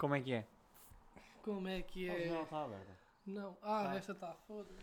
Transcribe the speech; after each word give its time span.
Como 0.00 0.14
é 0.14 0.20
que 0.22 0.32
é? 0.32 0.46
Como 1.42 1.68
é 1.68 1.82
que 1.82 2.08
A 2.08 2.14
é? 2.14 2.20
janela 2.24 2.42
está 2.44 2.64
aberta. 2.64 2.96
Não. 3.26 3.58
Ah, 3.60 3.90
Ah. 3.90 3.96
esta 3.96 4.12
está, 4.12 4.32
foda-se. 4.46 4.80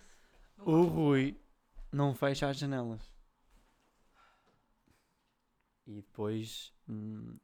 Não 0.59 0.65
O. 0.67 0.83
Rui 0.83 1.35
não 1.91 2.13
fecha 2.13 2.47
as 2.47 2.57
janelas. 2.57 3.01
E 5.87 5.95
depois 5.95 6.71
hum, 6.87 7.35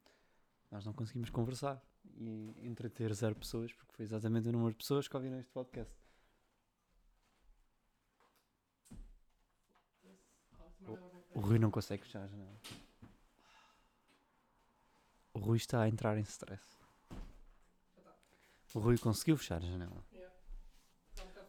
nós 0.70 0.86
não 0.86 0.92
conseguimos 0.92 1.30
conversar 1.30 1.82
e 2.16 2.54
entreter 2.62 3.12
zero 3.12 3.34
pessoas, 3.34 3.72
porque 3.72 3.92
foi 3.92 4.04
exatamente 4.04 4.48
o 4.48 4.52
número 4.52 4.70
de 4.70 4.76
pessoas 4.78 5.08
que 5.08 5.16
ouviram 5.16 5.40
este 5.40 5.50
podcast. 5.50 5.92
Vai 10.58 10.68
O 11.34 11.40
Rui 11.40 11.58
não 11.58 11.70
consegue 11.72 12.04
fechar 12.04 12.22
a 12.22 12.28
janela. 12.28 12.60
O 15.32 15.38
Rui 15.40 15.56
está 15.56 15.82
a 15.82 15.88
entrar 15.88 16.16
em 16.16 16.22
stress. 16.22 16.83
O 18.74 18.80
Rui 18.80 18.98
conseguiu 18.98 19.36
fechar 19.36 19.62
a 19.62 19.66
janela. 19.66 20.04
Yeah. 20.12 20.34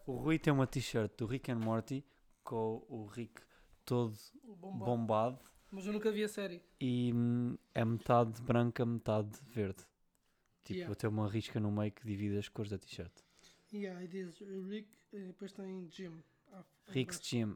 O 0.06 0.14
Rui 0.14 0.38
tem 0.40 0.54
uma 0.54 0.68
t-shirt 0.68 1.12
do 1.18 1.26
Rick 1.26 1.52
and 1.52 1.60
Morty 1.60 2.06
com 2.44 2.86
o 2.88 3.06
Rick 3.08 3.42
todo 3.84 4.16
bombado. 4.44 4.86
bombado 4.86 5.40
Mas 5.72 5.86
eu 5.88 5.94
nunca 5.94 6.12
vi 6.12 6.24
a 6.24 6.28
série. 6.30 6.62
e 6.80 7.12
hum, 7.14 7.58
é 7.74 7.84
metade 7.84 8.40
branca, 8.44 8.86
metade 8.86 9.38
verde. 9.48 9.84
Tipo, 10.64 10.78
Yeah. 10.80 10.96
tem 10.96 11.10
uma 11.10 11.28
risca 11.30 11.60
no 11.60 11.72
meio 11.72 11.92
que 11.92 12.06
divide 12.06 12.38
as 12.38 12.48
cores 12.50 12.70
da 12.72 12.78
t-shirt. 12.78 13.12
Yeah, 13.74 14.04
e 14.04 14.08
diz 14.08 14.38
Rick, 14.40 14.90
e 15.12 15.20
depois 15.20 15.52
tem 15.52 15.90
Jim. 15.92 16.24
Ah, 16.52 16.64
Rick's 16.88 17.18
abaixo. 17.18 17.36
Gym, 17.36 17.56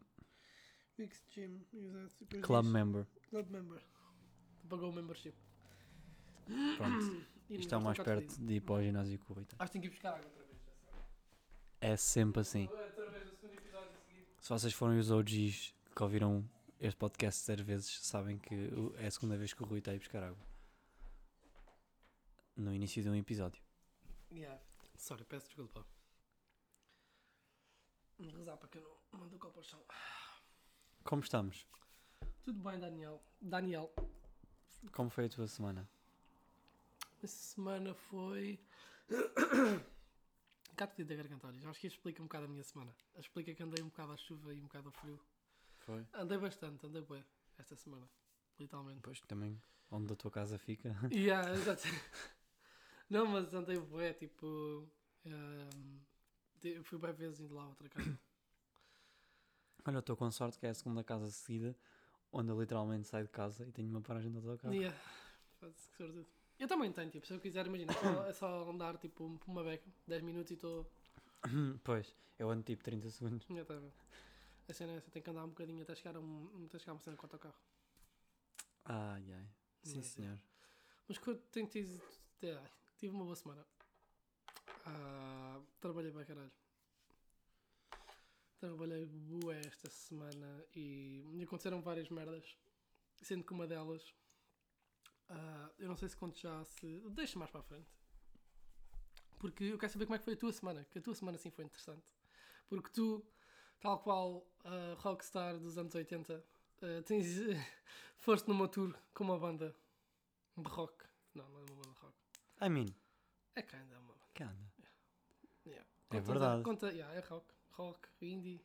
Rick's 0.98 1.24
Jim, 1.30 1.62
exato. 1.74 2.26
Club 2.42 2.64
diz 2.66 2.74
Member. 2.74 3.08
Club 3.30 3.50
Member. 3.50 3.82
Pagou 4.68 4.90
o 4.90 4.94
membership. 4.94 5.34
Pronto, 6.78 7.26
isto 7.50 7.74
é 7.74 7.78
o 7.78 7.82
mais 7.82 7.98
perto 7.98 8.40
de 8.40 8.54
ir 8.56 8.62
para 8.62 8.76
o 8.76 8.84
ginásio 8.84 9.18
que 9.20 9.32
o. 9.32 9.36
Acho 9.40 9.46
que 9.48 9.56
tenho 9.56 9.82
que 9.82 9.88
ir 9.88 9.90
buscar 9.90 10.10
água 10.14 10.26
outra 10.26 10.44
vez. 10.44 10.58
É 11.82 11.96
sempre 11.98 12.42
assim. 12.42 12.70
Se 14.40 14.50
vocês 14.50 14.74
forem 14.74 15.00
os 15.00 15.12
OGs 15.12 15.74
que 15.96 16.04
ouviram 16.04 16.50
este 16.80 16.98
podcast 16.98 17.46
zero 17.46 17.64
vezes, 17.64 18.00
sabem 18.02 18.38
que 18.38 18.56
é 18.98 19.08
a 19.08 19.12
segunda 19.12 19.38
vez 19.38 19.54
que 19.54 19.64
o 19.64 19.66
Rui 19.66 19.80
está 19.80 19.92
a 19.92 19.96
ir 19.96 20.00
buscar 20.00 20.24
água. 20.24 20.46
No 22.56 22.74
início 22.74 23.02
de 23.02 23.10
um 23.10 23.16
episódio. 23.16 23.62
Yeah. 24.32 24.62
Sorry, 24.98 25.24
peço 25.26 25.48
desculpa. 25.48 25.86
Vamos 28.18 28.34
rezar 28.34 28.58
para 28.58 28.68
que 28.70 28.78
eu 28.78 29.00
não 29.14 29.20
mando 29.20 29.36
o 29.36 29.40
copo 29.40 29.60
ao 29.60 29.64
chão. 29.64 29.82
Como 31.04 31.22
estamos? 31.24 31.66
Tudo 32.44 32.60
bem, 32.60 32.78
Daniel? 32.80 33.22
Daniel, 33.42 33.94
Como 34.92 35.10
foi 35.10 35.26
a 35.26 35.30
tua 35.30 35.48
semana? 35.48 35.90
Essa 37.26 37.54
semana 37.54 37.94
foi. 37.94 38.60
um 39.10 40.70
bocado 40.72 40.92
fedido 40.94 41.10
da 41.10 41.16
garganta, 41.16 41.48
olha. 41.48 41.70
Acho 41.70 41.80
que 41.80 41.88
isto 41.88 41.98
explica 41.98 42.22
um 42.22 42.26
bocado 42.26 42.46
a 42.46 42.48
minha 42.48 42.64
semana. 42.64 42.96
Explica 43.18 43.54
que 43.54 43.64
andei 43.64 43.82
um 43.84 43.88
bocado 43.88 44.12
à 44.14 44.18
chuva 44.18 44.54
e 44.54 44.60
um 44.60 44.64
bocado 44.64 44.88
ao 44.88 44.92
frio. 44.94 45.20
Foi? 45.80 46.06
Andei 46.14 46.38
bastante, 46.38 46.86
andei 46.86 47.02
bem 47.02 47.24
esta 47.58 47.76
semana. 47.76 48.10
Literalmente. 48.60 48.98
Depois 48.98 49.20
também, 49.22 49.62
onde 49.92 50.14
a 50.14 50.16
tua 50.16 50.32
casa 50.32 50.58
fica. 50.58 50.90
Yeah, 51.12 51.52
exato. 51.54 51.84
Não, 53.10 53.26
mas 53.26 53.54
andei 53.54 53.80
bué, 53.80 54.14
tipo. 54.14 54.88
ehm, 55.26 56.00
te- 56.60 56.84
fui 56.84 57.00
bem 57.00 57.14
vezes 57.14 57.40
indo 57.40 57.56
lá 57.56 57.64
a 57.64 57.68
outra 57.70 57.90
casa. 57.90 58.20
Olha, 59.86 59.96
eu 59.96 60.00
estou 60.02 60.16
com 60.16 60.30
sorte 60.30 60.60
que 60.60 60.68
é 60.68 60.70
a 60.70 60.74
segunda 60.74 61.04
casa 61.04 61.32
seguida, 61.32 61.76
onde 62.32 62.52
eu 62.52 62.60
literalmente 62.60 63.08
saio 63.08 63.26
de 63.26 63.32
casa 63.32 63.66
e 63.66 63.72
tenho 63.72 63.90
uma 63.90 64.02
paragem 64.02 64.30
de 64.30 64.38
autocarro. 64.38 64.76
Yeah. 64.76 64.96
Faz-se 65.60 65.90
que 65.90 65.98
sortudo. 65.98 66.28
Eu 66.60 66.68
também 66.68 66.92
tenho, 66.92 67.10
tipo, 67.10 67.26
se 67.26 67.34
eu 67.34 67.40
quiser, 67.40 67.66
imagina, 67.66 67.94
só- 67.94 68.26
é 68.28 68.34
só 68.34 68.70
andar 68.70 68.98
tipo 68.98 69.38
por 69.40 69.50
uma 69.52 69.64
beca, 69.64 69.90
10 70.08 70.22
minutos 70.22 70.52
e 70.52 70.56
estou. 70.56 70.86
pois, 71.84 72.14
eu 72.38 72.50
ando 72.50 72.64
tipo 72.64 72.84
30 72.84 73.10
segundos. 73.10 73.46
Já 73.50 73.62
está 73.62 73.76
a 73.76 73.80
ver. 73.80 73.94
A 74.68 74.74
cena 74.74 74.92
é 74.94 74.98
essa, 74.98 75.10
tenho 75.10 75.24
que 75.24 75.30
andar 75.32 75.46
um 75.46 75.50
bocadinho 75.50 75.82
até 75.82 75.96
chegar 75.96 76.16
a, 76.18 76.20
um, 76.20 76.66
até 76.66 76.78
chegar 76.78 76.92
a 76.92 76.96
uma 76.96 77.02
cena 77.02 77.16
com 77.18 77.24
o 77.24 77.26
autocarro. 77.28 77.56
Ai 78.86 79.32
ai. 79.34 79.48
Sim, 79.84 79.98
Mas, 79.98 80.06
senhor. 80.08 80.40
Mas 81.08 81.18
que 81.18 81.28
eu 81.30 81.36
tenho 81.38 81.68
tido. 81.68 82.02
ai, 82.44 82.72
Tive 82.98 83.16
uma 83.16 83.24
boa 83.24 83.36
semana. 83.36 83.66
Ah, 84.86 85.60
trabalhei 85.80 86.12
bem, 86.12 86.26
caralho. 86.26 86.52
Trabalhei 88.60 89.06
bué 89.06 89.62
esta 89.62 89.90
semana 89.90 90.66
e 90.76 91.24
me 91.28 91.46
aconteceram 91.46 91.82
várias 91.82 92.10
merdas. 92.10 92.58
Sendo 93.22 93.44
que 93.46 93.54
uma 93.54 93.66
delas. 93.66 94.14
Ah, 95.30 95.70
eu 95.78 95.88
não 95.88 95.96
sei 95.96 96.10
se 96.10 96.18
conto 96.18 96.38
já 96.40 96.64
se. 96.66 97.00
Deixa 97.12 97.38
mais 97.40 97.52
para 97.52 97.62
a 97.62 97.64
frente. 97.64 97.90
Porque 99.40 99.64
eu 99.64 99.78
quero 99.78 99.92
saber 99.92 100.06
como 100.06 100.16
é 100.16 100.20
que 100.20 100.26
foi 100.26 100.34
a 100.34 100.38
tua 100.38 100.52
semana. 100.52 100.84
Que 100.86 101.00
a 101.00 101.02
tua 101.02 101.16
semana 101.16 101.38
sim 101.38 101.50
foi 101.50 101.66
interessante. 101.66 102.04
Porque 102.68 102.90
tu, 102.92 103.26
tal 103.80 104.00
qual 104.00 104.46
a 104.64 104.96
rockstar 105.00 105.58
dos 105.58 105.78
anos 105.78 105.96
80, 105.96 106.44
ah, 106.82 107.04
tens, 107.06 107.26
foste 108.18 108.48
numa 108.48 108.68
tour 108.68 108.96
com 109.14 109.24
uma 109.24 109.40
banda 109.40 109.76
de 110.58 110.70
rock. 110.70 111.06
Não, 111.34 111.48
não 111.50 111.60
é 111.62 111.64
uma 111.64 111.76
banda 111.76 111.94
de 111.94 112.00
rock. 112.02 112.16
I 112.62 112.70
mean, 112.70 112.94
É 113.56 113.62
kinda 113.62 113.98
uma 114.00 114.14
banda. 114.14 114.20
anda. 114.42 114.72
Yeah. 115.66 115.86
É 116.10 116.16
Conta- 116.18 116.22
verdade. 116.22 116.64
Conta, 116.64 116.92
yeah, 116.92 117.14
é 117.16 117.20
rock. 117.22 117.46
Rock, 117.72 118.10
indie, 118.22 118.62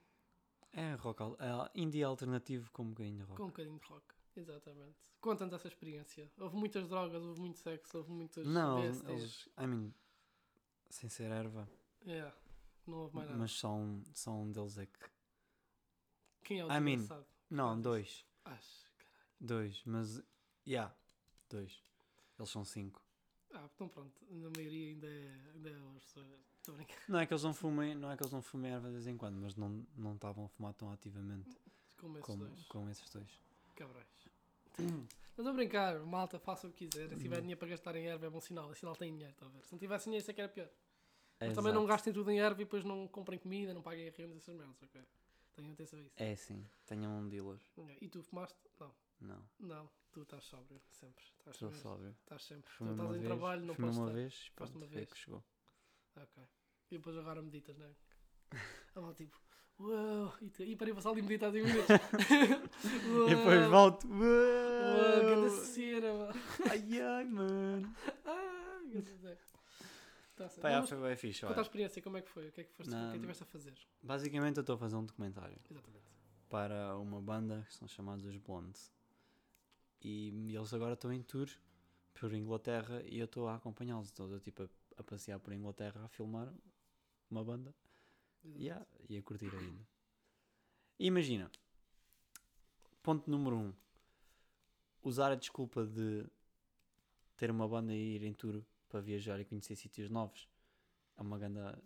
É 0.72 0.94
rock, 0.94 1.22
é 1.38 1.80
indie 1.80 2.02
alternativo 2.02 2.68
com 2.72 2.82
um 2.82 2.88
bocadinho 2.90 3.18
de 3.18 3.22
rock. 3.22 3.36
com 3.36 3.44
um 3.44 3.48
bocadinho 3.48 3.78
de 3.78 3.86
rock. 3.86 4.06
Exatamente. 4.36 4.96
Conta-nos 5.20 5.54
essa 5.54 5.68
experiência. 5.68 6.30
Houve 6.38 6.56
muitas 6.56 6.88
drogas, 6.88 7.22
houve 7.22 7.40
muito 7.40 7.58
sexo, 7.58 7.98
houve 7.98 8.10
muitas 8.10 8.46
Não, 8.46 8.82
eles, 8.84 9.00
bestas. 9.00 9.20
eles- 9.20 9.48
I 9.58 9.66
mean, 9.66 9.92
sem 10.90 11.08
ser 11.08 11.30
erva, 11.30 11.68
Yeah. 12.06 12.36
Não 12.86 12.98
houve 12.98 13.16
mais 13.16 13.28
nada. 13.28 13.38
mas 13.40 13.52
só 13.52 13.72
um, 13.74 14.02
só 14.12 14.30
um 14.32 14.52
deles 14.52 14.76
é 14.76 14.84
que. 14.84 14.98
Quem 16.42 16.60
é 16.60 16.64
o 16.66 16.68
I 16.70 16.80
mean, 16.80 16.98
desgraçado? 16.98 17.26
Não, 17.48 17.68
Faz 17.70 17.82
dois. 17.82 18.26
Acho, 18.44 18.90
caralho. 18.98 19.28
Dois, 19.40 19.82
mas. 19.86 20.22
Yeah, 20.66 20.94
dois. 21.48 21.82
Eles 22.38 22.50
são 22.50 22.62
cinco. 22.64 23.02
Ah, 23.54 23.66
então 23.74 23.88
pronto. 23.88 24.20
Na 24.28 24.50
maioria 24.50 24.88
ainda 24.90 25.06
é, 25.06 25.50
ainda 25.54 25.70
é. 25.70 25.96
Estou 25.96 26.22
a 26.74 26.76
brincar. 26.76 26.98
Não 27.08 27.18
é 27.20 27.26
que 27.26 27.32
eles 27.32 27.42
não 27.44 27.54
fumem, 27.54 27.94
não 27.94 28.10
é 28.10 28.16
que 28.16 28.22
eles 28.22 28.32
não 28.32 28.42
fumem 28.42 28.70
erva 28.72 28.88
de 28.88 28.92
vez 28.94 29.06
em 29.06 29.16
quando, 29.16 29.36
mas 29.36 29.54
não 29.56 29.86
não 29.96 30.14
estavam 30.14 30.44
a 30.44 30.48
fumar 30.48 30.74
tão 30.74 30.90
ativamente 30.90 31.56
Como 31.98 32.18
esses 32.18 32.26
como, 32.26 32.44
dois. 32.46 32.66
com 32.66 32.90
esses 32.90 33.10
dois. 33.10 33.40
Cabrais. 33.74 34.06
Não 34.78 35.06
estou 35.30 35.48
a 35.48 35.52
brincar. 35.52 35.98
Malta, 36.00 36.38
faça 36.38 36.66
o 36.66 36.72
que 36.72 36.86
quiser. 36.88 37.08
Se 37.10 37.16
tiver 37.16 37.36
Uhum. 37.36 37.40
dinheiro 37.42 37.58
para 37.58 37.68
gastar 37.68 37.96
em 37.96 38.06
erva 38.06 38.26
é 38.26 38.30
bom 38.30 38.40
sinal. 38.40 38.70
É 38.70 38.74
sinal 38.74 38.92
que 38.94 39.00
tem 39.00 39.12
dinheiro, 39.12 39.32
está 39.32 39.46
a 39.46 39.48
ver? 39.48 39.64
Se 39.64 39.72
não 39.72 39.78
tivesse 39.78 40.04
dinheiro, 40.04 40.22
isso 40.22 40.30
é 40.30 40.34
que 40.34 40.40
era 40.40 40.50
pior. 40.52 40.68
Mas 41.40 41.48
Exato. 41.50 41.56
também 41.56 41.72
não 41.74 41.84
gastem 41.86 42.12
tudo 42.12 42.30
em 42.30 42.40
erva 42.40 42.60
e 42.60 42.64
depois 42.64 42.84
não 42.84 43.08
comprem 43.08 43.38
comida, 43.38 43.74
não 43.74 43.82
paguem 43.82 44.08
rendas, 44.10 44.38
essas 44.38 44.54
merdas, 44.54 44.80
ok? 44.82 45.02
Tenham 45.54 45.72
atenção 45.72 45.98
a 45.98 46.02
isso. 46.02 46.14
É 46.16 46.36
sim, 46.36 46.66
tenham 46.86 47.12
um 47.18 47.28
dealer. 47.28 47.58
E 48.00 48.08
tu 48.08 48.22
fumaste? 48.22 48.58
Não. 48.80 48.94
Não, 49.20 49.46
Não. 49.60 49.90
Tu 50.12 50.22
estás 50.22 50.44
sóbrio, 50.44 50.80
sempre. 50.92 51.24
Estás, 51.38 51.56
estou 51.56 51.70
mesmo- 51.70 51.82
sóbrio. 51.82 52.16
estás 52.20 52.42
sempre. 52.44 52.70
Tu 52.70 52.76
Fumei 52.76 52.92
estás 52.92 53.08
uma 53.10 53.16
em 53.16 53.20
vez, 53.20 53.26
trabalho, 53.32 53.64
não 53.66 53.74
fumei 53.74 53.88
podes 53.90 53.98
uma 53.98 54.06
estar. 54.06 54.20
vez, 54.20 54.34
Foste 54.34 54.52
pronto, 54.54 54.76
uma 54.76 54.86
foi 54.86 54.96
vez. 54.96 55.12
que 55.12 55.18
chegou. 55.18 55.44
Ok. 56.16 56.42
E 56.92 56.96
depois 56.98 57.16
agora 57.18 57.42
meditas, 57.42 57.76
não 57.76 57.86
é? 57.86 57.94
Ah, 58.96 59.00
lá, 59.00 59.14
tipo, 59.14 59.40
uau, 59.80 60.32
e, 60.60 60.76
parei 60.76 60.94
passar 60.94 61.10
ali 61.10 61.22
meditar 61.22 61.52
5 61.52 61.66
minutos. 61.66 61.88
E 63.28 63.34
depois 63.34 63.66
volto. 63.68 64.06
Uau, 64.08 64.20
Uau! 64.20 65.20
grande 65.20 65.50
cena, 65.50 66.12
mano. 66.12 66.40
Ai 66.70 67.00
ai, 67.00 67.24
mano. 67.24 67.94
Ah. 68.26 68.44
Tá 70.36 70.48
certo. 70.48 70.62
Pá, 70.62 70.68
Não, 70.68 70.74
já 70.74 70.80
mas 70.80 70.88
foi 70.90 71.00
bem 71.00 71.16
fixe. 71.16 71.44
A 71.44 71.50
olha. 71.50 71.60
experiência, 71.60 72.02
como 72.02 72.16
é 72.16 72.22
que 72.22 72.28
foi? 72.30 72.48
O 72.48 72.52
que 72.52 72.60
é 72.60 72.64
que, 72.64 72.72
foste, 72.72 72.90
o 72.90 72.92
que 72.92 72.98
é 72.98 73.08
que 73.10 73.14
estiveste 73.16 73.42
a 73.42 73.46
fazer? 73.46 73.74
Basicamente, 74.02 74.56
eu 74.56 74.60
estou 74.62 74.74
a 74.74 74.78
fazer 74.78 74.96
um 74.96 75.04
documentário 75.04 75.56
Exatamente. 75.70 76.04
para 76.48 76.96
uma 76.98 77.20
banda 77.20 77.64
que 77.68 77.74
são 77.74 77.86
chamados 77.86 78.24
os 78.24 78.36
Blondes. 78.36 78.92
E 80.02 80.52
eles 80.54 80.74
agora 80.74 80.94
estão 80.94 81.12
em 81.12 81.22
tour 81.22 81.48
por 82.14 82.32
Inglaterra 82.32 83.02
e 83.06 83.18
eu 83.18 83.24
estou 83.24 83.48
a 83.48 83.54
acompanhá-los. 83.54 84.08
Estou 84.08 84.38
tipo 84.40 84.64
a, 84.64 84.68
a 84.98 85.02
passear 85.02 85.38
por 85.38 85.52
Inglaterra 85.52 86.04
a 86.04 86.08
filmar 86.08 86.52
uma 87.30 87.44
banda 87.44 87.74
Exato. 88.44 88.58
e 88.62 88.70
a, 88.70 88.86
e 89.08 89.16
a 89.18 89.22
curtir 89.22 89.54
ainda. 89.54 89.86
Imagina, 90.98 91.50
ponto 93.02 93.30
número 93.30 93.56
um: 93.56 93.72
usar 95.02 95.32
a 95.32 95.34
desculpa 95.34 95.84
de 95.84 96.24
ter 97.36 97.50
uma 97.50 97.66
banda 97.68 97.92
e 97.92 98.16
ir 98.16 98.22
em 98.24 98.32
tour 98.32 98.62
para 98.88 99.00
viajar 99.00 99.40
e 99.40 99.44
conhecer 99.44 99.74
sítios 99.76 100.08
novos 100.10 100.48
é 101.16 101.22
uma 101.22 101.38
ganda 101.38 101.82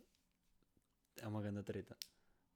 é 1.17 1.27
uma 1.27 1.41
ganda 1.43 1.63
treta. 1.63 1.97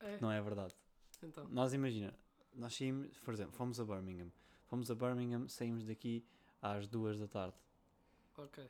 É, 0.01 0.19
Não 0.21 0.31
é 0.31 0.41
verdade. 0.41 0.75
então. 1.23 1.49
Nós 1.49 1.73
imagina, 1.73 2.15
nós 2.55 2.75
saímos, 2.75 3.17
por 3.21 3.35
exemplo, 3.35 3.53
fomos 3.53 3.79
a 3.81 3.85
Birmingham. 3.85 4.31
Fomos 4.67 4.91
a 4.91 4.95
Birmingham, 4.95 5.49
saímos 5.49 5.85
daqui 5.85 6.25
às 6.61 6.87
duas 6.87 7.19
da 7.19 7.27
tarde. 7.29 7.57
Ok. 8.37 8.69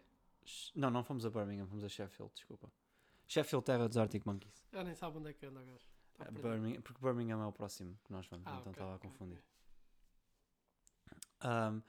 Não, 0.75 0.91
não 0.91 1.05
fomos 1.05 1.25
a 1.25 1.31
Birmingham, 1.31 1.67
fomos 1.67 1.85
a 1.85 1.89
Sheffield, 1.89 2.33
desculpa. 2.35 2.71
Sheffield, 3.33 3.65
terra 3.65 3.89
dos 3.89 3.97
Arctic 3.97 4.27
Monkeys. 4.27 4.63
Eu 4.73 4.85
nem 4.85 4.95
sabe 4.95 5.17
onde 5.17 5.31
é 5.31 5.33
que 5.33 5.47
anda, 5.47 5.63
gajo. 5.65 5.87
Tá 6.19 6.25
perdido. 6.27 6.43
Birmingham, 6.43 6.83
porque 6.83 7.01
Birmingham 7.01 7.43
é 7.43 7.47
o 7.47 7.53
próximo 7.53 7.99
que 8.05 8.13
nós 8.13 8.27
vamos, 8.27 8.47
Ah, 8.47 8.59
então 8.61 8.73
estava 8.73 8.95
ok, 8.97 9.09
a 9.09 9.11
confundir. 9.11 9.43
ok. 11.41 11.51
Um, 11.51 11.83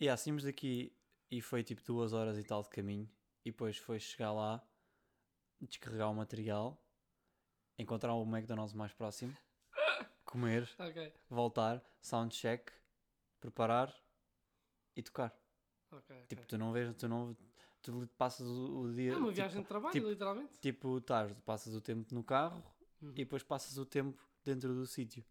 e 0.00 0.04
yeah, 0.04 0.16
saímos 0.16 0.44
daqui 0.44 0.96
e 1.30 1.42
foi 1.42 1.62
tipo 1.62 1.82
duas 1.84 2.14
horas 2.14 2.38
e 2.38 2.42
tal 2.42 2.62
de 2.62 2.70
caminho 2.70 3.06
e 3.44 3.50
depois 3.50 3.76
foi 3.76 4.00
chegar 4.00 4.32
lá, 4.32 4.66
descarregar 5.60 6.10
o 6.10 6.14
material, 6.14 6.82
encontrar 7.78 8.14
o 8.14 8.22
McDonald's 8.24 8.72
mais 8.74 8.92
próximo, 8.94 9.36
comer, 10.24 10.68
Ok, 10.78 11.12
voltar, 11.28 11.84
soundcheck, 12.00 12.72
preparar 13.40 13.94
e 14.96 15.02
tocar. 15.02 15.38
ok. 15.92 15.98
ok. 16.16 16.26
Tipo, 16.28 16.46
tu 16.46 16.56
não 16.56 16.72
vês, 16.72 16.94
tu 16.96 17.06
não 17.08 17.36
tu 17.92 18.08
passas 18.18 18.46
o, 18.48 18.80
o 18.82 18.92
dia. 18.92 19.12
é 19.12 19.16
uma 19.16 19.24
tipo, 19.26 19.34
viagem 19.36 19.62
de 19.62 19.68
trabalho, 19.68 19.92
tipo- 19.92 20.08
literalmente. 20.08 20.58
Tipo, 20.60 20.98
estás, 20.98 21.32
passas 21.44 21.74
o 21.74 21.80
tempo 21.80 22.14
no 22.14 22.22
carro 22.24 22.62
Uhum. 23.02 23.10
e 23.10 23.24
depois 23.24 23.42
passas 23.42 23.76
o 23.78 23.84
tempo 23.86 24.18
dentro 24.44 24.74
do 24.74 24.86
sítio. 24.86 25.24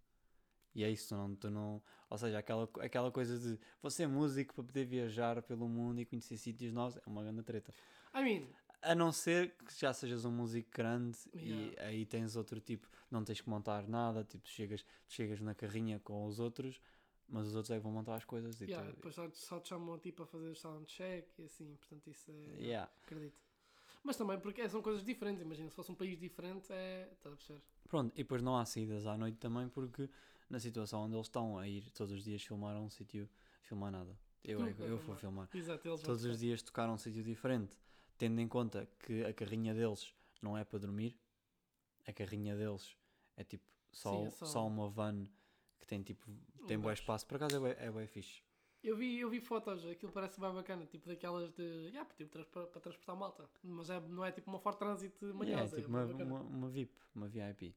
E 0.74 0.84
é 0.84 0.90
isso, 0.92 1.10
tu 1.10 1.16
não, 1.16 1.36
tu 1.36 1.50
não. 1.50 1.81
Ou 2.10 2.18
seja, 2.18 2.38
aquela, 2.38 2.69
aquela 2.80 3.12
coisa 3.12 3.40
de 3.40 3.60
você 3.81 4.04
é 4.04 4.07
músico 4.07 4.54
para 4.54 4.63
poder 4.63 4.86
viajar 4.86 5.42
pelo 5.42 5.68
mundo 5.68 6.00
e 6.00 6.06
conhecer 6.06 6.38
sítios 6.38 6.72
novos 6.74 6.98
é 6.98 7.02
uma 7.10 7.24
grande 7.24 7.44
treta. 7.44 7.74
I 8.13 8.24
mean, 8.24 8.48
A 8.81 8.94
não 8.94 9.12
ser 9.12 9.56
que 9.66 9.74
já 9.80 9.92
sejas 9.94 10.25
um 10.25 10.31
músico 10.31 10.69
grande 10.72 11.18
e 11.34 11.50
Yeah. 11.69 11.81
aí 11.88 12.06
tens 12.06 12.36
outro 12.36 12.60
tipo, 12.60 12.88
não 13.10 13.24
tens 13.24 13.42
que 13.42 13.50
montar 13.50 13.88
nada, 13.88 14.24
tipo, 14.24 14.48
chegas, 14.48 14.86
chegas 15.08 15.40
na 15.42 15.56
carrinha 15.56 16.00
com 16.04 16.25
os 16.28 16.40
outros, 16.40 16.80
mas 17.27 17.48
os 17.48 17.56
outros 17.56 17.72
é 17.72 17.77
que 17.77 17.83
vão 17.83 17.92
montar 17.92 18.16
as 18.16 18.25
coisas 18.25 18.60
e 18.62 18.66
yeah, 18.66 18.89
tu- 18.89 18.95
depois 18.95 19.16
só, 19.16 19.30
só 19.33 19.60
te 19.60 19.69
chamam 19.69 19.98
tipo 20.00 20.24
a 20.24 20.25
fazer 20.25 20.56
soundcheck 20.56 21.27
e 21.42 21.45
assim, 21.45 21.75
portanto 21.75 22.10
isso 22.10 22.31
é. 22.31 22.62
Yeah. 22.62 22.92
Acredito. 23.04 23.38
Mas 24.04 24.16
também 24.18 24.39
porque 24.39 24.62
é- 24.62 24.69
são 24.69 24.81
coisas 24.81 25.04
diferentes, 25.04 25.42
imagina, 25.42 25.69
se 25.69 25.75
fosse 25.75 25.92
um 25.92 25.95
país 25.95 26.19
diferente, 26.19 26.72
é. 26.72 27.10
Estás 27.13 27.33
a 27.33 27.38
perceber? 27.38 27.62
Pronto, 27.88 28.13
e 28.13 28.18
depois 28.18 28.42
não 28.42 28.57
há 28.57 28.66
saídas 28.66 29.06
à 29.07 29.18
noite 29.18 29.38
também 29.38 29.68
porque 29.69 30.10
na 30.50 30.60
situação 30.60 31.01
onde 31.04 31.16
eles 31.16 31.25
estão 31.27 31.57
a 31.57 31.68
ir 31.68 31.89
todos 31.92 32.13
os 32.13 32.24
dias 32.24 32.44
filmar 32.44 32.75
a 32.75 32.80
um 32.80 32.89
sítio, 32.89 33.27
filmar 33.62 33.92
nada. 33.92 34.18
Eu, 34.44 34.63
é 34.63 34.74
que- 34.74 34.81
eu 34.83 34.98
vou 35.00 35.16
filmar. 35.16 35.50
Exato, 35.54 35.88
eles 35.88 36.01
Todos 36.01 36.24
os 36.24 36.39
dias 36.39 36.62
tocar 36.62 36.88
a 36.88 36.92
um 36.94 36.98
sítio 37.00 37.24
diferente, 37.24 37.75
tendo 38.18 38.39
em 38.39 38.48
conta 38.48 38.88
que 39.00 39.24
a 39.24 39.33
carrinha 39.33 39.74
deles 39.74 40.13
não 40.39 40.56
é 40.56 40.63
para 40.63 40.77
dormir, 40.77 41.18
a 42.06 42.13
carrinha 42.13 42.56
deles 42.56 42.95
é 43.36 43.44
tipo 43.44 43.66
só, 43.92 44.12
Sim, 44.12 44.25
é 44.25 44.30
só... 44.30 44.45
só- 44.45 44.68
uma 44.68 44.88
van 44.88 45.25
que 45.80 45.88
tem 45.88 46.01
tipo 46.01 46.25
tem 46.68 46.77
Um 46.77 46.81
bom 46.81 46.92
espaço, 46.92 47.25
por 47.27 47.36
acaso 47.36 47.56
é 47.57 47.60
bué, 47.60 47.75
é 47.80 47.92
bué 47.92 48.07
fixe. 48.07 48.42
Eu 48.83 48.95
vi, 48.95 49.18
eu 49.19 49.30
vi 49.30 49.39
fotos, 49.42 49.83
aquilo 49.86 50.12
parece 50.12 50.39
bem 50.39 50.54
bacana, 50.54 50.86
tipo 50.86 51.07
daquelas 51.07 51.51
de. 51.54 51.63
Yeah, 51.88 52.07
tipo, 52.16 52.38
para, 52.51 52.68
para 52.68 52.81
transportar 52.81 53.16
malta. 53.16 53.50
Mas 53.63 53.89
é, 53.89 54.00
não 54.00 54.24
é 54.24 54.31
tipo 54.31 54.50
uma 54.50 54.60
Ford 54.60 54.77
Transit 54.77 55.16
Yeah, 55.24 55.38
manhosa. 55.39 55.77
é 55.77 55.81
tipo 55.81 55.98
é 55.98 56.06
uma, 56.06 56.13
bem 56.13 56.25
uma, 56.27 56.39
uma 56.42 56.69
VIP, 56.69 56.94
uma 57.16 57.27
VIP. 57.27 57.75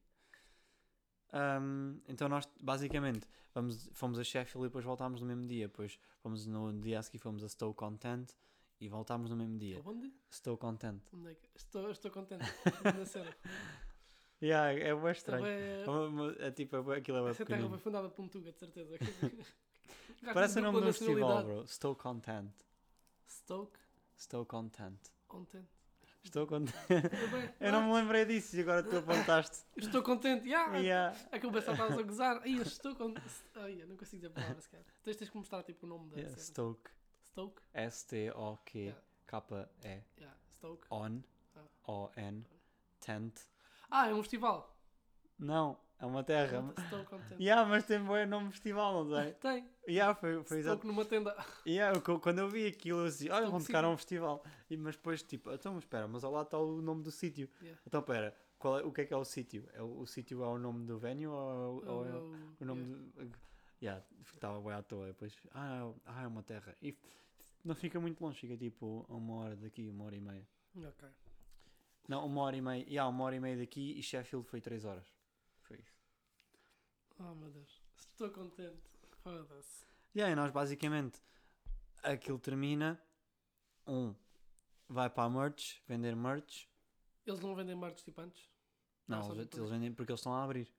Ahm, 1.33 1.99
então 2.09 2.29
nós 2.29 2.47
basicamente 2.61 3.27
vamos, 3.55 3.89
fomos 3.93 4.19
a 4.19 4.25
Sheffield 4.25 4.67
e 4.67 4.69
depois 4.69 4.85
voltámos 4.85 5.21
no 5.23 5.27
mesmo 5.27 5.47
dia. 5.47 5.67
Depois 5.69 5.99
fomos 6.21 6.47
no 6.47 6.73
dia 6.79 6.99
a 6.99 7.03
seguir 7.03 7.19
fomos 7.19 7.43
a 7.43 7.49
Stoke 7.49 7.77
Content 7.79 8.31
e 8.81 8.89
voltámos 8.89 9.31
no 9.31 9.37
mesmo 9.37 9.59
dia. 9.59 9.81
Onde? 9.85 10.13
Stoke 10.31 10.61
Content. 10.61 11.03
Onde 11.13 11.31
é 11.31 11.35
que- 11.35 11.49
Estou, 11.55 11.91
estou 11.91 12.11
contente. 12.11 12.45
Yeah, 14.41 14.73
é 14.73 14.95
bem 14.95 15.11
estranho. 15.13 15.43
Também, 15.43 15.59
É, 15.59 15.91
uma- 15.91 16.37
é 16.39 16.51
tipo, 16.51 16.77
é 16.93 16.97
aquilo 16.99 17.19
é 17.19 17.21
bué 17.23 17.31
essa 17.31 17.45
terra 17.45 17.59
foi 17.61 17.69
pequenino. 17.69 17.79
fundada 17.79 18.09
por 18.09 18.23
um 18.23 18.29
Tuga, 18.29 18.53
de 18.53 18.59
certeza. 18.59 18.97
Parece 20.35 20.59
o 20.59 20.63
nome 20.63 20.79
de 20.79 20.85
um 20.85 20.87
da 20.87 20.93
festival, 20.93 21.45
bro. 21.45 21.67
Stoke 21.67 22.01
Content. 22.03 22.53
Stoke, 23.29 23.79
Stoke 24.17 24.49
Content. 24.49 24.99
content. 25.27 25.67
Estou 26.25 26.47
contente. 26.47 26.77
Eu, 26.91 27.29
bem, 27.31 27.73
não 27.73 27.79
ah, 27.79 27.87
me 27.87 27.93
lembrei 27.95 28.25
disso 28.27 28.57
e 28.57 28.61
agora 28.61 28.83
tu 28.83 28.97
apontaste. 28.99 29.65
Estou 29.77 30.03
contente, 30.03 30.47
yeah. 30.47 30.77
Yeah. 30.77 31.17
É 31.33 31.37
eu 31.37 31.51
pensava 31.51 31.77
que 31.77 31.83
estavas 31.83 31.99
a 31.99 32.03
gozar. 32.03 32.41
Ai, 32.43 32.59
eu 32.59 32.63
estou 32.63 32.95
contente. 32.95 33.27
Eu 33.55 33.87
não 33.89 33.97
consigo 33.97 34.21
dizer 34.21 34.31
palavras, 34.31 34.67
cara. 34.67 34.85
Tens, 35.03 35.17
tens 35.17 35.31
que 35.31 35.37
mostrar 35.37 35.63
tipo 35.63 35.87
o 35.87 35.89
nome 35.89 36.11
da 36.11 36.17
Yeah. 36.17 36.37
Stoke. 36.39 36.91
Stoke? 37.23 37.63
S-T-O-K-K-E. 37.73 38.95
Yeah, 40.19 40.37
Stoke. 40.51 40.87
On. 40.91 41.23
Ah. 41.57 41.65
O-N. 41.87 42.45
Tent. 43.01 43.49
Ah, 43.91 44.09
é 44.09 44.15
um 44.15 44.23
festival. 44.23 44.77
Não, 45.39 45.79
é 45.99 46.05
uma 46.07 46.23
terra. 46.25 46.73
Estou 46.79 47.05
contente. 47.05 47.43
Yeah, 47.43 47.69
mas 47.69 47.85
tem 47.87 48.01
bom 48.03 48.27
nome 48.27 48.51
festival, 48.51 49.05
não 49.05 49.17
sei. 49.23 49.33
Tem. 49.41 49.69
Yeah, 49.89 50.15
foi, 50.15 50.43
foi 50.45 50.59
exato. 50.59 50.79
Stoke 50.79 50.87
numa 50.87 51.05
tenda. 51.05 51.35
Yeah, 51.67 51.99
eu- 52.07 52.21
quando 52.21 52.41
eu 52.41 52.49
vi 52.49 52.67
aquilo, 52.67 53.01
eu 53.01 53.07
disse, 53.07 53.31
olha, 53.31 53.49
vão 53.49 53.61
tocar 53.63 53.85
a 53.85 53.89
um 53.89 53.97
festival. 53.97 54.45
E, 54.69 54.77
mas 54.77 54.97
depois, 54.97 55.23
tipo, 55.23 55.51
então, 55.53 55.79
espera, 55.79 56.07
mas 56.09 56.25
ao 56.25 56.33
lado 56.33 56.47
está 56.47 56.59
o 56.59 56.83
nome 56.83 57.03
do 57.03 57.11
sítio. 57.11 57.49
Yeah. 57.63 57.81
Então, 57.87 58.01
espera, 58.01 58.37
qual 58.59 58.79
é- 58.81 58.83
o 58.83 58.93
que 58.93 59.01
é 59.03 59.05
que 59.07 59.15
é 59.15 59.17
o 59.17 59.25
sítio? 59.25 59.69
É, 59.73 59.83
o 59.83 60.01
o 60.01 60.07
sítio 60.07 60.43
é 60.43 60.47
o 60.47 60.59
nome 60.59 60.85
do 60.85 60.99
venue 60.99 61.27
ou, 61.29 61.85
ou 61.87 62.07
é 62.07 62.13
o 62.61 62.65
nome 62.65 62.83
yeah. 62.83 63.25
do... 63.25 63.33
Yeah, 63.81 64.05
estava 64.35 64.61
bem 64.61 64.73
à 64.73 64.83
toa. 64.83 65.07
Depois, 65.07 65.35
ah, 65.53 65.93
é- 65.95 66.01
ah, 66.07 66.23
é 66.25 66.27
uma 66.27 66.43
terra. 66.43 66.75
E 66.83 66.97
não 67.65 67.75
fica 67.75 67.99
muito 68.01 68.21
longe, 68.23 68.39
fica 68.41 68.57
tipo 68.57 69.07
a 69.09 69.15
uma 69.15 69.35
hora 69.37 69.57
daqui, 69.57 69.89
uma 69.89 70.05
hora 70.05 70.17
e 70.17 70.21
meia. 70.21 70.47
Ok. 70.77 71.09
Não, 72.09 72.25
uma 72.27 72.41
hora 72.43 72.57
e 72.57 72.61
meia. 72.63 72.83
Yeah, 72.85 73.09
uma 73.09 73.25
hora 73.25 73.37
e 73.37 73.41
meia 73.41 73.57
daqui 73.59 73.93
e 73.99 74.03
Sheffield 74.03 74.49
foi 74.49 74.61
três 74.61 74.85
horas. 74.85 75.07
Foi 75.61 75.77
isso. 75.79 75.95
Oh 77.21 77.35
meu 77.35 77.51
Deus. 77.51 77.83
Estou 77.97 78.31
contente. 78.31 78.83
Foda-se. 79.23 79.85
E 80.15 80.23
aí 80.23 80.35
nós 80.35 80.51
basicamente 80.51 81.21
aquilo 82.03 82.39
termina. 82.39 83.01
Um 83.87 84.15
vai 84.89 85.09
para 85.11 85.25
a 85.25 85.31
merch, 85.31 85.81
vender 85.87 86.17
merch. 86.17 86.67
Eles 87.27 87.41
não 87.41 87.55
vendem 87.55 87.77
merch 87.77 88.03
tipo 88.03 88.21
antes? 88.21 88.49
Não, 89.07 89.23
só 89.23 89.33
eles, 89.35 89.49
eles 89.55 89.71
vendem 89.71 89.93
porque 89.93 90.13
eles 90.13 90.21
estão 90.21 90.33
a 90.35 90.43
abrir. 90.45 90.71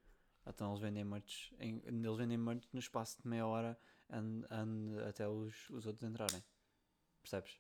Então 0.46 0.70
eles 0.72 0.80
vendem 0.82 1.04
merch, 1.04 1.52
em- 1.60 1.82
eles 1.86 2.18
vendem 2.18 2.38
merch 2.38 2.68
no 2.74 2.80
espaço 2.80 3.22
de 3.22 3.28
meia 3.28 3.46
hora 3.46 3.80
and, 4.10 4.44
and 4.50 5.08
até 5.08 5.28
os, 5.28 5.70
os 5.70 5.86
outros 5.86 6.04
entrarem. 6.10 6.44
Percebes? 7.22 7.60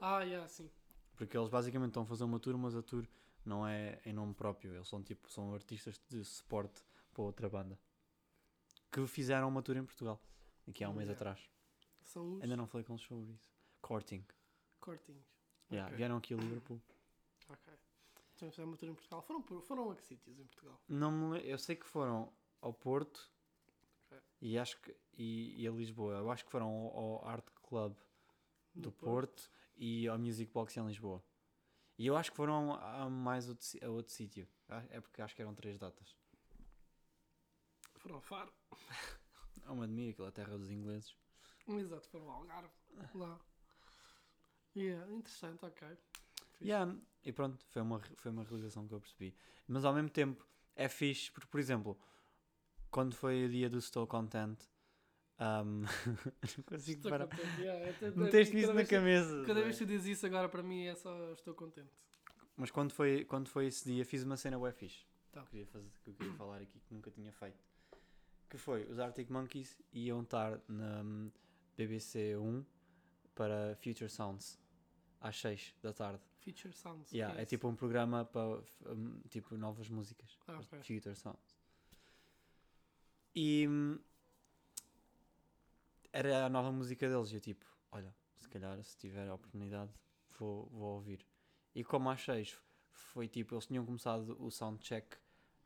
Ah, 0.00 0.22
yeah, 0.22 0.48
sim. 0.48 0.68
Porque 1.16 1.36
eles 1.36 1.48
basicamente 1.48 1.88
estão 1.90 2.02
a 2.02 2.06
fazer 2.06 2.24
uma 2.24 2.38
tour, 2.40 2.56
mas 2.58 2.74
a 2.74 2.82
tour 2.82 3.06
não 3.44 3.66
é 3.66 4.00
em 4.04 4.12
nome 4.12 4.34
próprio. 4.34 4.74
Eles 4.74 4.88
são 4.88 5.02
tipo, 5.02 5.30
são 5.30 5.54
artistas 5.54 6.00
de 6.08 6.24
suporte 6.24 6.82
para 7.12 7.22
outra 7.22 7.48
banda. 7.48 7.78
Que 8.90 9.06
fizeram 9.06 9.48
uma 9.48 9.62
tour 9.62 9.76
em 9.76 9.84
Portugal. 9.84 10.20
Aqui 10.68 10.82
há 10.84 10.88
um 10.88 10.94
mês 10.94 11.08
Yeah. 11.08 11.20
atrás. 11.30 11.50
São 12.02 12.34
os 12.36 12.42
Ainda 12.42 12.56
não 12.56 12.66
falei 12.66 12.84
com 12.84 12.94
eles 12.94 13.04
sobre 13.04 13.32
isso. 13.32 13.50
Courting. 13.80 14.24
cortinhos. 14.80 15.24
Yeah, 15.70 15.86
Ok. 15.88 15.96
Vieram 15.96 16.16
aqui 16.18 16.34
a 16.34 16.36
Liverpool. 16.36 16.80
Ok. 17.48 17.72
Então 18.36 18.50
fizeram 18.50 18.68
uma 18.70 18.76
tour 18.76 18.88
em 18.88 18.94
Portugal. 18.94 19.22
Foram, 19.22 19.42
por, 19.42 19.60
foram 19.62 19.90
a 19.90 19.96
que 19.96 20.02
sítios 20.04 20.38
em 20.38 20.44
Portugal? 20.46 20.80
Não 20.88 21.36
eu 21.36 21.58
sei 21.58 21.76
que 21.76 21.86
foram 21.86 22.32
ao 22.60 22.72
Porto 22.72 23.30
Ok. 24.06 24.18
e 24.40 24.58
acho 24.58 24.78
que 24.80 24.94
e, 25.16 25.62
e 25.62 25.66
a 25.68 25.70
Lisboa. 25.70 26.14
Eu 26.16 26.30
acho 26.30 26.44
que 26.44 26.50
foram 26.50 26.66
ao, 26.68 26.96
ao 26.98 27.28
Art 27.28 27.46
Club 27.62 27.96
do 28.74 28.88
No 28.88 28.92
Porto. 28.92 29.50
E 29.76 30.06
ao 30.08 30.18
Music 30.18 30.52
Box 30.52 30.76
em 30.78 30.86
Lisboa. 30.86 31.22
E 31.98 32.06
eu 32.06 32.16
acho 32.16 32.30
que 32.30 32.36
foram 32.36 32.74
a 32.74 33.08
mais 33.08 33.48
outro, 33.48 33.66
a 33.82 33.88
outro 33.88 34.12
sítio. 34.12 34.48
Ah, 34.68 34.84
É 34.90 35.00
porque 35.00 35.22
acho 35.22 35.34
que 35.34 35.42
eram 35.42 35.54
três 35.54 35.78
datas. 35.78 36.16
Foram 37.98 38.16
a 38.16 38.20
Faro. 38.20 38.52
Não 39.64 39.76
me 39.76 39.84
admiro 39.84 40.10
aquela 40.12 40.32
terra 40.32 40.58
dos 40.58 40.70
ingleses. 40.70 41.16
Exato, 41.68 42.08
foram 42.08 42.30
ao 42.30 42.40
Algarve. 42.40 42.70
Lá. 43.14 43.40
Yeah, 44.76 45.10
interessante, 45.12 45.64
ok. 45.64 45.96
Yeah, 46.60 46.96
e 47.24 47.32
pronto, 47.32 47.64
foi 47.66 47.82
uma, 47.82 48.00
foi 48.16 48.30
uma 48.30 48.42
realização 48.44 48.86
que 48.88 48.94
eu 48.94 49.00
percebi. 49.00 49.34
Mas 49.66 49.84
ao 49.84 49.94
mesmo 49.94 50.10
tempo 50.10 50.46
é 50.74 50.88
fixe, 50.88 51.30
porque, 51.30 51.48
por 51.48 51.60
exemplo, 51.60 51.98
quando 52.90 53.14
foi 53.14 53.44
o 53.44 53.48
dia 53.48 53.70
do 53.70 53.78
Estou 53.78 54.06
Content, 54.06 54.58
um, 55.40 55.80
não 56.56 56.64
consigo 56.64 56.98
Estou 56.98 57.10
parar. 57.10 57.26
contente. 57.26 57.60
Yeah, 57.60 58.16
Meteste-me 58.16 58.62
isso 58.62 58.72
na 58.74 58.84
cabeça. 58.84 59.42
Cada 59.46 59.60
Zé. 59.60 59.64
vez 59.64 59.78
que 59.78 59.84
tu 59.84 59.88
dizes 59.88 60.06
isso 60.06 60.26
agora 60.26 60.48
para 60.48 60.62
mim 60.62 60.86
é 60.86 60.94
só 60.94 61.32
estou 61.32 61.54
contente. 61.54 61.90
Mas 62.56 62.70
quando 62.70 62.92
foi, 62.92 63.24
quando 63.24 63.48
foi 63.48 63.66
esse 63.66 63.84
dia, 63.84 64.04
fiz 64.04 64.22
uma 64.22 64.36
cena 64.36 64.58
bué 64.58 64.72
fixe. 64.72 65.04
Então. 65.30 65.44
Que, 65.44 65.48
eu 65.48 65.50
queria 65.50 65.66
fazer, 65.66 65.90
que 66.04 66.10
eu 66.10 66.14
queria 66.14 66.32
falar 66.34 66.60
aqui 66.60 66.78
que 66.78 66.94
nunca 66.94 67.10
tinha 67.10 67.32
feito. 67.32 67.58
Que 68.48 68.56
foi, 68.56 68.84
os 68.84 68.98
Arctic 69.00 69.28
Monkeys 69.30 69.76
iam 69.92 70.22
estar 70.22 70.60
na 70.68 71.02
hum, 71.02 71.30
BBC 71.76 72.36
1 72.36 72.64
para 73.34 73.74
Future 73.76 74.08
Sounds 74.08 74.60
às 75.20 75.36
6 75.40 75.74
da 75.82 75.92
tarde. 75.92 76.22
Feature 76.38 76.72
Sounds. 76.74 77.10
Yeah, 77.10 77.36
é 77.38 77.42
isso? 77.42 77.50
tipo 77.50 77.66
um 77.66 77.74
programa 77.74 78.24
para 78.24 78.62
hum, 78.86 79.20
tipo 79.28 79.56
novas 79.56 79.88
músicas. 79.88 80.38
Ah, 80.46 80.60
ok. 80.60 80.78
Future 80.82 81.16
Sounds. 81.16 81.58
E 83.34 83.66
hum, 83.66 83.98
era 86.14 86.46
a 86.46 86.48
nova 86.48 86.70
música 86.70 87.08
deles. 87.08 87.30
E 87.32 87.34
eu 87.34 87.40
tipo, 87.40 87.66
olha, 87.90 88.14
se 88.38 88.48
calhar 88.48 88.82
se 88.84 88.96
tiver 88.96 89.28
a 89.28 89.34
oportunidade 89.34 89.90
vou, 90.38 90.66
vou 90.70 90.94
ouvir. 90.94 91.26
E 91.74 91.82
como 91.82 92.08
às 92.08 92.22
6 92.22 92.56
foi 92.92 93.26
tipo, 93.26 93.54
eles 93.54 93.66
tinham 93.66 93.84
começado 93.84 94.36
o 94.40 94.50
soundcheck 94.50 95.16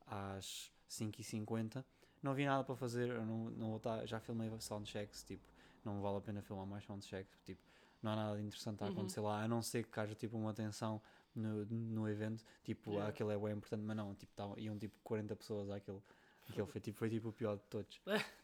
às 0.07 0.73
5h50, 0.89 1.85
não 2.23 2.33
havia 2.33 2.49
nada 2.49 2.65
para 2.65 2.75
fazer, 2.75 3.11
eu 3.11 3.25
não, 3.25 3.51
não 3.51 3.71
vou 3.79 4.07
já 4.07 4.19
filmei 4.19 4.51
soundchecks, 4.59 5.23
tipo, 5.23 5.43
não 5.85 6.01
vale 6.01 6.17
a 6.17 6.21
pena 6.21 6.41
filmar 6.41 6.67
mais 6.67 6.85
soundchecks, 6.85 7.39
tipo, 7.45 7.61
não 8.03 8.13
há 8.13 8.17
nada 8.17 8.41
interessante 8.41 8.83
a 8.83 8.87
Uhum. 8.87 8.93
acontecer 8.93 9.21
lá, 9.21 9.43
a 9.43 9.49
não 9.49 9.61
ser 9.61 9.85
que 9.85 10.01
haja 10.01 10.15
tipo 10.15 10.37
uma 10.39 10.51
atenção 10.51 11.01
no, 11.35 11.67
no 11.67 12.09
evento, 12.09 12.43
tipo, 12.65 12.93
Yeah. 12.93 13.09
aquele 13.11 13.35
é 13.35 13.39
bem 13.39 13.53
importante, 13.53 13.83
mas 13.83 13.97
não, 13.97 14.15
tipo, 14.15 14.33
tavam- 14.35 14.59
iam 14.59 14.79
tipo 14.79 14.99
40 15.05 15.37
pessoas 15.37 15.69
àquele, 15.71 16.01
aquele 16.49 16.67
foi 16.73 16.81
tipo, 16.81 16.99
foi 16.99 17.11
tipo 17.11 17.29
o 17.29 17.33
pior 17.33 17.57
de 17.57 17.65
todos. 17.65 18.01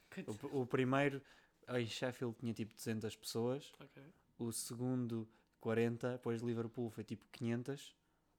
O, 0.52 0.61
o 0.61 0.66
primeiro 0.66 1.20
em 1.68 1.87
Sheffield 1.87 2.37
tinha 2.38 2.52
tipo 2.52 2.75
200 2.75 3.16
pessoas, 3.16 3.73
Ok. 3.80 4.02
o 4.38 4.52
segundo 4.52 5.28
40, 5.61 6.12
depois 6.12 6.42
Liverpool 6.42 6.90
foi 6.90 7.04
tipo 7.04 7.25
500. 7.33 7.97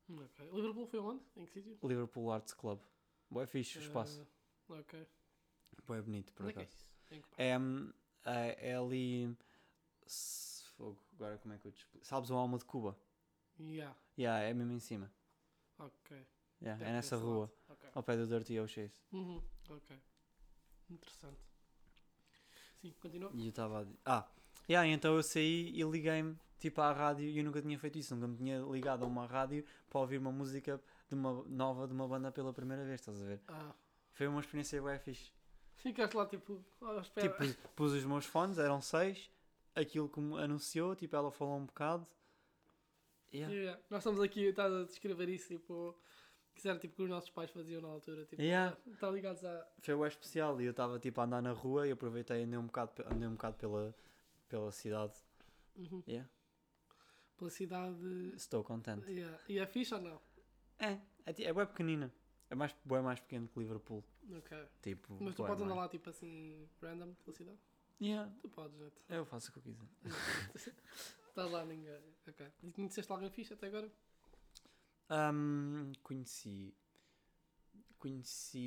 Ok. 0.10 0.50
Liverpool 0.52 0.86
foi 0.88 1.00
onde? 1.00 1.24
Em 1.36 1.46
que 1.46 1.62
sítio? 1.62 1.88
Liverpool 1.88 2.32
Arts 2.32 2.54
Club. 2.54 2.80
Boé 3.30 3.48
fixe 3.48 3.80
o 3.80 3.82
espaço. 3.82 4.26
Ah, 4.70 4.74
ok. 4.80 5.08
Boé 5.88 6.02
bonito, 6.02 6.32
por 6.34 6.46
Onde 6.46 6.60
é 6.60 6.62
é 6.62 6.64
acaso. 6.64 6.92
É, 7.38 7.52
é, 8.26 8.70
é 8.72 8.76
ali. 8.76 9.36
fogo, 10.78 10.98
Agora 11.14 11.38
como 11.38 11.54
é 11.54 11.58
que 11.58 11.68
eu 11.68 11.72
te 11.72 11.80
explico? 11.80 12.06
Sabes 12.06 12.30
o 12.30 12.36
Alma 12.36 12.58
de 12.58 12.66
Cuba? 12.66 12.98
Yeah. 13.60 13.96
Yeah, 14.18 14.44
é 14.44 14.54
mesmo 14.54 14.74
em 14.74 14.80
cima. 14.80 15.12
Ok. 15.80 16.26
Yeah, 16.62 16.86
é 16.86 16.92
nessa 16.92 17.16
rua, 17.18 17.42
lado. 17.42 17.54
Ok. 17.70 17.90
ao 17.94 18.04
pé 18.04 18.18
do 18.18 18.28
Dirty 18.28 18.60
O'Shea's. 18.60 19.02
Uhum. 19.12 19.42
Ok. 19.70 19.98
Interessante. 20.90 21.40
Sim, 22.82 22.94
continua. 23.02 23.32
E 23.34 23.46
eu 23.46 23.50
estava 23.50 23.88
a. 24.06 24.18
Ah, 24.18 24.28
yeah, 24.70 24.88
então 24.88 25.16
eu 25.16 25.24
saí 25.24 25.72
e 25.74 25.84
liguei-me 25.84 26.38
tipo 26.60 26.82
à 26.82 26.92
rádio 26.92 27.26
e 27.28 27.38
eu 27.38 27.44
nunca 27.44 27.62
tinha 27.62 27.78
feito 27.78 27.98
isso, 27.98 28.16
nunca 28.16 28.28
me 28.28 28.38
tinha 28.38 28.60
ligado 28.60 29.04
a 29.04 29.08
uma 29.08 29.26
rádio 29.26 29.64
para 29.90 30.00
ouvir 30.00 30.18
uma 30.18 30.32
música 30.32 30.82
de 31.08 31.16
uma, 31.16 31.44
nova 31.48 31.88
de 31.88 31.94
uma 31.94 32.08
banda 32.08 32.32
pela 32.32 32.54
primeira 32.54 32.84
vez, 32.84 33.00
estás 33.00 33.22
a 33.22 33.26
ver? 33.26 33.42
Ah. 33.48 33.74
Foi 34.14 34.28
uma 34.28 34.40
experiência 34.40 34.82
bem 34.82 34.98
fixe. 35.00 35.32
Ficaste 35.76 36.16
lá 36.16 36.26
tipo 36.26 36.64
à 36.82 37.00
espera. 37.00 37.30
Tipo, 37.30 37.70
pus 37.76 37.92
os 37.92 38.06
meus 38.06 38.26
fones, 38.26 38.58
eram 38.58 38.82
seis, 38.82 39.30
aquilo 39.76 40.10
que 40.10 40.20
me 40.20 40.42
anunciou, 40.42 40.96
tipo, 40.96 41.16
ela 41.16 41.32
falou 41.32 41.58
um 41.58 41.66
bocado. 41.66 42.08
Yeah. 43.34 43.54
Yeah. 43.54 43.82
Nós 43.90 44.00
estamos 44.00 44.22
aqui, 44.22 44.46
estás 44.46 44.74
a 44.74 44.84
descrever 44.86 45.28
isso, 45.30 45.50
tipo, 45.50 45.96
que 46.56 46.68
era 46.68 46.80
tipo 46.80 46.96
que 46.96 47.04
os 47.04 47.10
nossos 47.10 47.30
pais 47.30 47.52
faziam 47.52 47.82
na 47.82 47.90
altura, 47.90 48.26
tipo, 48.26 48.42
Yeah. 48.42 48.76
está 48.88 49.10
ligados 49.12 49.44
a. 49.46 49.68
Foi 49.82 49.96
bem 49.96 50.08
especial 50.08 50.60
e 50.62 50.66
eu 50.66 50.72
estava 50.72 50.98
tipo 51.00 51.20
a 51.22 51.26
andar 51.26 51.42
na 51.42 51.52
rua 51.52 51.88
e 51.88 51.92
aproveitei 51.92 52.42
e 52.42 52.44
andei 52.44 52.58
um 52.58 52.66
bocado, 52.66 52.92
andei 53.12 53.28
um 53.28 53.34
bocado 53.34 53.58
pela, 53.58 53.96
pela 54.48 54.72
cidade. 54.72 55.14
Uhum. 55.76 56.02
Yeah. 56.08 56.30
Pela 57.38 57.50
cidade. 57.50 58.34
Estou 58.36 58.64
contente. 58.64 59.10
Yeah. 59.12 59.38
E 59.50 59.60
é 59.60 59.66
fixe 59.68 59.94
ou 59.94 60.02
não? 60.02 60.22
É, 60.80 60.94
é, 61.26 61.44
é 61.44 61.54
bem 61.54 61.66
pequenina. 61.66 62.12
É 62.50 62.56
mais, 62.56 62.76
bem 62.86 63.02
mais 63.02 63.20
pequeno 63.20 63.48
que 63.48 63.60
Liverpool. 63.60 64.04
Ok. 64.38 64.58
Tipo, 64.82 65.18
Mas 65.22 65.36
tu 65.36 65.44
podes 65.46 65.64
andar 65.64 65.76
lá 65.76 65.90
tipo 65.90 66.10
assim, 66.10 66.68
random 66.82 67.14
pela 67.16 67.36
cidade? 67.36 67.58
Yeah, 68.02 68.30
Tu 68.42 68.50
podes, 68.50 68.78
gente. 68.78 68.96
eu 69.10 69.26
faço 69.26 69.50
o 69.50 69.54
que 69.54 69.60
eu 69.60 69.64
quiser. 69.64 69.88
Estás 71.30 71.50
lá 71.52 71.66
ninguém. 71.66 72.00
Ok. 72.28 72.46
E 72.64 72.72
conheceste 72.72 73.12
alguém 73.12 73.30
fixe 73.30 73.54
até 73.54 73.68
agora? 73.68 73.90
Ahm, 75.10 75.92
conheci. 76.04 76.74
Conheci. 78.00 78.66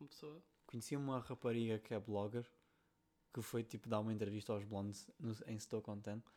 Uma 0.00 0.08
pessoa? 0.08 0.42
Conheci 0.66 0.96
uma 0.96 1.20
rapariga 1.20 1.78
que 1.78 1.94
é 1.94 2.00
blogger 2.00 2.44
que 3.32 3.40
foi 3.42 3.62
tipo 3.62 3.88
dar 3.88 4.00
uma 4.00 4.12
entrevista 4.12 4.52
aos 4.52 4.64
blondes 4.64 5.08
no, 5.18 5.32
em 5.46 5.54
Estou 5.56 5.80
Contente. 5.82 6.26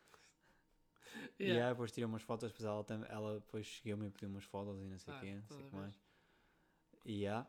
E 1.39 1.43
Yeah. 1.45 1.67
aí 1.67 1.73
depois 1.73 1.91
tirei 1.91 2.05
umas 2.05 2.23
fotos, 2.23 2.51
depois 2.51 2.65
ela, 2.65 2.83
ela 3.07 3.35
depois 3.39 3.65
chegou-me 3.67 4.07
e 4.07 4.09
pediu 4.09 4.29
umas 4.29 4.43
fotos 4.45 4.79
e 4.81 4.85
não 4.85 4.97
sei 4.97 5.13
o 5.13 5.17
Ah, 5.17 5.19
quê, 5.21 5.35
não 5.35 5.47
sei 5.47 5.57
o 5.65 5.69
que 5.69 5.75
mais. 5.75 5.95
E 7.05 7.11
yeah. 7.21 7.47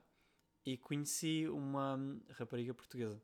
E 0.66 0.76
conheci 0.76 1.48
uma 1.48 1.98
rapariga 2.30 2.74
portuguesa. 2.74 3.20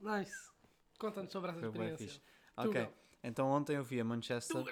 Nice. 0.00 0.50
Conta-nos 0.98 1.32
sobre 1.32 1.50
essa 1.50 1.58
Foi 1.60 1.68
experiência. 1.68 2.22
Ok, 2.56 2.72
Tugal. 2.72 2.94
então 3.22 3.48
ontem 3.48 3.76
eu 3.76 3.84
fui 3.84 4.00
a 4.00 4.04
Manchester. 4.04 4.64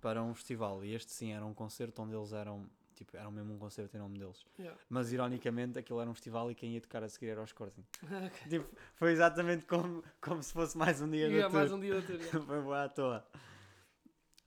Para 0.00 0.22
um 0.22 0.34
festival 0.34 0.84
e 0.84 0.94
este 0.94 1.12
sim 1.12 1.32
era 1.32 1.44
um 1.44 1.54
concerto 1.54 2.00
onde 2.02 2.14
eles 2.14 2.32
eram, 2.32 2.68
tipo, 2.94 3.16
era 3.16 3.30
mesmo 3.30 3.54
um 3.54 3.58
concerto 3.58 3.96
em 3.96 4.00
nome 4.00 4.18
deles. 4.18 4.44
Yeah. 4.58 4.78
Mas 4.88 5.12
ironicamente 5.12 5.78
aquilo 5.78 6.00
era 6.00 6.08
um 6.10 6.14
festival 6.14 6.50
e 6.50 6.54
quem 6.54 6.72
ia 6.74 6.80
tocar 6.80 7.02
a 7.02 7.08
seguir 7.08 7.28
era 7.28 7.40
o 7.40 7.44
Sporting. 7.44 7.84
Ok. 8.26 8.48
Tipo, 8.50 8.68
foi 8.94 9.12
exatamente 9.12 9.64
como, 9.66 10.02
como 10.20 10.42
se 10.42 10.52
fosse 10.52 10.76
mais 10.78 11.00
um 11.00 11.10
dia 11.10 11.26
Yeah, 11.28 11.48
da 11.48 11.54
mais 11.54 11.68
tour. 11.70 11.78
um 11.78 11.80
dia 11.80 11.94
da 12.00 12.06
tour. 12.06 12.16
yeah. 12.20 12.40
foi 12.46 12.60
boa 12.62 12.84
à 12.84 12.88
toa. 12.88 13.26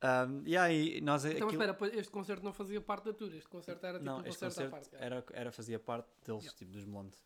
Um, 0.02 0.44
e 0.46 0.56
aí, 0.56 1.02
nós 1.02 1.26
Então, 1.26 1.50
aquilo- 1.50 1.62
espera, 1.64 2.00
este 2.00 2.10
concerto 2.12 2.42
não 2.46 2.54
fazia 2.54 2.80
parte 2.80 3.04
da 3.06 3.14
tour. 3.14 3.34
Este 3.34 3.50
concerto 3.50 3.86
era 3.86 3.98
tipo 4.00 4.06
Não, 4.10 4.20
um 4.20 4.24
concerto, 4.24 4.46
concerto 4.46 4.72
parte. 4.72 4.90
era, 4.94 5.26
era, 5.34 5.52
fazia 5.52 5.78
parte 5.78 6.08
deles, 6.26 6.44
Yeah. 6.44 6.58
tipo, 6.58 6.72
dos 6.72 6.86
Blonde. 6.86 7.18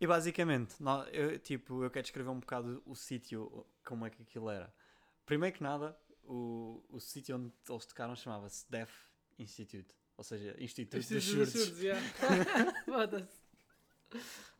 E 0.00 0.06
basicamente, 0.06 0.82
nó- 0.82 1.04
eu, 1.04 1.38
tipo, 1.38 1.82
eu 1.84 1.90
quero 1.90 2.02
descrever 2.02 2.28
um 2.28 2.40
bocado 2.40 2.82
o 2.84 2.94
sítio, 2.94 3.64
como 3.84 4.04
é 4.04 4.10
que 4.10 4.20
aquilo 4.22 4.50
era. 4.50 4.72
Primeiro 5.24 5.56
que 5.56 5.62
nada, 5.62 5.96
o, 6.24 6.84
o 6.88 7.00
sítio 7.00 7.36
onde 7.36 7.52
eles 7.68 7.86
tocaram 7.86 8.14
chamava-se 8.16 8.64
Deaf 8.70 8.90
Institute, 9.38 9.94
ou 10.16 10.24
seja, 10.24 10.54
Instituto 10.62 10.98
Este 10.98 11.14
dos 11.14 11.24
dos 11.34 11.48
Surdos. 11.50 11.80
yeah. 11.82 12.02
Foda-se. 12.84 13.42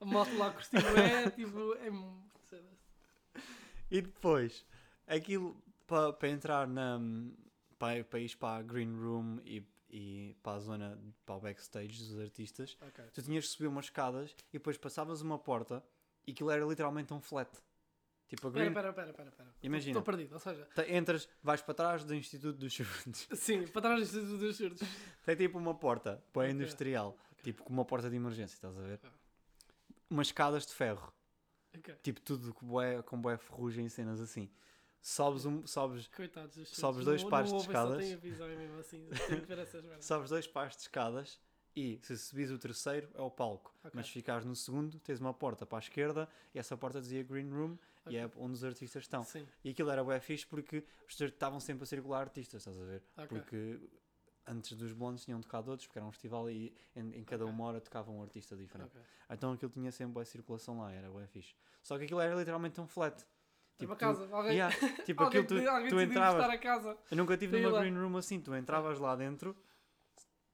A 0.00 0.04
moto 0.04 0.34
lá 0.38 0.54
estilo 0.58 0.86
é 0.98 1.30
tipo. 1.30 1.74
É 1.74 1.90
muito. 1.90 2.32
E 3.90 4.00
depois, 4.00 4.64
aquilo 5.06 5.62
para 5.86 6.12
pa 6.14 6.28
entrar 6.28 6.66
na. 6.66 6.98
para 7.78 8.02
pa 8.04 8.18
ir 8.18 8.34
para 8.36 8.58
a 8.58 8.62
Green 8.62 8.94
Room 8.94 9.38
e, 9.44 9.62
e 9.90 10.34
para 10.42 10.56
a 10.56 10.60
zona, 10.60 10.98
para 11.26 11.34
o 11.36 11.40
backstage 11.40 11.98
dos 11.98 12.18
artistas, 12.18 12.78
Ok. 12.80 13.04
tu 13.12 13.22
tinhas 13.22 13.44
que 13.44 13.50
subir 13.52 13.66
umas 13.66 13.86
escadas 13.86 14.34
e 14.48 14.52
depois 14.54 14.78
passavas 14.78 15.20
uma 15.20 15.38
porta 15.38 15.84
e 16.26 16.32
aquilo 16.32 16.50
era 16.50 16.64
literalmente 16.64 17.12
um 17.12 17.20
flat. 17.20 17.50
Tipo 18.32 18.48
a 18.48 18.50
Green. 18.50 18.68
espera, 18.68 18.88
espera, 18.88 19.10
espera. 19.10 19.28
espera. 19.28 19.48
Imagina. 19.62 19.90
Estou 19.98 20.02
perdido, 20.02 20.32
ou 20.32 20.38
seja, 20.40 20.64
Te- 20.74 20.90
Entras, 20.94 21.28
vais 21.42 21.60
para 21.60 21.74
trás 21.74 22.02
do 22.02 22.14
Instituto 22.14 22.56
dos 22.56 22.72
Surdos. 22.72 23.28
sim, 23.38 23.66
para 23.66 23.82
trás 23.82 23.98
do 24.00 24.04
Instituto 24.04 24.38
dos 24.38 24.56
Surdos. 24.56 24.80
Tem 25.22 25.36
tipo 25.36 25.58
uma 25.58 25.74
porta, 25.74 26.14
bem 26.32 26.44
Ok. 26.44 26.50
industrial, 26.52 27.14
tipo 27.42 27.62
com 27.62 27.70
uma 27.70 27.84
porta 27.84 28.08
de 28.08 28.16
emergência, 28.16 28.54
estás 28.54 28.74
a 28.74 28.80
ver? 28.80 28.98
Umas 30.08 30.28
escadas 30.28 30.64
de 30.64 30.72
ferro, 30.72 31.12
tipo 32.02 32.22
tudo 32.22 32.54
com 32.54 32.66
bué, 32.66 33.02
com 33.02 33.20
bué 33.20 33.36
ferrugem 33.36 33.84
e 33.84 33.90
cenas 33.90 34.18
assim. 34.18 34.48
Sobes, 35.02 35.44
um, 35.44 35.66
sobes 35.66 36.06
Coitados. 36.08 36.68
Sobes 36.70 37.04
dois 37.04 37.22
pares 37.24 37.50
de 37.52 37.58
escadas. 37.58 38.04
Sobes 40.00 40.30
dois 40.30 40.46
pares 40.46 40.76
de 40.76 40.82
escadas 40.82 41.40
e 41.74 41.98
se 42.02 42.16
subis 42.16 42.50
o 42.50 42.58
terceiro 42.58 43.08
é 43.14 43.20
o 43.20 43.30
palco. 43.30 43.74
Ok. 43.80 43.90
Mas 43.94 44.06
se 44.06 44.12
ficares 44.12 44.44
no 44.46 44.54
segundo, 44.54 44.98
tens 45.00 45.20
uma 45.20 45.34
porta 45.34 45.66
para 45.66 45.78
a 45.78 45.80
esquerda 45.80 46.28
e 46.54 46.58
essa 46.58 46.76
porta 46.76 47.00
dizia 47.00 47.22
Green 47.22 47.50
Room 47.50 47.76
e 48.08 48.16
é 48.16 48.30
onde 48.36 48.54
os 48.54 48.64
artistas 48.64 49.02
estão. 49.04 49.22
Sim, 49.24 49.46
E 49.64 49.70
aquilo 49.70 49.90
era 49.90 50.02
bem 50.04 50.20
fixe 50.20 50.46
porque 50.46 50.84
os 51.08 51.20
estavam 51.20 51.60
sempre 51.60 51.84
a 51.84 51.86
circular 51.86 52.20
artistas, 52.22 52.62
estás 52.62 52.78
a 52.80 52.84
ver? 52.84 53.02
ok. 53.16 53.26
Porque 53.28 53.80
antes 54.46 54.72
dos 54.76 54.92
blondes 54.92 55.24
tinham 55.24 55.40
tocado 55.40 55.70
outros, 55.70 55.86
porque 55.86 55.98
era 55.98 56.06
um 56.06 56.10
festival 56.12 56.50
e 56.50 56.74
em, 56.96 57.18
em 57.20 57.24
cada 57.24 57.44
Ok. 57.44 57.54
uma 57.54 57.64
hora 57.64 57.80
tocava 57.80 58.10
um 58.10 58.22
artista 58.22 58.56
diferente. 58.56 58.88
ok. 58.96 59.00
Então 59.30 59.52
aquilo 59.52 59.70
tinha 59.70 59.90
sempre 59.92 60.14
boa 60.14 60.24
circulação 60.24 60.80
lá, 60.80 60.92
era 60.92 61.08
bem 61.10 61.26
fixe. 61.28 61.54
Só 61.82 61.96
que 61.98 62.04
aquilo 62.04 62.20
era 62.20 62.34
literalmente 62.34 62.80
um 62.80 62.86
flat. 62.86 63.24
Tipo, 63.78 63.92
a 63.92 63.96
tu- 63.96 64.00
casa. 64.00 64.28
Alguém, 64.30 64.52
Yeah, 64.52 64.76
tipo 65.06 65.22
alguém, 65.22 65.40
aquilo 65.42 65.60
tu, 65.62 65.68
alguém 65.68 65.88
tu 65.90 66.00
entravas. 66.00 66.44
a 66.50 66.58
casa. 66.58 66.98
Eu 67.10 67.16
nunca 67.16 67.36
tive 67.36 67.52
Sei 67.52 67.62
numa 67.62 67.72
lá. 67.74 67.80
green 67.80 67.94
room 67.98 68.16
assim, 68.16 68.40
tu 68.40 68.54
entravas 68.54 68.98
lá 68.98 69.16
dentro, 69.16 69.56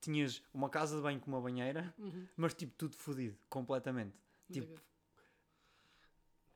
tinhas 0.01 0.43
uma 0.55 0.71
casa 0.71 0.97
de 0.97 1.03
banho 1.03 1.21
com 1.21 1.31
uma 1.31 1.41
banheira, 1.41 1.93
Uhum. 1.99 2.27
mas 2.37 2.55
tipo 2.55 2.73
tudo 2.77 2.97
fodido, 2.97 3.37
completamente. 3.49 4.15
Tipo- 4.53 4.81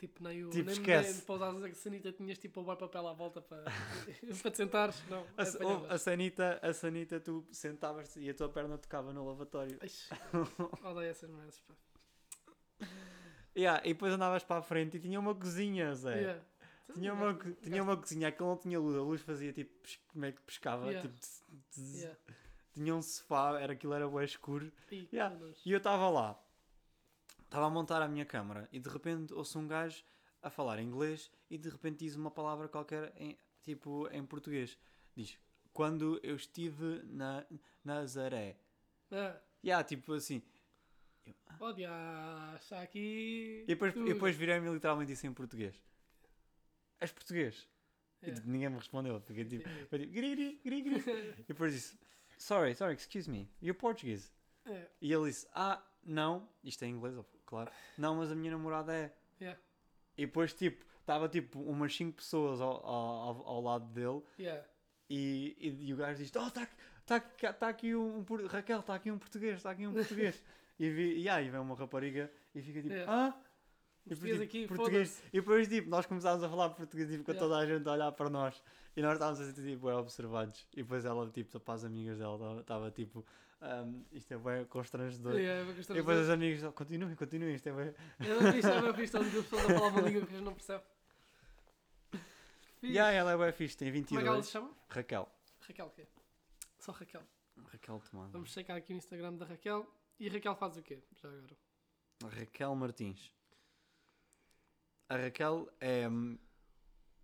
Tipo, 0.03 0.25
nem 0.25 0.45
o. 0.45 0.51
Tipo, 0.51 0.65
nem, 0.71 0.73
esquece. 0.73 1.13
Nem, 1.13 1.21
para 1.23 1.35
usar 1.37 1.67
a 1.69 1.75
sanita 1.75 2.11
tinhas 2.13 2.37
tipo 2.39 2.61
o 2.61 2.77
papel 2.77 3.07
à 3.07 3.13
volta 3.13 3.41
para, 3.41 3.63
para 4.43 4.51
te 4.51 4.57
sentares. 4.57 5.01
Não, 5.09 5.25
A, 5.37 5.43
s- 5.43 5.57
apanhavas. 5.57 5.91
a 5.93 5.99
sanita, 5.99 6.59
a 6.61 6.73
sanita 6.75 7.21
tu 7.21 7.47
sentavas 7.53 8.17
e 8.17 8.29
a 8.29 8.35
tua 8.35 8.49
perna 8.49 8.77
tocava 8.79 9.13
no 9.13 9.25
lavatório. 9.25 9.79
Ixi, 9.81 10.09
Odeio 10.85 11.09
essas 11.11 11.31
merdas. 11.31 11.61
pá. 11.61 12.87
Yeah, 13.57 13.81
e 13.87 13.93
depois 13.93 14.13
andavas 14.13 14.43
para 14.43 14.59
a 14.59 14.63
frente 14.63 14.97
e 14.97 15.01
tinha 15.01 15.21
uma 15.21 15.35
cozinha, 15.35 15.95
Zé. 15.95 16.21
Yeah. 16.21 16.43
Tinha, 16.95 17.15
uma, 17.15 17.35
tinha 17.63 17.83
uma 17.83 17.97
cozinha, 17.97 18.29
aquilo 18.29 18.49
não 18.49 18.57
tinha 18.57 18.79
luz, 18.81 18.97
a 18.97 19.01
luz 19.03 19.21
fazia 19.21 19.53
tipo, 19.53 19.73
como 20.09 20.25
é 20.25 20.33
que 20.33 20.41
pescava, 20.43 20.87
Yeah. 20.91 21.01
tipo, 21.09 21.21
tss, 21.21 21.45
tss. 21.71 21.95
Yeah. 22.01 22.19
tinha 22.75 22.95
um 22.95 23.01
sofá, 23.03 23.61
era, 23.61 23.73
aquilo 23.75 23.95
era 23.95 24.09
bem 24.09 24.25
escuro. 24.25 24.73
Ih, 24.91 25.09
Yeah. 25.13 25.37
E 25.65 25.71
eu 25.73 25.79
estava 25.79 26.09
lá, 26.11 26.39
estava 27.53 27.67
a 27.67 27.71
montar 27.71 28.01
a 28.01 28.09
minha 28.09 28.25
câmara 28.25 28.67
e 28.73 28.81
de 28.81 28.89
repente 28.89 29.33
ouço 29.35 29.59
um 29.59 29.69
gajo 29.69 30.03
a 30.41 30.49
falar 30.49 30.81
inglês 30.81 31.31
e 31.51 31.59
de 31.59 31.69
repente 31.69 31.99
diz 31.99 32.17
uma 32.17 32.31
palavra 32.31 32.67
qualquer 32.67 33.13
em, 33.17 33.37
tipo 33.63 34.09
em 34.11 34.25
português. 34.25 34.79
Diz, 35.15 35.39
quando 35.73 36.19
eu 36.23 36.35
estive 36.37 37.03
na 37.05 37.45
Nazaré. 37.85 38.57
Ah, 39.11 39.39
Yeah, 39.65 39.85
tipo 39.87 40.15
assim. 40.15 40.43
Pode, 41.59 41.85
ah, 41.85 42.57
está 42.59 42.83
aqui. 42.83 43.63
E 43.65 43.67
depois, 43.67 43.93
tudo. 43.93 44.09
e 44.09 44.15
depois 44.15 44.35
virei-me 44.35 44.69
e 44.69 44.73
literalmente 44.73 45.13
disse 45.13 45.27
em 45.27 45.33
português. 45.33 45.81
És 47.01 47.13
português? 47.13 47.69
E 48.23 48.25
Yeah. 48.27 48.41
tipo, 48.41 48.51
ninguém 48.51 48.71
me 48.71 48.77
respondeu. 48.77 49.21
Fiquei 49.21 49.45
tipo, 49.45 49.69
foi 49.89 49.99
tipo 50.01 50.13
gri, 50.13 50.59
gri, 50.65 50.83
gri. 50.83 50.95
E 51.39 51.45
depois 51.45 51.73
disse, 51.75 51.99
sorry, 52.39 52.75
sorry, 52.75 52.95
excuse 52.95 53.31
me, 53.31 53.49
you're 53.61 53.79
Portuguese. 53.79 54.33
É, 54.65 54.89
E 55.01 55.13
ele 55.13 55.27
disse, 55.27 55.47
ah, 55.55 55.81
não, 56.03 56.49
isto 56.65 56.83
é 56.85 56.89
inglês, 56.89 57.15
claro. 57.53 57.71
Não, 57.99 58.17
mas 58.17 58.33
a 58.33 58.35
minha 58.35 58.51
namorada 58.53 58.95
é. 58.95 59.13
yeah, 59.41 59.61
E 60.17 60.25
depois, 60.25 60.55
tipo, 60.55 60.85
estava 61.01 61.29
tipo 61.29 61.61
umas 61.61 61.95
5 61.95 62.17
pessoas 62.17 62.61
ao, 62.61 62.85
ao, 62.87 63.47
ao- 63.47 63.61
lado 63.63 63.85
dele 63.93 64.23
yeah. 64.39 64.65
e, 65.11 65.55
e, 65.61 65.89
e 65.89 65.93
o 65.93 65.97
gajo 65.99 66.17
diz: 66.19 66.33
Oh, 66.35 66.47
está 66.47 66.67
tá, 67.05 67.17
aqui- 67.17 67.53
tá 67.53 67.69
aqui 67.69 67.95
um, 67.95 68.25
um 68.29 68.47
Raquel, 68.47 68.81
está 68.81 68.95
aqui 68.95 69.11
um 69.11 69.19
português, 69.19 69.57
está 69.57 69.71
aqui 69.73 69.87
um 69.87 69.93
português. 69.93 70.43
e, 70.81 70.89
vi, 70.89 71.19
e 71.21 71.29
aí 71.29 71.51
vem 71.51 71.61
uma 71.61 71.75
rapariga 71.77 72.33
e 72.55 72.63
fica 72.63 72.81
tipo: 72.81 72.95
Yeah. 72.95 73.13
Ah, 73.13 73.35
Português 74.09 74.33
tipo, 74.41 74.45
aqui, 74.45 74.67
português. 74.67 75.23
E 75.33 75.41
depois, 75.41 75.69
tipo, 75.69 75.89
nós 75.89 76.07
começámos 76.07 76.43
a 76.43 76.49
falar 76.49 76.71
português 76.71 77.09
e 77.11 77.19
ficou 77.19 77.35
Yeah. 77.35 77.49
toda 77.49 77.63
a 77.63 77.67
gente 77.67 77.87
a 77.89 77.93
olhar 77.93 78.13
para 78.13 78.29
nós. 78.31 78.61
E 78.97 79.01
nós 79.03 79.13
estávamos 79.13 79.41
a 79.41 79.45
ser, 79.45 79.53
tipo, 79.55 79.87
bem 79.87 79.95
observados. 79.95 80.67
E 80.73 80.83
depois 80.83 81.05
ela, 81.05 81.31
tipo, 81.31 81.61
para 81.61 81.75
as 81.75 81.85
amigas 81.85 82.19
dela, 82.19 82.61
estava, 82.61 82.91
tipo, 82.91 83.25
"Ahm, 83.63 84.03
isto 84.11 84.35
é 84.35 84.39
bem 84.39 84.65
constrangedor. 84.67 85.35
Yeah, 85.35 85.61
é 85.61 85.65
bem 85.65 85.73
E 85.73 85.77
constrangedor. 85.77 85.97
depois 85.97 86.19
os 86.27 86.31
amigos, 86.31 86.75
continuem, 86.75 87.15
continuem, 87.15 87.55
isto 87.55 87.69
é 87.69 87.73
bem... 87.73 87.95
É 88.19 88.41
bem 88.41 88.53
fixe, 88.53 88.69
é 88.71 88.81
bem 88.83 88.91
fixe. 88.93 89.05
Estão 89.05 89.23
duas 89.23 89.45
pessoas 89.47 89.65
a 89.71 89.75
falar 89.75 89.87
uma 89.89 90.01
língua 90.01 90.27
que 90.27 90.33
gente 90.33 90.45
não 90.45 90.55
percebe. 90.55 90.85
Fixe. 92.11 92.93
Yeah, 92.93 93.13
ela 93.13 93.33
é 93.33 93.37
bem 93.37 93.53
fixe, 93.53 93.77
tem 93.77 93.89
Como 93.93 93.99
é 94.01 94.05
que 94.05 94.29
ela 94.29 94.37
22. 94.41 94.47
se 94.47 94.53
chama? 94.53 94.71
Raquel. 94.89 95.29
Raquel, 95.61 95.87
o 95.87 95.91
quê? 95.91 96.07
Só 96.79 96.91
Raquel. 96.93 97.23
Raquel 97.71 98.01
Tomada. 98.11 98.33
Vamos 98.33 98.53
checar 98.53 98.77
aqui 98.77 98.93
o 98.93 98.97
Instagram 98.97 99.35
da 99.35 99.47
Raquel. 99.47 99.87
E 100.19 100.29
a 100.29 100.33
Raquel 100.33 100.57
faz 100.57 100.77
o 100.77 100.83
quê? 100.83 101.01
Já 101.15 101.29
agora. 101.29 101.57
Raquel 102.37 102.75
Martins. 102.75 103.33
A 105.09 105.17
Raquel 105.17 105.69
é 105.81 106.09
hum, 106.09 106.37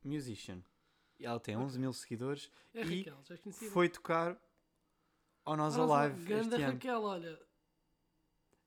musician. 0.04 0.62
Ela 1.20 1.40
tem 1.40 1.56
11 1.56 1.78
mil 1.80 1.92
seguidores. 1.92 2.50
É 2.72 2.82
E 2.82 2.98
Raquel, 3.02 3.38
conhecida. 3.42 3.70
Foi 3.72 3.88
tocar 3.88 4.38
ao 5.48 5.56
Nós 5.56 5.74
só, 5.74 5.90
Alive 5.90 6.24
Ganda 6.24 6.56
este 6.56 6.62
ano. 6.62 6.72
Raquel, 6.74 7.02
olha. 7.02 7.40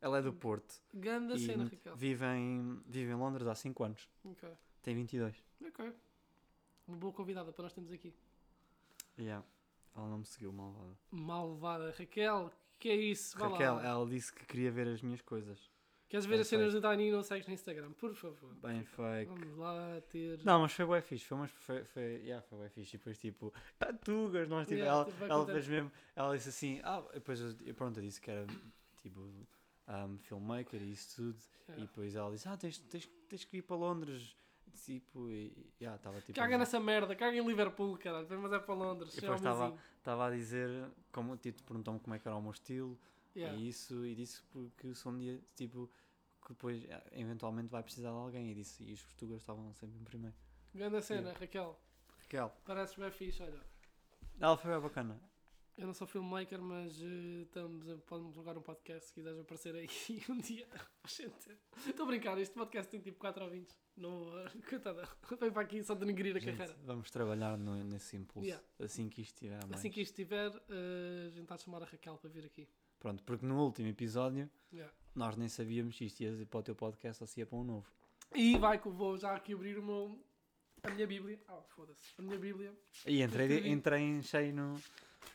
Ela 0.01 0.17
é 0.17 0.21
do 0.21 0.33
Porto. 0.33 0.81
Ganda 0.93 1.35
e 1.35 1.39
cena, 1.39 1.65
Raquel. 1.65 1.95
vive 1.95 2.25
em, 2.25 2.81
vive 2.87 3.11
em 3.11 3.15
Londres 3.15 3.45
há 3.47 3.53
5 3.53 3.83
anos. 3.83 4.09
Ok. 4.23 4.49
Tem 4.81 4.95
22. 4.95 5.35
Ok. 5.63 5.93
Uma 6.87 6.97
boa 6.97 7.13
convidada 7.13 7.51
para 7.53 7.63
nós 7.63 7.73
termos 7.73 7.91
aqui. 7.91 8.13
Yeah. 9.17 9.45
Ela 9.95 10.07
não 10.07 10.19
me 10.19 10.25
seguiu, 10.25 10.51
malvada. 10.51 10.97
Malvada. 11.11 11.95
Raquel, 11.97 12.51
que 12.79 12.89
é 12.89 12.95
isso? 12.95 13.37
Vá 13.37 13.49
Raquel, 13.49 13.75
lá. 13.75 13.85
ela 13.85 14.05
disse 14.07 14.33
que 14.33 14.43
queria 14.45 14.71
ver 14.71 14.87
as 14.87 15.01
minhas 15.03 15.21
coisas. 15.21 15.69
Queres 16.11 16.25
ver 16.25 16.33
bem 16.33 16.41
as 16.41 16.47
cenas 16.49 16.73
do 16.73 16.81
Dani 16.81 17.07
e 17.07 17.11
não 17.11 17.23
segues 17.23 17.47
no 17.47 17.53
Instagram? 17.53 17.93
Por 17.93 18.13
favor. 18.13 18.53
Bem 18.55 18.83
fake. 18.83 19.27
Vamos 19.33 19.55
lá 19.57 20.01
ter. 20.09 20.43
Não, 20.43 20.59
mas 20.59 20.73
foi 20.73 20.85
bem 20.85 21.01
fixe. 21.01 21.23
Foi, 21.25 21.37
mas 21.37 21.51
foi, 21.51 21.85
foi, 21.85 22.03
yeah, 22.17 22.45
foi 22.49 22.59
bem 22.59 22.69
fixe. 22.69 22.97
E 22.97 22.99
depois, 22.99 23.17
tipo, 23.17 23.53
tatugas, 23.79 24.49
nós, 24.49 24.67
tipo, 24.67 24.77
Yeah, 24.81 24.93
ela, 24.93 25.05
tipo, 25.05 25.23
ela 25.23 25.45
fez 25.45 25.67
mesmo. 25.69 25.89
Ela 26.13 26.35
disse 26.35 26.49
assim, 26.49 26.81
ah, 26.83 27.01
depois 27.13 27.39
eu, 27.39 27.73
pronto, 27.73 27.97
eu 27.97 28.03
disse 28.03 28.19
que 28.19 28.29
era, 28.29 28.45
tipo, 29.01 29.21
um, 29.21 30.17
filmmaker 30.17 30.81
e 30.81 30.91
isso 30.91 31.15
tudo. 31.15 31.39
E 31.39 31.71
Yeah. 31.71 31.85
depois 31.85 32.13
ela 32.13 32.29
disse, 32.29 32.49
ah, 32.49 32.57
tens, 32.57 32.77
tens, 32.77 33.09
tens 33.29 33.45
que 33.45 33.57
ir 33.57 33.61
para 33.61 33.77
Londres. 33.77 34.35
Tipo, 34.83 35.29
e, 35.29 35.71
yeah, 35.79 35.95
estava 35.95 36.19
tipo. 36.19 36.33
Caga 36.33 36.57
nessa 36.57 36.77
merda, 36.77 37.15
caga 37.15 37.37
em 37.37 37.47
Liverpool, 37.47 37.97
caralho. 37.97 38.27
Mas 38.41 38.51
é 38.51 38.59
para 38.59 38.73
Londres. 38.73 39.13
E 39.15 39.19
é 39.19 39.21
depois 39.21 39.39
estava-. 39.39 39.77
Estava 39.97 40.27
a 40.27 40.31
dizer, 40.31 40.91
como, 41.09 41.37
tipo, 41.37 41.63
perguntou-me 41.63 42.01
como 42.01 42.13
é 42.15 42.19
que 42.19 42.27
era 42.27 42.35
o 42.35 42.41
meu 42.41 42.51
estilo. 42.51 42.99
Yeah. 43.35 43.57
E 43.57 43.67
isso, 43.69 44.05
e 44.05 44.13
disse 44.15 44.41
porque 44.51 44.93
sou 44.93 45.11
um 45.11 45.17
dia, 45.17 45.41
tipo, 45.55 45.89
que 46.45 46.49
depois 46.49 46.83
ah, 46.91 47.03
eventualmente 47.13 47.69
vai 47.69 47.81
precisar 47.83 48.09
de 48.09 48.15
alguém. 48.17 48.51
E 48.51 48.55
disse, 48.55 48.83
e 48.83 48.93
os 48.93 49.01
portugueses 49.03 49.41
estavam 49.41 49.73
sempre 49.73 49.99
em 49.99 50.03
primeiro. 50.03 50.35
Grande 50.73 51.01
cena, 51.01 51.33
Raquel. 51.33 51.79
Raquel, 52.19 52.49
Pareces 52.65 52.95
bem 52.95 53.11
fixe, 53.11 53.41
olha. 53.43 53.61
ela 54.39 54.57
foi 54.57 54.71
bem 54.71 54.79
bacana. 54.81 55.21
Eu 55.77 55.87
não 55.87 55.93
sou 55.93 56.05
filmmaker, 56.05 56.61
mas 56.61 57.01
eh, 57.01 57.43
estamos 57.43 57.89
a, 57.89 57.97
podemos 57.99 58.35
jogar 58.35 58.57
um 58.57 58.61
podcast 58.61 59.07
se 59.07 59.13
quiseres 59.13 59.39
aparecer 59.39 59.73
aí 59.73 59.87
um 60.29 60.37
dia. 60.37 60.67
Estou 61.87 62.03
a 62.03 62.07
brincar, 62.07 62.37
este 62.37 62.53
podcast 62.53 62.91
tem 62.91 62.99
tipo 62.99 63.17
4 63.17 63.43
ouvintes. 63.43 63.75
Não, 63.95 64.37
eh, 64.39 64.49
coitada, 64.69 65.07
vem 65.39 65.51
para 65.51 65.61
aqui 65.61 65.81
só 65.83 65.95
denegrir 65.95 66.35
a 66.35 66.39
Gente, 66.39 66.57
carreira. 66.57 66.77
vamos 66.83 67.09
trabalhar 67.09 67.57
no- 67.57 67.83
nesse 67.85 68.15
impulso. 68.17 68.45
Yeah. 68.47 68.63
Assim 68.79 69.09
que 69.09 69.21
isto 69.21 69.33
estiver 69.35 69.59
mais. 69.65 69.79
Assim 69.79 69.89
que 69.89 70.01
isto 70.01 70.11
estiver, 70.11 70.51
eh, 70.69 71.25
a 71.27 71.29
gente 71.29 71.43
está 71.43 71.55
a 71.55 71.57
chamar 71.57 71.81
a 71.83 71.85
Raquel 71.85 72.17
para 72.17 72.29
vir 72.29 72.45
aqui. 72.45 72.67
Pronto, 73.01 73.21
porque 73.23 73.45
no 73.45 73.61
último 73.61 73.89
episódio 73.89 74.49
Yeah. 74.71 74.93
nós 75.13 75.35
nem 75.35 75.49
sabíamos 75.49 75.97
se 75.97 76.05
isto 76.05 76.21
ia 76.21 76.45
para 76.45 76.59
o 76.59 76.63
teu 76.63 76.75
podcast 76.75 77.21
ou 77.21 77.27
se 77.27 77.41
ia 77.41 77.45
para 77.45 77.57
um 77.57 77.63
novo. 77.65 77.85
E 78.33 78.57
vai 78.57 78.79
que 78.79 78.85
eu 78.87 78.93
vou 78.93 79.17
já 79.17 79.35
aqui 79.35 79.53
abrir 79.53 79.77
o 79.77 79.83
meu, 79.83 80.17
a 80.83 80.89
minha 80.91 81.05
Bíblia. 81.05 81.37
Ah, 81.49 81.61
foda-se. 81.75 82.01
A 82.17 82.21
minha 82.21 82.37
Bíblia. 82.39 82.73
E 83.05 83.21
entrei, 83.21 83.67
entrei 83.67 84.01
em 84.01 84.21
cheio 84.21 84.53
no, 84.55 84.79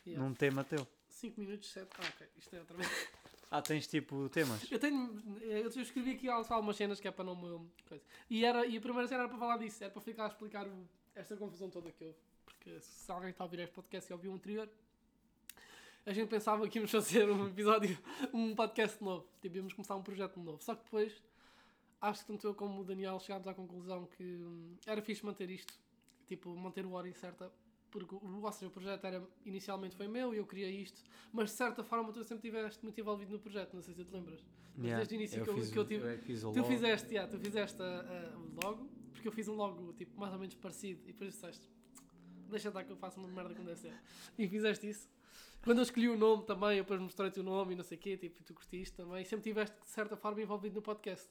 Yeah. 0.06 0.24
num 0.26 0.32
tema 0.34 0.64
teu. 0.64 0.86
5 1.10 1.38
minutos, 1.40 1.68
7. 1.70 1.88
Ah, 1.98 2.02
ok. 2.14 2.26
Isto 2.38 2.56
é 2.56 2.60
outra 2.60 2.76
vez. 2.78 3.08
Ah, 3.50 3.60
tens 3.62 3.86
tipo 3.86 4.28
temas. 4.30 4.70
Eu 4.72 4.78
tenho. 4.78 5.22
Eu 5.42 5.68
escrevi 5.68 6.12
aqui 6.12 6.28
al- 6.28 6.44
algumas 6.48 6.76
cenas 6.76 6.98
que 7.00 7.06
é 7.08 7.10
para 7.10 7.24
não 7.24 7.36
me. 7.36 7.68
Coisa. 7.88 8.04
E, 8.30 8.44
era, 8.44 8.64
e 8.66 8.76
a 8.76 8.80
primeira 8.80 9.06
cena 9.08 9.20
era 9.22 9.28
para 9.28 9.38
falar 9.38 9.56
disso, 9.58 9.82
era 9.84 9.92
para 9.92 10.02
ficar 10.02 10.24
a 10.24 10.28
explicar 10.28 10.66
esta 11.14 11.36
confusão 11.36 11.68
toda 11.70 11.90
que 11.92 12.04
houve. 12.04 12.18
Porque 12.44 12.80
se 12.80 13.10
alguém 13.12 13.30
está 13.30 13.44
a 13.44 13.46
ouvir 13.46 13.60
este 13.60 13.72
podcast 13.74 14.10
e 14.10 14.14
ouviu 14.14 14.32
o 14.32 14.34
anterior, 14.34 14.68
a 16.06 16.12
gente 16.12 16.28
pensava 16.28 16.68
que 16.68 16.78
íamos 16.78 16.90
fazer 16.90 17.28
um 17.30 17.48
episódio, 17.48 17.98
um 18.32 18.54
podcast 18.54 19.02
novo. 19.02 19.26
Tipo, 19.42 19.56
íamos 19.56 19.72
começar 19.72 19.96
um 19.96 20.02
projeto 20.02 20.38
novo. 20.40 20.62
Só 20.62 20.74
que 20.74 20.84
depois, 20.84 21.22
acho 22.00 22.20
que 22.20 22.26
tanto 22.28 22.46
eu 22.46 22.54
como 22.54 22.80
o 22.80 22.84
Daniel 22.84 23.18
chegámos 23.20 23.46
à 23.48 23.54
conclusão 23.54 24.06
que 24.16 24.22
hum, 24.22 24.76
era 24.86 25.02
fixe 25.02 25.24
manter 25.24 25.50
isto. 25.50 25.74
Tipo, 26.26 26.54
manter 26.56 26.86
o 26.86 26.92
hora 26.92 27.08
incerta. 27.08 27.50
Porque 27.90 28.14
o, 28.14 28.20
ou 28.42 28.52
seja, 28.52 28.66
o 28.66 28.70
projeto 28.70 29.04
era, 29.04 29.22
inicialmente 29.44 29.96
foi 29.96 30.06
meu 30.08 30.32
e 30.34 30.38
eu 30.38 30.46
queria 30.46 30.70
isto. 30.70 31.02
Mas 31.32 31.50
de 31.50 31.56
certa 31.56 31.82
forma 31.82 32.12
tu 32.12 32.22
sempre 32.24 32.48
estiveste 32.48 32.82
muito 32.84 33.00
envolvido 33.00 33.32
no 33.32 33.38
projeto, 33.38 33.74
não 33.74 33.82
sei 33.82 33.94
se 33.94 34.04
te 34.04 34.12
lembras. 34.12 34.44
Mas 34.76 34.90
desde 34.96 35.14
o 35.14 35.16
início 35.16 35.42
que 35.44 35.50
eu- 35.50 35.54
fiz, 35.54 35.70
que 35.70 35.78
eu 35.78 35.84
tive- 35.86 36.06
é 36.08 36.16
que 36.18 36.24
fiz 36.24 36.44
o 36.44 36.52
Tu 36.52 36.56
logo. 36.58 36.68
fizeste, 36.68 37.08
yeah, 37.14 37.30
tu 37.30 37.38
fizeste 37.40 37.78
logo, 38.62 38.86
porque 39.12 39.26
eu 39.26 39.32
fiz 39.32 39.48
um 39.48 39.54
logo 39.54 39.92
tipo, 39.94 40.18
mais 40.20 40.32
ou 40.32 40.38
menos 40.38 40.54
parecido 40.56 41.00
e 41.04 41.12
depois 41.12 41.32
disseste 41.32 41.66
deixa 42.50 42.68
estar 42.68 42.84
que 42.84 42.92
eu 42.92 42.96
faço 42.96 43.18
uma 43.18 43.28
merda 43.28 43.54
como 43.54 43.66
deve 43.66 43.80
ser. 43.80 43.94
E 44.38 44.46
fizeste 44.46 44.88
isso. 44.88 45.08
Quando 45.62 45.78
eu 45.78 45.82
escolhi 45.82 46.08
o 46.08 46.16
nome 46.16 46.44
também, 46.44 46.78
eu 46.78 46.84
depois 46.84 47.00
mostrei-te 47.00 47.40
o 47.40 47.42
nome 47.42 47.72
e 47.72 47.76
não 47.76 47.82
sei 47.84 47.98
o 47.98 48.00
quê, 48.00 48.16
tipo, 48.16 48.42
tu 48.44 48.54
curtiste 48.54 48.96
também. 48.96 49.24
Sempre 49.24 49.48
estiveste 49.50 49.76
de 49.80 49.88
certa 49.88 50.16
forma 50.16 50.40
envolvido 50.40 50.74
no 50.76 50.82
podcast. 50.82 51.28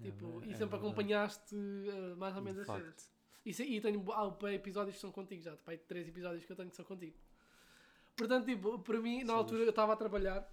É 0.00 0.04
Tipo, 0.04 0.40
ver- 0.40 0.48
e 0.48 0.50
é 0.52 0.54
sempre 0.56 0.70
verdade. 0.78 0.86
acompanhaste 0.86 1.54
eh, 1.56 2.14
mais 2.16 2.36
ou 2.36 2.42
menos 2.42 2.60
De 2.60 2.66
facto. 2.66 2.82
cenas. 2.82 3.12
E, 3.44 3.76
e 3.76 3.80
tenho 3.80 4.04
ah, 4.12 4.36
episódios 4.52 4.94
que 4.96 5.00
são 5.00 5.10
contigo 5.10 5.42
já, 5.42 5.56
pá, 5.56 5.72
três 5.88 6.06
episódios 6.08 6.44
que 6.44 6.52
eu 6.52 6.56
tenho 6.56 6.68
que 6.70 6.76
são 6.76 6.84
contigo. 6.84 7.16
Portanto, 8.16 8.44
tipo, 8.44 8.78
para 8.80 9.00
mim, 9.00 9.20
na 9.24 9.32
Sim. 9.32 9.38
altura 9.38 9.62
eu 9.62 9.70
estava 9.70 9.94
a 9.94 9.96
trabalhar 9.96 10.46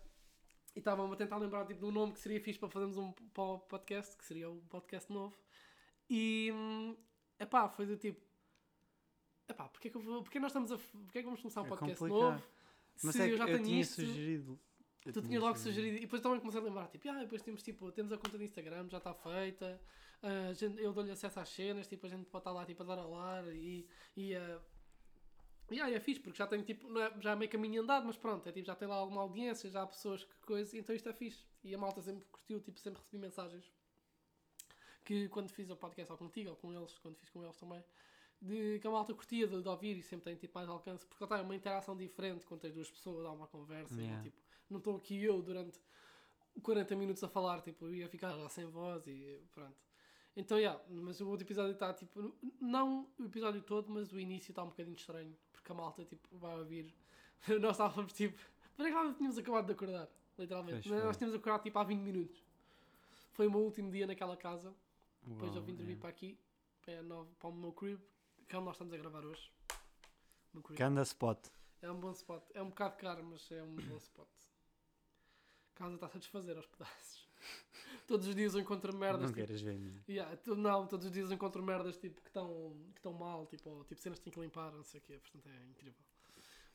e 0.73 0.79
estava-me 0.79 1.11
a 1.13 1.15
tentar 1.17 1.37
lembrar 1.37 1.65
tipo, 1.65 1.81
de 1.81 1.85
um 1.85 1.91
nome 1.91 2.13
que 2.13 2.19
seria 2.19 2.39
fixe 2.39 2.57
para 2.59 2.69
fazermos 2.69 2.97
um 2.97 3.11
podcast, 3.67 4.15
que 4.15 4.23
seria 4.23 4.49
o 4.49 4.61
podcast 4.69 5.11
novo. 5.11 5.35
E 6.09 6.49
hum, 6.53 6.95
epá, 7.39 7.67
foi 7.67 7.85
do 7.85 7.97
tipo. 7.97 8.25
Epá, 9.49 9.67
porque 9.69 9.87
é 9.87 9.91
que, 9.91 9.97
eu 9.97 10.01
vou, 10.01 10.23
porque 10.23 10.39
nós 10.39 10.51
estamos 10.51 10.71
a. 10.71 10.77
Porque 10.77 11.19
é 11.19 11.21
que 11.21 11.25
vamos 11.25 11.41
começar 11.41 11.61
um 11.61 11.65
É 11.65 11.69
podcast 11.69 12.03
novo? 12.05 12.43
Mas 13.03 13.15
se 13.15 13.21
é 13.21 13.31
eu 13.31 13.37
já 13.37 13.47
eu 13.47 13.63
tinha 13.63 13.81
isto. 13.81 13.95
sugerido. 13.95 14.59
eu 15.05 15.13
Tu 15.13 15.19
tinha 15.21 15.29
tinhas 15.29 15.43
logo 15.43 15.57
sugerido. 15.57 15.97
E 15.97 16.01
depois 16.01 16.21
também 16.21 16.39
comecei 16.39 16.59
a 16.61 16.63
lembrar, 16.63 16.87
tipo, 16.87 17.09
ah, 17.09 17.19
depois 17.19 17.41
temos, 17.41 17.61
tipo, 17.63 17.91
temos 17.91 18.11
a 18.11 18.17
conta 18.17 18.37
de 18.37 18.43
Instagram, 18.43 18.89
já 18.89 18.97
está 18.97 19.13
feita. 19.13 19.79
a 20.21 20.53
gente- 20.53 20.81
eu 20.81 20.91
dou-lhe 20.91 21.11
acesso 21.11 21.39
às 21.39 21.49
cenas, 21.49 21.87
tipo, 21.87 22.05
a 22.07 22.09
gente 22.09 22.25
pode 22.25 22.41
estar 22.41 22.51
lá, 22.51 22.65
tipo, 22.65 22.81
a 22.83 22.85
dar 22.85 22.97
a 22.99 23.05
lar 23.05 23.47
e... 23.53 23.87
e 24.15 24.35
uh, 24.35 24.59
e 25.69 25.81
aí 25.81 25.93
é 25.93 25.99
fixe, 25.99 26.21
porque 26.21 26.37
já 26.37 26.47
tenho, 26.47 26.63
tipo, 26.63 26.87
não 26.87 27.01
é, 27.01 27.13
já 27.19 27.31
é 27.31 27.35
meio 27.35 27.51
caminho 27.51 27.81
andado, 27.83 28.05
mas 28.05 28.15
pronto, 28.17 28.47
é, 28.47 28.51
tipo, 28.53 28.65
já 28.65 28.73
tem 28.73 28.87
lá 28.87 28.95
alguma 28.95 29.21
audiência, 29.21 29.69
já 29.69 29.83
há 29.83 29.87
pessoas 29.87 30.23
que 30.23 30.35
coisa, 30.45 30.77
então 30.77 30.95
isto 30.95 31.07
é 31.09 31.13
fixe. 31.13 31.45
E 31.63 31.75
a 31.75 31.77
malta 31.77 32.01
sempre 32.01 32.23
curtiu, 32.31 32.59
tipo, 32.61 32.79
sempre 32.79 32.99
recebi 33.01 33.17
mensagens 33.21 33.69
que 35.03 35.27
quando 35.29 35.49
fiz 35.49 35.69
o 35.69 35.75
podcast 35.75 36.11
ou 36.11 36.17
contigo 36.17 36.49
ou 36.51 36.55
com 36.55 36.73
eles, 36.73 36.97
quando 36.99 37.15
fiz 37.17 37.29
com 37.29 37.43
eles 37.43 37.57
também, 37.57 37.83
de 38.41 38.79
que 38.79 38.87
a 38.87 38.91
malta 38.91 39.13
curtia 39.13 39.47
de, 39.47 39.61
de 39.61 39.67
ouvir 39.67 39.97
e 39.97 40.01
sempre 40.03 40.25
tem 40.25 40.35
tipo 40.35 40.57
mais 40.57 40.69
alcance, 40.69 41.05
porque 41.05 41.23
lá 41.23 41.25
está, 41.25 41.37
é 41.39 41.41
uma 41.41 41.55
interação 41.55 41.95
diferente 41.97 42.45
quando 42.45 42.61
tens 42.61 42.73
duas 42.73 42.89
pessoas, 42.89 43.25
há 43.25 43.31
uma 43.31 43.47
conversa 43.47 43.95
Yeah. 43.99 44.19
e 44.21 44.23
tipo, 44.29 44.37
não 44.69 44.77
estou 44.77 44.95
aqui 44.97 45.23
eu 45.23 45.41
durante 45.41 45.79
40 46.61 46.95
minutos 46.95 47.23
a 47.23 47.27
falar, 47.27 47.61
tipo, 47.61 47.87
ia 47.89 48.07
ficar 48.09 48.35
lá 48.35 48.49
sem 48.49 48.65
voz 48.65 49.05
e 49.07 49.41
pronto. 49.53 49.75
Então, 50.35 50.57
yeah, 50.59 50.79
mas 50.89 51.19
o 51.19 51.27
outro 51.29 51.45
episódio 51.45 51.71
está 51.73 51.93
tipo, 51.93 52.35
não 52.61 53.07
o 53.17 53.25
episódio 53.25 53.61
todo, 53.61 53.89
mas 53.91 54.11
o 54.11 54.19
início 54.19 54.51
está 54.51 54.63
um 54.63 54.67
bocadinho 54.69 54.95
estranho, 54.95 55.35
porque 55.51 55.71
a 55.71 55.75
malta 55.75 56.05
tipo, 56.05 56.27
vai 56.37 56.57
ouvir. 56.59 56.93
Nós 57.61 57.71
estávamos 57.71 58.13
tipo, 58.13 58.37
para 58.75 58.85
que 58.85 58.91
nós 58.93 59.15
tínhamos 59.15 59.37
acabado 59.37 59.65
de 59.65 59.71
acordar, 59.73 60.07
literalmente. 60.37 60.87
Foi. 60.89 60.99
Nós 61.01 61.17
tínhamos 61.17 61.35
acordado 61.39 61.63
tipo 61.63 61.77
há 61.79 61.83
20 61.83 61.99
minutos. 62.01 62.43
Foi 63.33 63.47
o 63.47 63.51
meu 63.51 63.61
último 63.61 63.89
dia 63.91 64.05
naquela 64.07 64.37
casa. 64.37 64.73
Depois 65.23 65.49
eu 65.51 65.57
Uau, 65.57 65.65
vim 65.65 65.75
dormir 65.75 65.93
é. 65.93 65.95
para 65.97 66.09
aqui, 66.09 66.37
para, 66.83 66.99
a 66.99 67.03
nova- 67.03 67.29
para 67.39 67.49
o 67.49 67.53
meu 67.53 67.71
crib, 67.71 67.99
que 68.47 68.55
é 68.55 68.57
onde 68.57 68.65
nós 68.65 68.75
estamos 68.75 68.93
a 68.93 68.97
gravar 68.97 69.25
hoje. 69.25 69.51
Ganda 70.71 71.01
spot. 71.03 71.47
É 71.81 71.91
um 71.91 71.99
bom 71.99 72.11
spot. 72.11 72.43
É 72.53 72.61
um 72.61 72.69
bocado 72.69 72.97
caro, 72.97 73.23
mas 73.23 73.51
é 73.51 73.61
um 73.61 73.75
bom 73.75 73.97
spot. 73.97 74.27
A 75.75 75.77
casa 75.77 75.95
está-se 75.95 76.17
a 76.17 76.19
desfazer 76.19 76.57
aos 76.57 76.65
pedaços. 76.65 77.27
Todos 78.07 78.27
os 78.27 78.35
dias 78.35 78.55
eu 78.55 78.61
encontro 78.61 78.95
merdas. 78.97 79.21
Não 79.21 79.27
tipo, 79.27 79.35
queiras 79.37 79.61
ver 79.61 79.77
mim. 79.77 80.01
Yeah, 80.09 80.35
tu- 80.37 80.55
não, 80.55 80.87
todos 80.87 81.05
os 81.05 81.11
dias 81.11 81.29
eu 81.29 81.35
encontro 81.35 81.61
merdas 81.61 81.97
tipo, 81.97 82.19
que 82.21 82.29
estão 82.29 82.75
que 83.01 83.09
mal, 83.09 83.45
tipo, 83.45 83.69
ou, 83.69 83.83
tipo 83.83 84.01
cenas 84.01 84.17
que 84.17 84.23
tenho 84.25 84.33
que 84.33 84.39
limpar, 84.39 84.71
não 84.71 84.83
sei 84.83 84.99
o 84.99 85.03
quê, 85.03 85.19
portanto 85.19 85.47
é 85.47 85.65
incrível. 85.65 86.03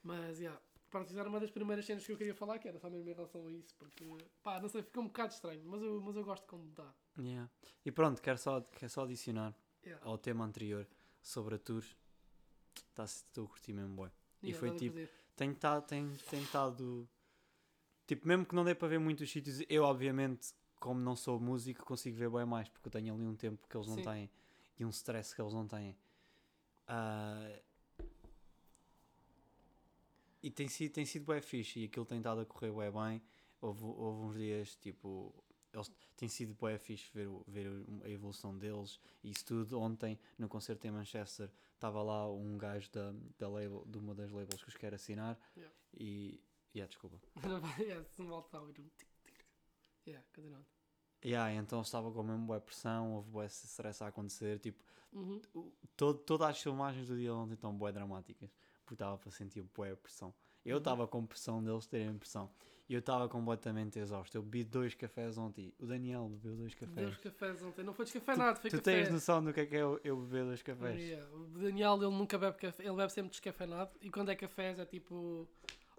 Mas, 0.02 0.38
yeah, 0.38 0.60
isso 1.04 1.18
era 1.18 1.28
uma 1.28 1.40
das 1.40 1.50
primeiras 1.50 1.84
cenas 1.86 2.04
que 2.04 2.12
eu 2.12 2.16
queria 2.18 2.34
falar, 2.34 2.58
que 2.58 2.68
era 2.68 2.78
só 2.78 2.88
mesmo 2.90 3.08
em 3.08 3.14
relação 3.14 3.46
a 3.46 3.50
isso, 3.52 3.74
porque, 3.76 4.04
pá, 4.42 4.60
não 4.60 4.68
sei, 4.68 4.82
fica 4.82 5.00
um 5.00 5.06
bocado 5.06 5.32
estranho, 5.32 5.62
mas 5.64 5.82
eu, 5.82 6.00
mas 6.00 6.16
eu 6.16 6.24
gosto 6.24 6.46
como 6.46 6.68
está. 6.68 6.94
Yeah. 7.18 7.50
E 7.84 7.90
pronto, 7.90 8.20
quero 8.20 8.38
só, 8.38 8.60
quero 8.60 8.90
só 8.90 9.02
adicionar 9.02 9.54
Yeah. 9.84 10.00
ao 10.06 10.16
tema 10.16 10.44
anterior 10.44 10.86
sobre 11.22 11.54
a 11.54 11.58
tour. 11.58 11.84
Tá, 12.94 13.04
Estou 13.04 13.46
a 13.46 13.48
curtir 13.48 13.72
mesmo, 13.72 13.94
boy. 13.94 14.10
E 14.42 14.52
foi 14.52 14.70
tipo, 14.72 14.96
curtir. 14.96 15.10
tenho 15.36 15.52
estado, 15.52 15.86
tenho, 15.86 16.16
tenho 16.28 17.08
tipo, 18.06 18.28
mesmo 18.28 18.44
que 18.44 18.54
não 18.54 18.64
dê 18.64 18.74
para 18.74 18.88
ver 18.88 18.98
muitos 18.98 19.30
sítios, 19.30 19.62
eu 19.68 19.84
obviamente 19.84 20.52
como 20.82 21.00
não 21.00 21.14
sou 21.14 21.38
músico, 21.38 21.84
consigo 21.84 22.16
ver 22.16 22.28
bem 22.28 22.44
mais, 22.44 22.68
porque 22.68 22.88
eu 22.88 22.90
tenho 22.92 23.14
ali 23.14 23.24
um 23.24 23.36
tempo 23.36 23.68
que 23.68 23.76
eles 23.76 23.86
não 23.86 23.94
Sim. 23.94 24.02
têm 24.02 24.30
e 24.76 24.84
um 24.84 24.90
stress 24.90 25.32
que 25.32 25.40
eles 25.40 25.54
não 25.54 25.66
têm. 25.66 25.96
Ah, 26.88 27.60
e 30.42 30.50
tem 30.50 30.66
sido, 30.66 30.92
tem 30.92 31.06
sido 31.06 31.24
bem 31.24 31.40
fixe 31.40 31.78
e 31.80 31.84
aquilo 31.84 32.04
tem 32.04 32.18
estado 32.18 32.40
a 32.40 32.44
correr 32.44 32.72
bem 32.72 32.90
bem. 32.90 33.22
Houve, 33.60 33.84
houve 33.84 34.22
uns 34.26 34.36
dias, 34.36 34.74
tipo, 34.74 35.32
eles 35.72 35.90
tem 36.16 36.28
sido 36.28 36.54
bem 36.60 36.78
fixe 36.78 37.10
ver, 37.12 37.28
ver 37.48 37.66
a 38.04 38.08
evolução 38.08 38.56
deles 38.56 39.00
e 39.24 39.30
isso 39.30 39.44
tudo. 39.44 39.80
Ontem, 39.80 40.18
no 40.38 40.48
concerto 40.48 40.86
em 40.86 40.90
Manchester, 40.90 41.50
estava 41.74 42.02
lá 42.02 42.30
um 42.30 42.56
gajo 42.58 42.90
da, 42.92 43.12
da 43.38 43.48
label, 43.48 43.84
de 43.86 43.98
uma 43.98 44.14
das 44.14 44.30
labels 44.30 44.62
que 44.62 44.68
os 44.68 44.76
quer 44.76 44.94
assinar 44.94 45.38
Yeah. 45.56 45.74
e. 45.94 46.40
Yeah, 46.74 46.88
desculpa. 46.88 47.20
yeah, 47.78 48.02
se 48.04 48.20
não 48.20 48.28
volta 48.28 48.56
a 48.56 48.60
ouvir 48.60 48.80
um 48.80 48.88
tic, 48.96 49.08
tic. 49.24 49.44
Yeah, 50.06 50.26
continuando. 50.34 50.66
Yeah, 51.24 51.52
então 51.54 51.80
estava 51.82 52.10
com 52.10 52.20
a 52.20 52.24
mesma 52.24 52.46
boa 52.46 52.60
pressão, 52.60 53.12
houve 53.14 53.30
boa 53.30 53.46
stress 53.46 54.02
a 54.02 54.08
acontecer, 54.08 54.58
tipo, 54.58 54.82
Uhum. 55.12 55.40
todo, 55.96 56.18
todas 56.20 56.48
as 56.48 56.60
filmagens 56.62 57.06
do 57.08 57.14
dia 57.16 57.26
de 57.28 57.30
ontem 57.30 57.52
estão 57.54 57.76
bué 57.76 57.92
dramáticas, 57.92 58.50
porque 58.84 58.94
estava 58.94 59.18
para 59.18 59.30
sentir 59.30 59.62
bué 59.74 59.94
pressão. 59.94 60.34
Eu 60.64 60.76
Uhum. 60.76 60.78
estava 60.78 61.06
com 61.06 61.26
pressão 61.26 61.62
deles 61.62 61.86
terem 61.86 62.16
pressão, 62.18 62.50
e 62.92 62.94
eu 62.94 62.98
estava 62.98 63.26
completamente 63.26 63.98
exausto. 63.98 64.36
Eu 64.36 64.42
bebi 64.42 64.64
dois 64.64 64.94
cafés 64.94 65.38
ontem, 65.38 65.72
o 65.78 65.86
Daniel 65.86 66.28
bebeu 66.28 66.56
dois 66.56 66.74
cafés. 66.74 66.94
Dois 67.06 67.16
cafés 67.16 67.62
ontem. 67.62 67.82
Não 67.82 67.94
foi 67.94 68.04
descafeinado, 68.04 68.60
foi 68.60 68.68
tu 68.70 68.76
café. 68.76 69.02
tens 69.02 69.10
noção 69.10 69.42
do 69.42 69.50
que 69.50 69.60
é 69.60 69.66
que 69.66 69.74
é 69.76 69.80
eu, 69.80 69.98
eu 70.04 70.16
beber 70.20 70.44
dois 70.44 70.62
cafés? 70.62 71.00
Yeah, 71.00 71.26
O 71.34 71.46
Daniel, 71.58 71.96
ele 71.96 72.10
nunca 72.14 72.36
bebe 72.36 72.58
café, 72.58 72.84
ele 72.84 72.94
bebe 72.94 73.10
sempre 73.10 73.30
descafeinado. 73.30 73.90
E 74.02 74.10
quando 74.10 74.28
é 74.30 74.36
cafés 74.36 74.78
é 74.78 74.84
tipo 74.84 75.48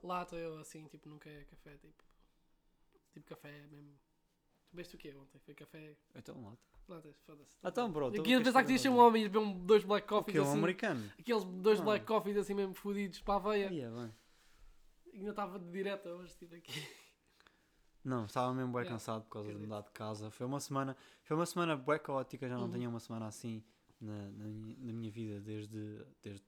lata, 0.04 0.36
eu 0.36 0.60
assim, 0.60 0.86
tipo, 0.88 1.10
nunca 1.10 1.28
é 1.32 1.44
café, 1.46 1.72
tipo, 1.78 2.04
tipo 3.12 3.26
café 3.28 3.66
mesmo. 3.72 3.90
Tu 4.70 4.76
bebeste 4.76 4.96
o 4.96 5.00
quê 5.00 5.16
ontem? 5.20 5.40
Foi 5.40 5.56
café, 5.56 5.96
Então 6.16 6.44
lá. 6.44 6.56
latas, 6.88 7.16
foda-se. 7.26 7.58
Então, 7.64 7.92
bro, 7.92 8.12
tu 8.12 8.22
Aqui 8.22 8.38
pensar 8.44 8.64
que 8.64 8.78
tinha 8.78 8.92
um 8.94 8.98
homem 9.00 9.24
e 9.24 9.30
beber 9.30 9.40
um- 9.40 9.66
dois 9.66 9.84
black 9.84 10.06
O 10.06 10.10
coffees 10.10 10.32
que 10.34 10.38
é 10.38 10.42
um 10.42 10.46
assim. 10.50 10.58
americano? 10.60 11.12
Aqueles 11.20 11.44
dois 11.44 11.80
Ah. 11.80 11.84
black 11.84 12.06
coffees 12.06 12.38
assim 12.38 12.54
mesmo 12.54 12.76
fodidos 12.76 13.20
para 13.22 13.36
a 13.36 13.40
veia. 13.40 13.70
Aí 13.70 13.82
é 13.82 13.90
bem. 13.90 14.14
Ainda 15.14 15.30
estava 15.30 15.60
de 15.60 15.70
direta 15.72 16.10
hoje, 16.10 16.36
tipo 16.36 16.56
aqui. 16.56 16.72
Não, 18.04 18.26
estava 18.26 18.54
mesmo 18.54 18.72
bem 18.74 18.82
Yeah, 18.82 18.96
cansado 18.96 19.24
por 19.24 19.30
causa 19.30 19.54
de 19.54 19.58
mudar 19.58 19.82
de 19.82 19.92
casa. 19.92 20.30
Foi 20.30 20.46
uma 20.46 20.60
semana, 20.60 20.98
foi 21.24 21.38
uma 21.38 21.46
semana 21.46 21.78
bué 21.78 21.98
caótica, 22.00 22.48
já 22.50 22.56
não 22.58 22.66
Uhum. 22.66 22.72
tinha 22.72 22.90
uma 22.90 23.00
semana 23.00 23.28
assim 23.28 23.64
na, 24.02 24.30
na, 24.32 24.46
minha, 24.46 24.76
na 24.78 24.92
minha 24.94 25.10
vida 25.12 25.40
desde, 25.40 26.06
desde 26.22 26.44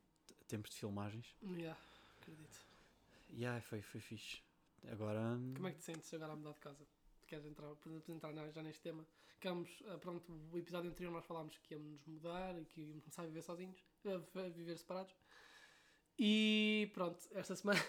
tempos 0.47 0.71
de 0.71 0.78
filmagens. 0.78 1.34
Yeah, 1.43 1.80
acredito. 2.19 2.60
Ai, 3.47 3.62
foi, 3.62 3.82
foi 3.82 4.01
fixe. 4.01 4.41
Agora. 4.91 5.39
Como 5.56 5.67
é 5.67 5.71
que 5.71 5.78
te 5.80 5.86
sentes 5.86 6.13
agora 6.13 6.34
a 6.34 6.36
mudar 6.36 6.54
de 6.54 6.60
casa? 6.60 6.86
Queres 7.25 7.45
entrar, 7.45 7.73
podemos 7.75 8.08
entrar 8.10 8.34
já 8.51 8.62
neste 8.62 8.82
tema? 8.82 9.06
Ficámos, 9.28 9.69
ah, 9.88 9.97
pronto, 9.97 10.32
o 10.51 10.58
episódio 10.58 10.89
anterior 10.91 11.12
nós 11.12 11.25
falámos 11.25 11.58
que 11.58 11.73
íamos 11.73 11.89
nos 11.91 12.06
mudar 12.06 12.60
e 12.62 12.65
que 12.65 12.82
íamos 12.82 12.99
começar 13.04 13.23
a 13.23 13.25
viver 13.28 13.41
sozinhos, 13.41 13.78
a 14.06 14.49
viver 14.49 14.78
separados. 14.78 15.15
E 16.19 16.91
pronto, 16.93 17.17
esta 17.32 17.56
semana, 17.56 17.80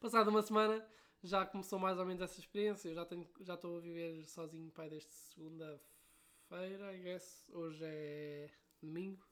passada 0.00 0.30
uma 0.30 0.42
semana, 0.42 0.86
já 1.22 1.44
começou 1.46 1.78
mais 1.78 1.98
ou 1.98 2.06
menos 2.06 2.22
essa 2.22 2.38
experiência. 2.38 2.88
Eu 2.88 2.94
já 2.94 3.04
tenho, 3.04 3.28
já 3.40 3.54
estou 3.54 3.78
a 3.78 3.80
viver 3.80 4.26
sozinho, 4.28 4.70
pai, 4.70 4.88
desde 4.88 5.12
segunda-feira, 5.12 6.94
I 6.94 7.02
guess. 7.02 7.44
Hoje 7.52 7.84
é 7.84 8.50
domingo. 8.80 9.24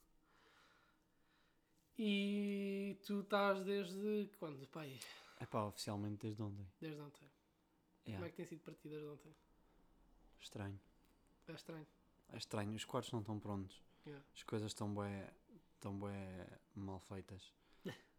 E 1.97 2.99
tu 3.07 3.21
estás 3.21 3.65
desde 3.65 4.29
quando, 4.39 4.67
pai? 4.67 4.99
É 5.39 5.47
pá, 5.47 5.65
oficialmente 5.65 6.27
desde 6.27 6.43
ontem. 6.43 6.67
Desde 6.81 7.01
ontem. 7.01 7.31
Como 8.05 8.17
Yeah, 8.17 8.27
é 8.27 8.31
que 8.31 8.37
tem 8.37 8.47
sido 8.47 8.61
para 8.61 8.75
ti 8.75 8.89
desde 8.89 9.07
ontem? 9.07 9.35
Estranho. 10.41 10.81
É 11.47 11.53
estranho. 11.53 11.87
É 12.29 12.37
estranho. 12.37 12.75
Os 12.75 12.85
quartos 12.85 13.13
não 13.13 13.21
estão 13.21 13.39
prontos. 13.39 13.83
Yeah. 14.05 14.25
As 14.35 14.43
coisas 14.43 14.71
estão 14.71 14.93
bué, 14.93 15.33
estão 15.75 15.99
bué 15.99 16.47
mal 16.75 16.99
feitas. 16.99 17.55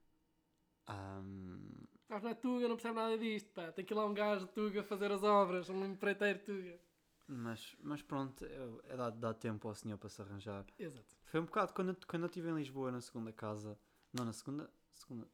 Ahm, 2.10 2.16
Ah, 2.18 2.20
não 2.20 2.30
é 2.30 2.34
Tuga, 2.36 2.68
não 2.68 2.76
percebe 2.76 2.96
nada 2.96 3.18
disto, 3.18 3.50
pá. 3.52 3.72
Tem 3.72 3.84
que 3.86 3.94
ir 3.94 3.98
lá 3.98 4.06
um 4.06 4.14
gajo 4.14 4.46
de 4.46 4.52
Tuga 4.54 4.84
fazer 4.84 5.12
as 5.12 5.24
obras, 5.24 5.70
um 5.70 5.86
empreiteiro 5.86 6.40
Tuga. 6.40 6.80
mas, 7.28 7.76
mas 7.82 8.02
pronto, 8.02 8.46
é, 8.46 8.94
é 8.94 8.98
dado, 8.98 9.20
dá 9.20 9.34
tempo 9.34 9.68
ao 9.68 9.76
senhor 9.76 9.98
para 9.98 10.10
se 10.10 10.22
arranjar. 10.22 10.66
Exato. 10.78 11.16
Foi 11.26 11.40
um 11.40 11.46
bocado 11.46 11.74
quando 11.74 11.90
eu, 11.90 11.98
quando 12.08 12.24
eu 12.24 12.28
estive 12.28 12.50
em 12.50 12.56
Lisboa 12.56 12.92
na 12.92 13.02
segunda 13.02 13.32
casa. 13.34 13.78
Não, 14.14 14.24
na 14.26 14.34
segunda. 14.34 14.70
segunda 14.94 15.28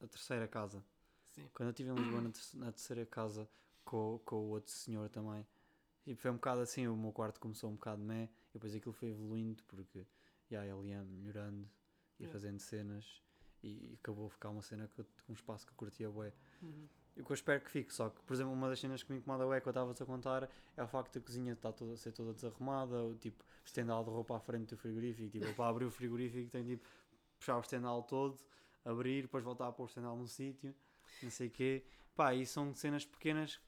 a 0.00 0.06
terceira 0.06 0.46
casa. 0.46 0.84
Sim. 1.24 1.48
Quando 1.54 1.68
eu 1.68 1.70
estive 1.70 1.90
em 1.90 1.94
Lisboa 1.94 2.20
na, 2.22 2.30
terce- 2.30 2.56
na 2.56 2.70
terceira 2.72 3.06
casa 3.06 3.48
com, 3.84 4.20
com 4.24 4.36
o 4.36 4.48
outro 4.50 4.72
senhor 4.72 5.08
também. 5.08 5.46
E 6.06 6.14
foi 6.14 6.30
um 6.30 6.34
bocado 6.34 6.60
assim, 6.60 6.86
o 6.86 6.96
meu 6.96 7.12
quarto 7.12 7.40
começou 7.40 7.68
um 7.70 7.74
bocado 7.74 8.02
meh, 8.02 8.28
e 8.50 8.52
depois 8.54 8.74
aquilo 8.74 8.94
foi 8.94 9.08
evoluindo 9.08 9.62
porque 9.64 10.06
já 10.50 10.64
ele 10.64 10.88
ia 10.88 11.02
melhorando, 11.04 11.62
ia 12.18 12.26
Yeah. 12.26 12.32
fazendo 12.32 12.58
cenas 12.60 13.22
e, 13.62 13.92
e 13.92 13.98
acabou 14.00 14.26
a 14.26 14.30
ficar 14.30 14.50
uma 14.50 14.62
cena 14.62 14.88
que 14.88 15.00
eu, 15.00 15.06
um 15.28 15.32
espaço 15.32 15.66
que 15.66 15.72
eu 15.72 15.76
curtia 15.76 16.10
bué. 16.10 16.32
Uhum. 16.62 16.88
E 17.16 17.20
o 17.20 17.24
que 17.24 17.32
eu 17.32 17.34
espero 17.34 17.60
que 17.64 17.70
fique, 17.70 17.92
só 17.92 18.10
que, 18.10 18.22
por 18.22 18.32
exemplo, 18.34 18.52
uma 18.52 18.68
das 18.68 18.78
cenas 18.78 19.02
que 19.02 19.12
me 19.12 19.18
incomoda 19.18 19.44
bué 19.44 19.60
que 19.60 19.66
eu 19.66 19.70
estava-te 19.70 20.02
a 20.02 20.06
contar 20.06 20.48
é 20.76 20.82
o 20.82 20.86
facto 20.86 21.18
da 21.18 21.20
cozinha 21.24 21.52
estar 21.52 21.72
toda, 21.72 21.96
ser 21.96 22.12
toda 22.12 22.32
desarrumada, 22.32 23.02
o 23.04 23.14
tipo, 23.16 23.44
estendal 23.64 24.04
de 24.04 24.10
roupa 24.10 24.36
à 24.36 24.40
frente 24.40 24.68
do 24.70 24.76
frigorífico, 24.76 25.28
tipo, 25.30 25.52
para 25.54 25.68
abrir 25.68 25.84
o 25.84 25.90
frigorífico 25.90 26.50
tem 26.50 26.64
tipo, 26.64 26.86
puxar 27.38 27.56
o 27.56 27.60
estendal 27.60 28.02
todo, 28.04 28.38
abrir, 28.84 29.22
depois 29.22 29.42
voltar 29.42 29.66
a 29.68 29.72
pôr 29.72 29.84
o 29.84 29.86
estendal 29.86 30.16
num 30.16 30.26
sítio, 30.28 30.74
não 31.22 31.30
sei 31.30 31.48
o 31.48 31.50
quê. 31.50 31.84
Pá, 32.14 32.34
e 32.34 32.46
são 32.46 32.72
cenas 32.74 33.04
pequenas, 33.04 33.60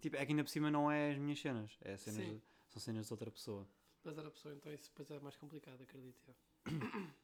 tipo, 0.00 0.16
é 0.16 0.24
que 0.26 0.32
ainda 0.32 0.44
por 0.44 0.50
cima 0.50 0.70
não 0.70 0.90
é 0.90 1.12
as 1.12 1.18
minhas 1.18 1.40
cenas, 1.40 1.78
é 1.80 1.96
cenas 1.96 2.26
de- 2.26 2.42
são 2.68 2.80
cenas 2.82 3.06
de 3.06 3.12
outra 3.12 3.30
pessoa. 3.30 3.66
Mas 4.04 4.18
era 4.18 4.28
a 4.28 4.30
pessoa, 4.30 4.54
então 4.54 4.70
isso 4.72 4.90
depois 4.90 5.10
é 5.10 5.18
mais 5.20 5.36
complicado, 5.36 5.80
acredito. 5.82 6.34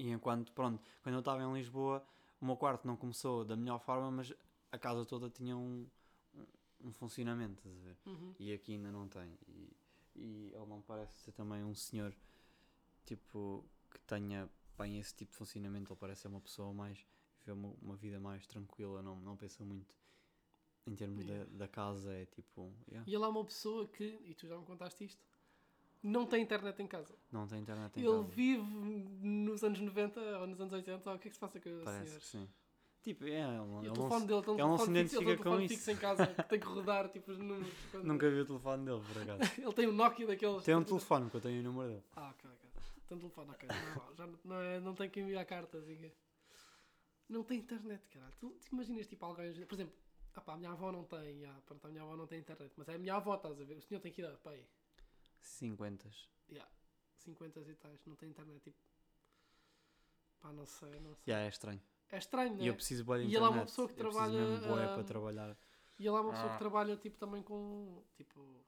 E 0.00 0.10
enquanto, 0.10 0.50
pronto, 0.52 0.82
quando 1.02 1.14
eu 1.14 1.18
estava 1.18 1.42
em 1.42 1.52
Lisboa, 1.52 2.02
o 2.40 2.46
meu 2.46 2.56
quarto 2.56 2.86
não 2.86 2.96
começou 2.96 3.44
da 3.44 3.54
melhor 3.54 3.78
forma, 3.78 4.10
mas 4.10 4.32
a 4.72 4.78
casa 4.78 5.04
toda 5.04 5.28
tinha 5.28 5.54
um, 5.54 5.86
um, 6.34 6.88
um 6.88 6.92
funcionamento, 6.92 7.58
estás 7.58 7.76
a 7.76 7.80
ver? 7.80 7.96
Uhum. 8.06 8.34
E 8.38 8.50
aqui 8.50 8.72
ainda 8.72 8.90
não 8.90 9.06
tem. 9.06 9.38
E, 9.46 9.76
e 10.16 10.52
ele 10.54 10.66
não 10.66 10.80
parece 10.80 11.12
ser 11.20 11.32
também 11.32 11.62
um 11.62 11.74
senhor, 11.74 12.14
tipo, 13.04 13.62
que 13.90 14.00
tenha 14.00 14.48
bem 14.78 14.98
esse 14.98 15.14
tipo 15.14 15.32
de 15.32 15.36
funcionamento. 15.36 15.92
Ele 15.92 16.00
parece 16.00 16.22
ser 16.22 16.28
uma 16.28 16.40
pessoa 16.40 16.72
mais, 16.72 17.04
viver 17.40 17.52
uma, 17.52 17.74
uma 17.82 17.96
vida 17.96 18.18
mais 18.18 18.46
tranquila, 18.46 19.02
não, 19.02 19.16
não 19.20 19.36
pensa 19.36 19.62
muito 19.66 19.94
em 20.86 20.94
termos 20.94 21.26
Yeah. 21.26 21.44
da, 21.44 21.58
da 21.58 21.68
casa, 21.68 22.10
é 22.10 22.24
tipo, 22.24 22.72
yeah, 22.88 23.04
E 23.06 23.14
ele 23.14 23.22
é 23.22 23.28
uma 23.28 23.44
pessoa 23.44 23.86
que, 23.86 24.18
e 24.24 24.34
tu 24.34 24.48
já 24.48 24.58
me 24.58 24.64
contaste 24.64 25.04
isto, 25.04 25.22
não 26.02 26.26
tem 26.26 26.42
internet 26.42 26.80
em 26.82 26.86
casa. 26.86 27.14
não 27.32 27.46
tem 27.46 27.60
internet 27.60 27.96
em 27.96 28.00
ele 28.02 28.10
casa. 28.10 28.28
vive 28.28 28.62
nos 29.22 29.62
anos 29.64 29.80
90 29.80 30.20
ou 30.40 30.46
nos 30.46 30.60
anos 30.60 30.72
80, 30.72 31.10
ou 31.10 31.16
o 31.16 31.18
que 31.18 31.28
é 31.28 31.30
que 31.30 31.34
se 31.34 31.40
passa 31.40 31.60
com 31.60 31.68
o 31.70 31.82
Parece 31.84 32.06
senhor? 32.08 32.20
que 32.20 32.26
sim. 32.26 32.48
Tipo, 33.02 33.24
é, 33.24 33.28
ele, 33.28 33.38
ele 33.38 33.48
o 33.48 33.82
não 33.82 33.94
telefone 33.94 34.26
dele 34.26 34.42
tem 34.42 34.52
um 34.52 34.58
ele 34.58 34.62
não 34.68 34.76
se 34.78 34.84
telefone 34.84 34.98
fixo, 35.02 35.16
ele 35.16 35.24
tem 35.24 35.28
um 35.28 35.30
identifica 35.30 35.36
com 35.36 35.42
telefone 35.42 35.64
isso. 35.64 35.74
fixo 35.74 35.90
em 35.90 35.96
casa 35.96 36.26
que 36.34 36.42
tem 36.50 36.60
que 36.60 36.66
rodar 36.66 37.08
tipo 37.08 37.30
os 37.32 37.38
números. 37.38 37.72
quando- 37.90 38.04
nunca 38.04 38.30
vi 38.30 38.40
o 38.40 38.44
telefone 38.44 38.84
dele, 38.84 39.00
por 39.00 39.22
acaso. 39.22 39.40
Ele 39.62 39.72
tem 39.74 39.88
um 39.88 39.92
Nokia 39.92 40.26
daqueles. 40.26 40.64
tem 40.64 40.74
um 40.74 40.84
telefone, 40.84 41.24
porque 41.24 41.36
eu 41.38 41.40
tenho 41.40 41.60
o 41.60 41.64
número 41.64 41.88
dele. 41.88 42.02
Ah, 42.14 42.28
ok, 42.30 42.50
ok. 42.50 42.70
Tem 43.08 43.16
um 43.16 43.20
telefone, 43.20 43.50
ok. 43.50 43.68
Não, 43.68 44.14
já 44.14 44.28
não, 44.44 44.60
é- 44.60 44.80
não 44.80 44.94
tem 44.94 45.08
que 45.10 45.20
enviar 45.20 45.44
cartas. 45.46 45.88
e- 45.88 46.12
Não 47.28 47.42
tem 47.42 47.58
internet, 47.58 48.06
caralho. 48.08 48.32
Tu, 48.38 48.50
tu 48.50 48.74
imaginas 48.74 49.06
tipo 49.06 49.24
alguém. 49.24 49.52
Por 49.64 49.74
exemplo, 49.74 49.94
ah 50.34 50.40
pá, 50.42 50.52
a 50.54 50.56
minha 50.58 50.70
avó 50.70 50.92
não 50.92 51.04
tem. 51.04 51.44
ah, 51.46 51.56
pronto, 51.64 51.86
a 51.86 51.90
minha 51.90 52.02
avó 52.02 52.16
não 52.16 52.26
tem 52.26 52.38
internet. 52.40 52.72
Mas 52.76 52.88
é 52.88 52.94
a 52.96 52.98
minha 52.98 53.14
avó, 53.14 53.34
estás 53.34 53.58
a 53.60 53.64
ver? 53.64 53.76
O 53.78 53.80
senhor 53.82 54.00
tem 54.00 54.12
que 54.12 54.20
idade, 54.20 54.36
pá 54.42 54.50
aí. 54.50 54.66
50. 55.40 56.10
Yeah, 56.50 56.70
50 57.16 57.60
e 57.60 57.74
tais, 57.74 58.04
não 58.06 58.16
tem 58.16 58.30
internet. 58.30 58.60
Tipo. 58.62 58.78
Pá, 60.40 60.52
não 60.52 60.66
sei, 60.66 60.98
não 61.00 61.14
sei. 61.14 61.32
Já 61.32 61.40
é 61.40 61.48
estranho. 61.48 61.82
É 62.10 62.18
estranho, 62.18 62.56
né? 62.56 62.64
E 62.64 62.66
eu 62.66 62.74
preciso 62.74 63.04
bué 63.04 63.18
de 63.18 63.24
E 63.24 63.26
internet. 63.28 63.44
ele 63.50 63.54
é 63.54 63.60
uma 63.60 63.66
pessoa 63.66 63.88
que 63.88 63.94
eu 63.94 63.98
trabalha, 64.10 64.32
mesmo 64.38 64.74
ah, 64.74 64.94
para 64.94 65.04
trabalhar. 65.04 65.56
E 65.98 66.06
ele 66.06 66.16
é 66.16 66.20
uma 66.20 66.30
pessoa 66.30 66.48
Ah. 66.48 66.52
que 66.54 66.58
trabalha 66.58 66.96
tipo 66.96 67.18
também 67.18 67.42
com. 67.42 68.02
Tipo. 68.16 68.64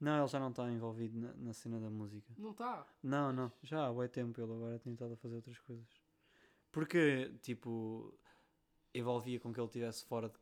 Não, 0.00 0.18
ele 0.18 0.28
já 0.28 0.40
não 0.40 0.48
está 0.48 0.70
envolvido 0.70 1.18
na, 1.20 1.32
na 1.34 1.52
cena 1.52 1.78
da 1.78 1.90
música. 1.90 2.32
Não 2.38 2.52
está. 2.52 2.86
Não, 3.02 3.32
não. 3.32 3.52
Já 3.62 3.86
há 3.86 3.92
bué 3.92 4.08
tempo 4.08 4.40
ele 4.40 4.50
agora 4.52 4.78
tem 4.78 4.94
estado 4.94 5.12
a 5.12 5.16
fazer 5.16 5.36
outras 5.36 5.58
coisas. 5.58 6.00
Porque, 6.72 7.34
tipo, 7.42 8.16
envolvia 8.94 9.38
com 9.40 9.52
que 9.52 9.60
ele 9.60 9.66
estivesse 9.66 10.04
fora 10.06 10.28
de- 10.30 10.38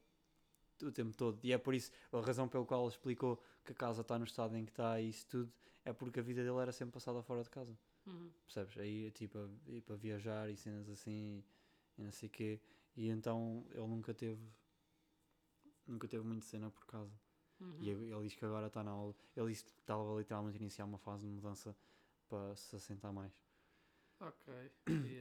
o 0.83 0.93
tempo 0.93 1.17
todo. 1.17 1.39
E 1.43 1.53
é 1.53 1.59
por 1.59 1.75
isso, 1.75 1.91
a 2.13 2.21
razão 2.21 2.49
pela 2.49 2.65
qual 2.65 2.83
ele 2.83 2.91
explicou 2.91 3.43
que 3.65 3.73
a 3.73 3.75
casa 3.75 4.01
está 4.03 4.19
no 4.19 4.25
estado 4.25 4.57
em 4.57 4.65
que 4.65 4.71
está 4.71 5.01
e 5.01 5.09
isso 5.11 5.27
tudo, 5.27 5.53
é 5.85 5.93
porque 5.93 6.21
a 6.21 6.23
vida 6.23 6.43
dele 6.43 6.59
era 6.59 6.73
sempre 6.73 6.93
passada 6.95 7.23
fora 7.23 7.43
de 7.43 7.51
casa. 7.51 7.77
Uhum. 8.07 8.31
Percebes? 8.45 8.79
Aí, 8.79 9.11
tipo, 9.13 9.39
a- 9.39 9.49
ir 9.71 9.83
para 9.83 9.97
viajar 9.97 10.51
e 10.51 10.57
cenas 10.57 10.89
assim 10.89 11.45
e 11.97 12.03
não 12.03 12.13
sei 12.13 12.29
o 12.29 12.33
quê. 12.33 12.61
E 12.97 13.09
então 13.09 13.67
ele 13.71 13.87
nunca 13.87 14.15
teve. 14.15 14.43
Nunca 15.87 16.07
teve 16.07 16.25
muito 16.25 16.45
cena 16.45 16.71
por 16.71 16.85
casa. 16.87 17.13
Uhum. 17.61 17.77
E 17.81 17.89
ele 17.91 18.13
ele 18.13 18.23
diz 18.25 18.35
que 18.35 18.45
agora 18.45 18.67
está 18.67 18.83
na 18.85 18.91
aula. 18.91 19.15
Ele 19.37 19.49
disse 19.49 19.65
que 19.65 19.71
estava 19.71 20.03
literalmente 20.19 20.57
a 20.57 20.61
iniciar 20.61 20.85
uma 20.85 20.99
fase 20.99 21.23
de 21.27 21.29
mudança 21.33 21.75
para 22.29 22.55
se 22.57 22.77
assentar 22.77 23.13
mais. 23.13 23.33
Ok. 24.21 24.55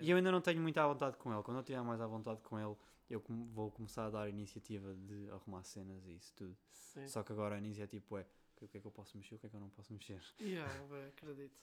E 0.01 0.09
eu 0.09 0.17
ainda 0.17 0.31
não 0.31 0.41
tenho 0.41 0.59
muita 0.61 0.85
vontade 0.87 1.17
com 1.17 1.31
ele. 1.33 1.43
Quando 1.43 1.57
eu 1.57 1.63
tiver 1.63 1.81
mais 1.83 2.01
à 2.01 2.07
vontade 2.07 2.41
com 2.41 2.59
ele, 2.59 2.75
eu 3.09 3.21
vou 3.53 3.71
começar 3.71 4.05
a 4.07 4.09
dar 4.09 4.21
a 4.23 4.29
iniciativa 4.29 4.93
de 4.95 5.29
arrumar 5.31 5.63
cenas 5.63 6.05
e 6.07 6.15
isso 6.15 6.33
tudo. 6.35 6.57
Sim. 6.71 7.07
Só 7.07 7.23
que 7.23 7.31
agora 7.31 7.55
a 7.55 7.57
iniciativa 7.57 8.01
tipo 8.01 8.17
é 8.17 8.25
O 8.61 8.67
que 8.67 8.77
é 8.77 8.81
que 8.81 8.87
eu 8.87 8.91
posso 8.91 9.15
mexer, 9.15 9.35
o 9.35 9.39
que 9.39 9.45
é 9.45 9.49
que 9.49 9.55
eu 9.55 9.59
não 9.59 9.69
posso 9.69 9.93
mexer. 9.93 10.19
Yeah, 10.41 10.71
bem, 10.89 11.05
acredito. 11.07 11.55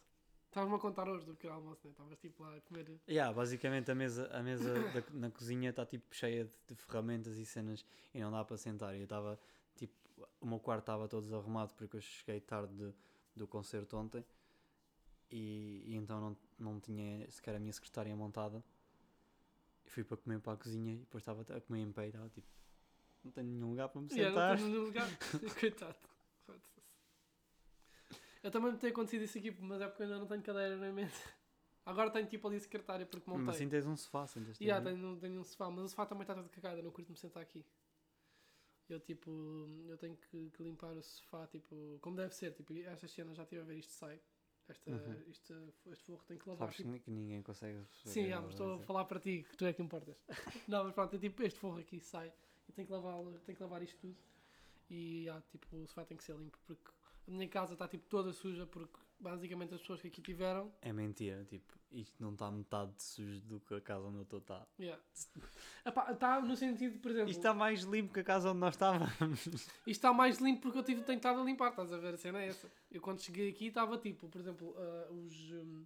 Estavas-me 0.46 0.76
a 0.76 0.78
contar 0.78 1.08
hoje 1.08 1.26
do 1.26 1.34
pequeno 1.34 1.54
almoço, 1.54 1.80
né? 1.84 1.90
Estavas 1.90 2.16
tipo 2.20 2.44
lá 2.44 2.54
a 2.56 2.60
comer. 2.60 3.00
Yeah, 3.08 3.32
basicamente 3.34 3.90
a 3.90 3.94
mesa, 3.96 4.28
a 4.32 4.40
mesa 4.40 4.72
da- 4.94 5.02
na 5.18 5.28
cozinha 5.30 5.70
está 5.70 5.84
tipo 5.84 6.14
cheia 6.14 6.44
de, 6.44 6.54
de 6.68 6.74
ferramentas 6.76 7.36
e 7.36 7.44
cenas 7.44 7.84
e 8.14 8.20
não 8.20 8.30
dá 8.30 8.44
para 8.44 8.56
sentar. 8.56 8.94
E 8.94 8.98
eu 8.98 9.04
estava 9.04 9.36
tipo, 9.74 9.92
o 10.40 10.46
meu 10.46 10.60
quarto 10.60 10.82
estava 10.82 11.08
todo 11.08 11.24
desarrumado 11.24 11.74
porque 11.74 11.96
eu 11.96 12.00
cheguei 12.00 12.40
tarde 12.40 12.72
de- 12.72 12.94
do 13.34 13.48
concerto 13.48 13.96
ontem 13.96 14.24
e, 15.30 15.82
e 15.86 15.96
então 15.96 16.20
não, 16.20 16.36
não 16.58 16.80
tinha 16.80 17.30
sequer 17.30 17.54
a 17.56 17.58
minha 17.58 17.72
secretária 17.72 18.14
montada. 18.14 18.62
E 19.84 19.90
fui 19.90 20.04
para 20.04 20.16
comer 20.16 20.40
para 20.40 20.54
a 20.54 20.56
cozinha 20.56 20.94
e 20.94 20.98
depois 20.98 21.22
estava 21.22 21.42
a 21.42 21.60
comer 21.60 21.80
em 21.80 21.92
pé 21.92 22.04
e 22.04 22.08
estava 22.08 22.28
tipo, 22.30 22.46
não 23.22 23.32
tenho 23.32 23.48
nenhum 23.48 23.70
lugar 23.70 23.88
para 23.88 24.00
me 24.00 24.08
Yeah, 24.12 24.30
sentar. 24.30 24.50
não 24.50 24.56
tens 24.56 24.68
nenhum 24.70 24.84
lugar. 24.84 25.08
Coitado. 25.60 25.96
Eu 28.42 28.50
também 28.50 28.72
me 28.72 28.78
tenho 28.78 28.92
acontecido 28.92 29.22
isso 29.22 29.38
aqui, 29.38 29.50
mas 29.58 29.80
é 29.80 29.88
porque 29.88 30.02
eu 30.02 30.06
ainda 30.06 30.18
não 30.18 30.26
tenho 30.26 30.42
cadeira 30.42 30.76
na 30.76 30.92
mente. 30.92 31.14
Agora 31.86 32.10
tenho 32.10 32.26
tipo 32.26 32.46
ali 32.46 32.56
a 32.56 32.60
secretária 32.60 33.06
porque 33.06 33.28
montei. 33.28 33.46
Mas 33.46 33.56
assim 33.56 33.68
tens 33.68 33.86
um 33.86 33.96
sofá, 33.96 34.26
sentas 34.26 34.60
E 34.60 34.64
yeah, 34.64 34.84
tenho, 34.84 35.16
tenho 35.18 35.40
um 35.40 35.44
sofá, 35.44 35.70
mas 35.70 35.84
o 35.84 35.88
sofá 35.88 36.06
também 36.06 36.22
está 36.22 36.34
todo 36.34 36.48
cagado, 36.50 36.78
eu 36.78 36.82
não 36.84 36.90
curto 36.90 37.10
me 37.10 37.16
sentar 37.16 37.42
aqui. 37.42 37.64
Eu 38.88 39.00
tipo, 39.00 39.30
eu 39.88 39.96
tenho 39.96 40.16
que, 40.16 40.50
que 40.50 40.62
limpar 40.62 40.92
o 40.94 41.02
sofá, 41.02 41.46
tipo, 41.46 41.98
como 42.02 42.16
deve 42.16 42.34
ser, 42.34 42.52
tipo, 42.52 42.74
estas 42.74 43.10
cenas 43.10 43.36
já 43.36 43.42
estive 43.44 43.62
a 43.62 43.64
ver 43.64 43.78
isto 43.78 43.92
sai. 43.92 44.20
Esta, 44.66 44.90
Uhum. 44.90 45.22
isto, 45.26 45.74
este 45.86 46.04
forro 46.04 46.24
tem 46.26 46.38
que 46.38 46.48
lavar. 46.48 46.68
Sabes 46.72 46.76
tipo- 46.76 47.04
que 47.04 47.10
ninguém 47.10 47.42
consegue. 47.42 47.84
Sim, 47.90 48.28
já, 48.28 48.40
mas 48.40 48.50
estou 48.52 48.70
a 48.70 48.74
dizer. 48.74 48.86
falar 48.86 49.04
para 49.04 49.20
ti, 49.20 49.46
que 49.48 49.56
tu 49.56 49.66
é 49.66 49.72
que 49.74 49.82
importas. 49.82 50.16
não, 50.68 50.84
mas 50.84 50.94
pronto, 50.94 51.14
é 51.16 51.18
tipo, 51.18 51.42
este 51.42 51.58
forro 51.60 51.78
aqui 51.78 52.00
sai 52.00 52.32
e 52.68 52.72
tenho 52.72 52.86
que 52.86 52.92
lavar, 52.92 53.22
tenho 53.44 53.56
que 53.56 53.62
lavar 53.62 53.82
isto 53.82 53.98
tudo. 54.00 54.16
E 54.88 55.24
já, 55.26 55.40
tipo, 55.50 55.76
o 55.76 55.86
sofá 55.86 56.04
tem 56.04 56.16
que 56.16 56.24
ser 56.24 56.34
limpo, 56.36 56.58
porque 56.66 56.90
a 57.28 57.30
minha 57.30 57.48
casa 57.48 57.74
está 57.74 57.86
tipo 57.88 58.06
toda 58.08 58.32
suja, 58.32 58.66
porque 58.66 58.98
basicamente 59.24 59.74
as 59.74 59.80
pessoas 59.80 60.00
que 60.00 60.08
aqui 60.08 60.20
tiveram, 60.22 60.70
É 60.82 60.92
mentira, 60.92 61.44
tipo, 61.46 61.72
isto 61.90 62.22
não 62.22 62.32
está 62.34 62.50
metade 62.50 62.92
de 62.94 63.02
sujo 63.02 63.40
do 63.40 63.58
que 63.60 63.74
a 63.74 63.80
casa 63.80 64.06
onde 64.06 64.18
eu 64.18 64.22
estou 64.22 64.38
está. 64.38 64.66
yeah. 64.78 65.02
está 66.12 66.40
no 66.40 66.54
sentido, 66.56 66.98
por 67.00 67.10
exemplo, 67.10 67.30
Isto 67.30 67.38
está 67.40 67.54
mais 67.54 67.82
limpo 67.82 68.12
que 68.12 68.20
a 68.20 68.24
casa 68.24 68.50
onde 68.50 68.60
nós 68.60 68.74
estávamos. 68.74 69.46
Isto 69.46 69.66
está 69.86 70.12
mais 70.12 70.38
limpo 70.38 70.62
porque 70.62 70.78
eu 70.78 70.82
tive 70.84 71.02
tentado 71.02 71.40
a 71.40 71.44
limpar, 71.44 71.70
estás 71.70 71.92
a 71.92 71.98
ver? 71.98 72.14
A 72.14 72.18
cena 72.18 72.40
é 72.42 72.48
essa. 72.48 72.70
Eu 72.90 73.00
quando 73.00 73.20
cheguei 73.20 73.48
aqui 73.50 73.66
estava 73.68 73.96
tipo, 73.98 74.28
por 74.28 74.40
exemplo, 74.40 74.74
ah, 74.76 75.08
os, 75.12 75.34
hum, 75.52 75.84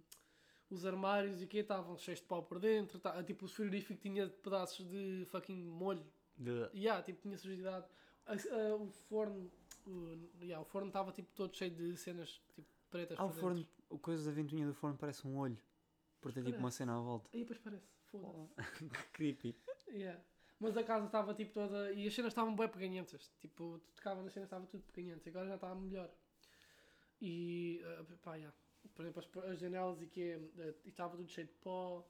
os 0.69 0.85
armários 0.85 1.41
e 1.41 1.47
que 1.47 1.59
estavam 1.59 1.97
cheios 1.97 2.19
de 2.19 2.25
pau 2.25 2.43
por 2.43 2.59
dentro, 2.59 2.99
tá, 2.99 3.23
tipo, 3.23 3.45
o 3.45 3.47
frigorífico 3.47 3.99
tinha 4.01 4.27
pedaços 4.27 4.85
de 4.87 5.25
fucking 5.31 5.63
molho. 5.65 6.05
De- 6.37 6.69
E 6.73 6.81
yeah, 6.83 7.01
tipo, 7.03 7.21
tinha 7.21 7.37
sujidade. 7.37 7.85
Ah, 8.25 8.33
ah, 8.51 8.75
o 8.75 8.87
forno, 9.09 9.51
o, 9.87 10.17
yeah, 10.41 10.61
o 10.61 10.65
forno 10.65 10.87
estava 10.89 11.11
tipo 11.11 11.29
todo 11.35 11.55
cheio 11.55 11.71
de 11.71 11.97
cenas 11.97 12.39
tipo, 12.55 12.67
pretas 12.89 13.17
Ah, 13.19 13.23
o 13.25 13.27
dentro. 13.27 13.41
forno, 13.41 13.67
o 13.89 13.97
coisa 13.99 14.25
da 14.25 14.31
ventoinha 14.31 14.65
do 14.67 14.73
forno 14.73 14.97
parece 14.97 15.25
um 15.27 15.37
olho. 15.37 15.57
Por 16.21 16.33
ter 16.33 16.43
tipo 16.43 16.57
uma 16.57 16.71
cena 16.71 16.97
à 16.97 16.99
volta. 17.01 17.29
Aí 17.33 17.39
depois 17.41 17.59
parece, 17.59 17.87
foda-se. 18.11 18.55
que 18.89 19.09
creepy. 19.13 19.55
Yeah. 19.87 20.21
Mas 20.59 20.75
a 20.75 20.83
casa 20.83 21.05
estava 21.05 21.33
tipo 21.33 21.53
toda. 21.53 21.93
E 21.93 22.05
as 22.05 22.13
cenas 22.13 22.31
estavam 22.33 22.53
bem 22.55 22.67
peganhentas. 22.67 23.31
Tipo, 23.39 23.79
tu 23.79 23.93
tocava 23.93 24.21
nas 24.21 24.33
cenas, 24.33 24.47
estava 24.47 24.67
tudo 24.67 24.83
peganhento. 24.83 25.27
Agora 25.29 25.47
já 25.47 25.55
está 25.55 25.73
melhor. 25.73 26.11
E. 27.21 27.81
ah, 27.85 28.05
pá, 28.21 28.35
yeah. 28.35 28.55
Por 28.93 29.05
exemplo, 29.05 29.21
as, 29.41 29.49
as 29.51 29.59
janelas 29.59 30.01
e 30.01 30.07
que 30.07 30.21
e 30.83 30.89
estava 30.89 31.15
tudo 31.15 31.29
cheio 31.29 31.47
de 31.47 31.53
pó. 31.53 32.05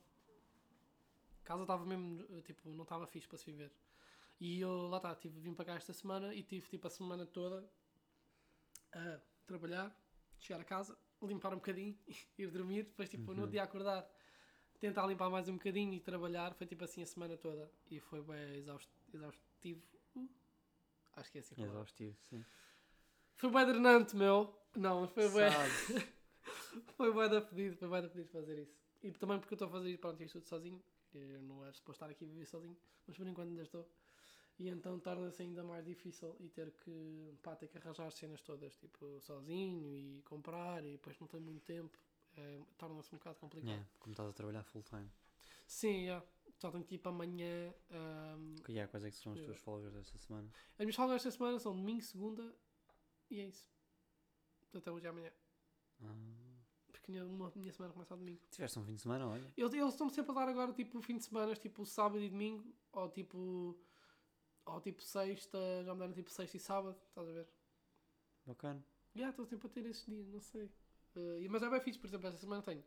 A 1.42 1.44
casa 1.46 1.62
estava 1.62 1.86
mesmo. 1.86 2.26
ah, 2.36 2.42
Tipo, 2.42 2.70
não 2.70 2.84
estava 2.84 3.06
fixe 3.06 3.28
para 3.28 3.38
se 3.38 3.46
viver. 3.46 3.72
E 4.40 4.60
eu 4.62 4.88
lá 4.88 4.98
está, 4.98 5.14
tive, 5.16 5.40
vim 5.40 5.54
para 5.54 5.66
cá 5.66 5.76
esta 5.76 5.94
semana 5.94 6.34
e 6.34 6.42
tive 6.42 6.68
tipo 6.70 6.88
a 6.88 6.90
semana 6.90 7.26
toda 7.26 7.70
a 8.94 9.20
trabalhar, 9.46 9.94
chegar 10.40 10.62
a 10.62 10.64
casa, 10.64 10.98
limpar 11.22 11.52
um 11.54 11.58
bocadinho, 11.58 11.98
ir 12.38 12.50
dormir, 12.52 12.84
depois 12.84 13.10
tipo 13.10 13.32
no 13.34 13.38
Uhum. 13.38 13.42
outro 13.42 13.52
dia 13.52 13.64
acordar, 13.64 14.10
tentar 14.80 15.06
limpar 15.08 15.30
mais 15.30 15.48
um 15.50 15.54
bocadinho 15.54 15.94
e 15.94 16.00
trabalhar, 16.00 16.54
foi 16.54 16.66
tipo 16.68 16.84
assim 16.84 17.02
a 17.02 17.06
semana 17.06 17.38
toda 17.38 17.72
e 17.90 18.00
foi 18.00 18.22
bem 18.22 18.56
exaust, 18.58 18.90
exaustivo. 19.14 19.82
Uh, 20.16 20.30
acho 21.16 21.32
que 21.32 21.38
é 21.38 21.42
assim. 21.42 21.56
palavra. 21.56 21.74
Exaustivo, 21.74 22.18
sim. 22.22 22.46
Foi 23.36 23.50
bem 23.52 23.66
drenante, 23.66 24.16
meu. 24.16 24.54
Não, 24.76 25.08
foi 25.08 25.30
bem. 25.30 25.50
Foi 26.96 27.14
bem 27.14 27.30
da 27.30 27.42
pedido, 27.42 27.76
foi 27.78 27.90
bem 27.90 28.02
da 28.02 28.10
pedido 28.10 28.30
fazer 28.30 28.60
isso. 28.62 28.78
E 29.04 29.12
também 29.12 29.40
porque 29.40 29.54
eu 29.54 29.56
estou 29.56 29.68
a 29.68 29.72
fazer 29.72 29.90
isto, 29.90 30.00
pronto, 30.02 30.22
isto 30.24 30.40
tudo 30.40 30.48
sozinho. 30.48 30.82
Eu 31.14 31.42
não 31.42 31.64
era 31.64 31.74
suposto 31.74 32.04
estar 32.04 32.10
aqui 32.12 32.24
a 32.26 32.28
viver 32.28 32.46
sozinho, 32.46 32.78
mas 33.08 33.18
por 33.18 33.28
enquanto 33.28 33.50
ainda 33.50 33.64
estou. 33.64 33.90
E 34.60 34.68
então 34.68 35.00
torna-se 35.00 35.42
ainda 35.42 35.64
mais 35.64 35.86
difícil 35.86 36.36
e 36.40 36.50
ter 36.50 36.72
que, 36.72 37.34
pá, 37.42 37.56
ter 37.56 37.70
que 37.70 37.78
arranjar 37.78 38.08
as 38.08 38.14
cenas 38.16 38.42
todas, 38.42 38.76
tipo, 38.76 39.20
sozinho 39.22 39.96
e 39.96 40.22
comprar 40.24 40.84
e 40.86 40.92
depois 40.92 41.18
não 41.20 41.28
tenho 41.28 41.44
muito 41.44 41.64
tempo. 41.64 41.98
É, 42.36 42.60
torna-se 42.78 43.14
um 43.16 43.18
bocado 43.18 43.40
complicado. 43.40 43.70
Yeah, 43.70 43.90
como 44.00 44.12
estás 44.14 44.30
a 44.30 44.34
trabalhar 44.34 44.64
full 44.64 44.84
time. 44.84 45.10
Sim, 45.66 46.04
yeah. 46.04 46.26
só 46.58 46.70
tenho 46.72 46.84
que 46.84 46.96
ir 46.96 46.98
para 47.00 47.12
amanhã. 47.12 47.74
Que 48.66 48.74
yeah, 48.74 48.90
quais 48.92 49.06
é 49.06 49.10
que 49.12 49.18
são 49.18 49.32
as 49.32 49.40
Yeah. 49.40 49.54
tuas 49.54 49.64
folgas 49.64 49.94
desta 49.94 50.18
semana? 50.18 50.50
as 50.74 50.80
minhas 50.80 50.96
folgas 50.96 51.16
esta 51.18 51.32
semana 51.32 51.58
são 51.60 51.74
domingo, 51.76 52.02
segunda 52.02 52.54
e 53.30 53.40
é 53.40 53.46
isso. 53.46 53.68
Até 54.74 54.92
hoje 54.92 55.06
e 55.06 55.10
amanhã. 55.10 55.32
Ah, 56.02 56.16
Porque 56.92 57.12
a 57.18 57.24
minha, 57.24 57.52
minha 57.56 57.72
semana 57.72 57.94
começa 57.94 58.14
ao 58.14 58.18
domingo. 58.18 58.42
tiveste 58.52 58.78
um 58.78 58.84
fim 58.86 58.96
de 58.96 59.02
semana, 59.02 59.28
olha. 59.28 59.54
Eles, 59.56 59.74
eles 59.74 59.94
estão 59.94 60.10
sempre 60.10 60.32
a 60.32 60.36
dar 60.36 60.50
agora 60.50 60.74
tipo 60.74 61.02
fim 61.02 61.18
de 61.18 61.24
semana, 61.24 61.56
tipo 61.56 61.86
sábado 61.86 62.22
e 62.22 62.30
domingo, 62.30 62.74
ou 62.92 63.10
tipo. 63.10 63.80
Ou 64.74 64.82
tipo 64.82 65.02
sexta, 65.02 65.58
já 65.84 65.94
me 65.94 66.00
deram 66.00 66.14
tipo 66.14 66.30
sexta 66.30 66.58
e 66.58 66.60
sábado, 66.60 66.98
estás 67.10 67.28
a 67.28 67.32
ver? 67.32 67.48
Bacana. 68.46 68.84
Já, 69.16 69.30
estou 69.30 69.46
sempre 69.46 69.68
a 69.68 69.70
ter 69.70 69.86
esses 69.86 70.06
dias, 70.06 70.28
não 70.28 70.40
sei. 70.40 70.70
E- 71.40 71.48
mas 71.50 71.64
é 71.64 71.70
bem 71.70 71.82
fixe, 71.82 71.98
por 72.00 72.08
exemplo, 72.08 72.28
esta 72.28 72.40
semana 72.40 72.62
tenho 72.62 72.84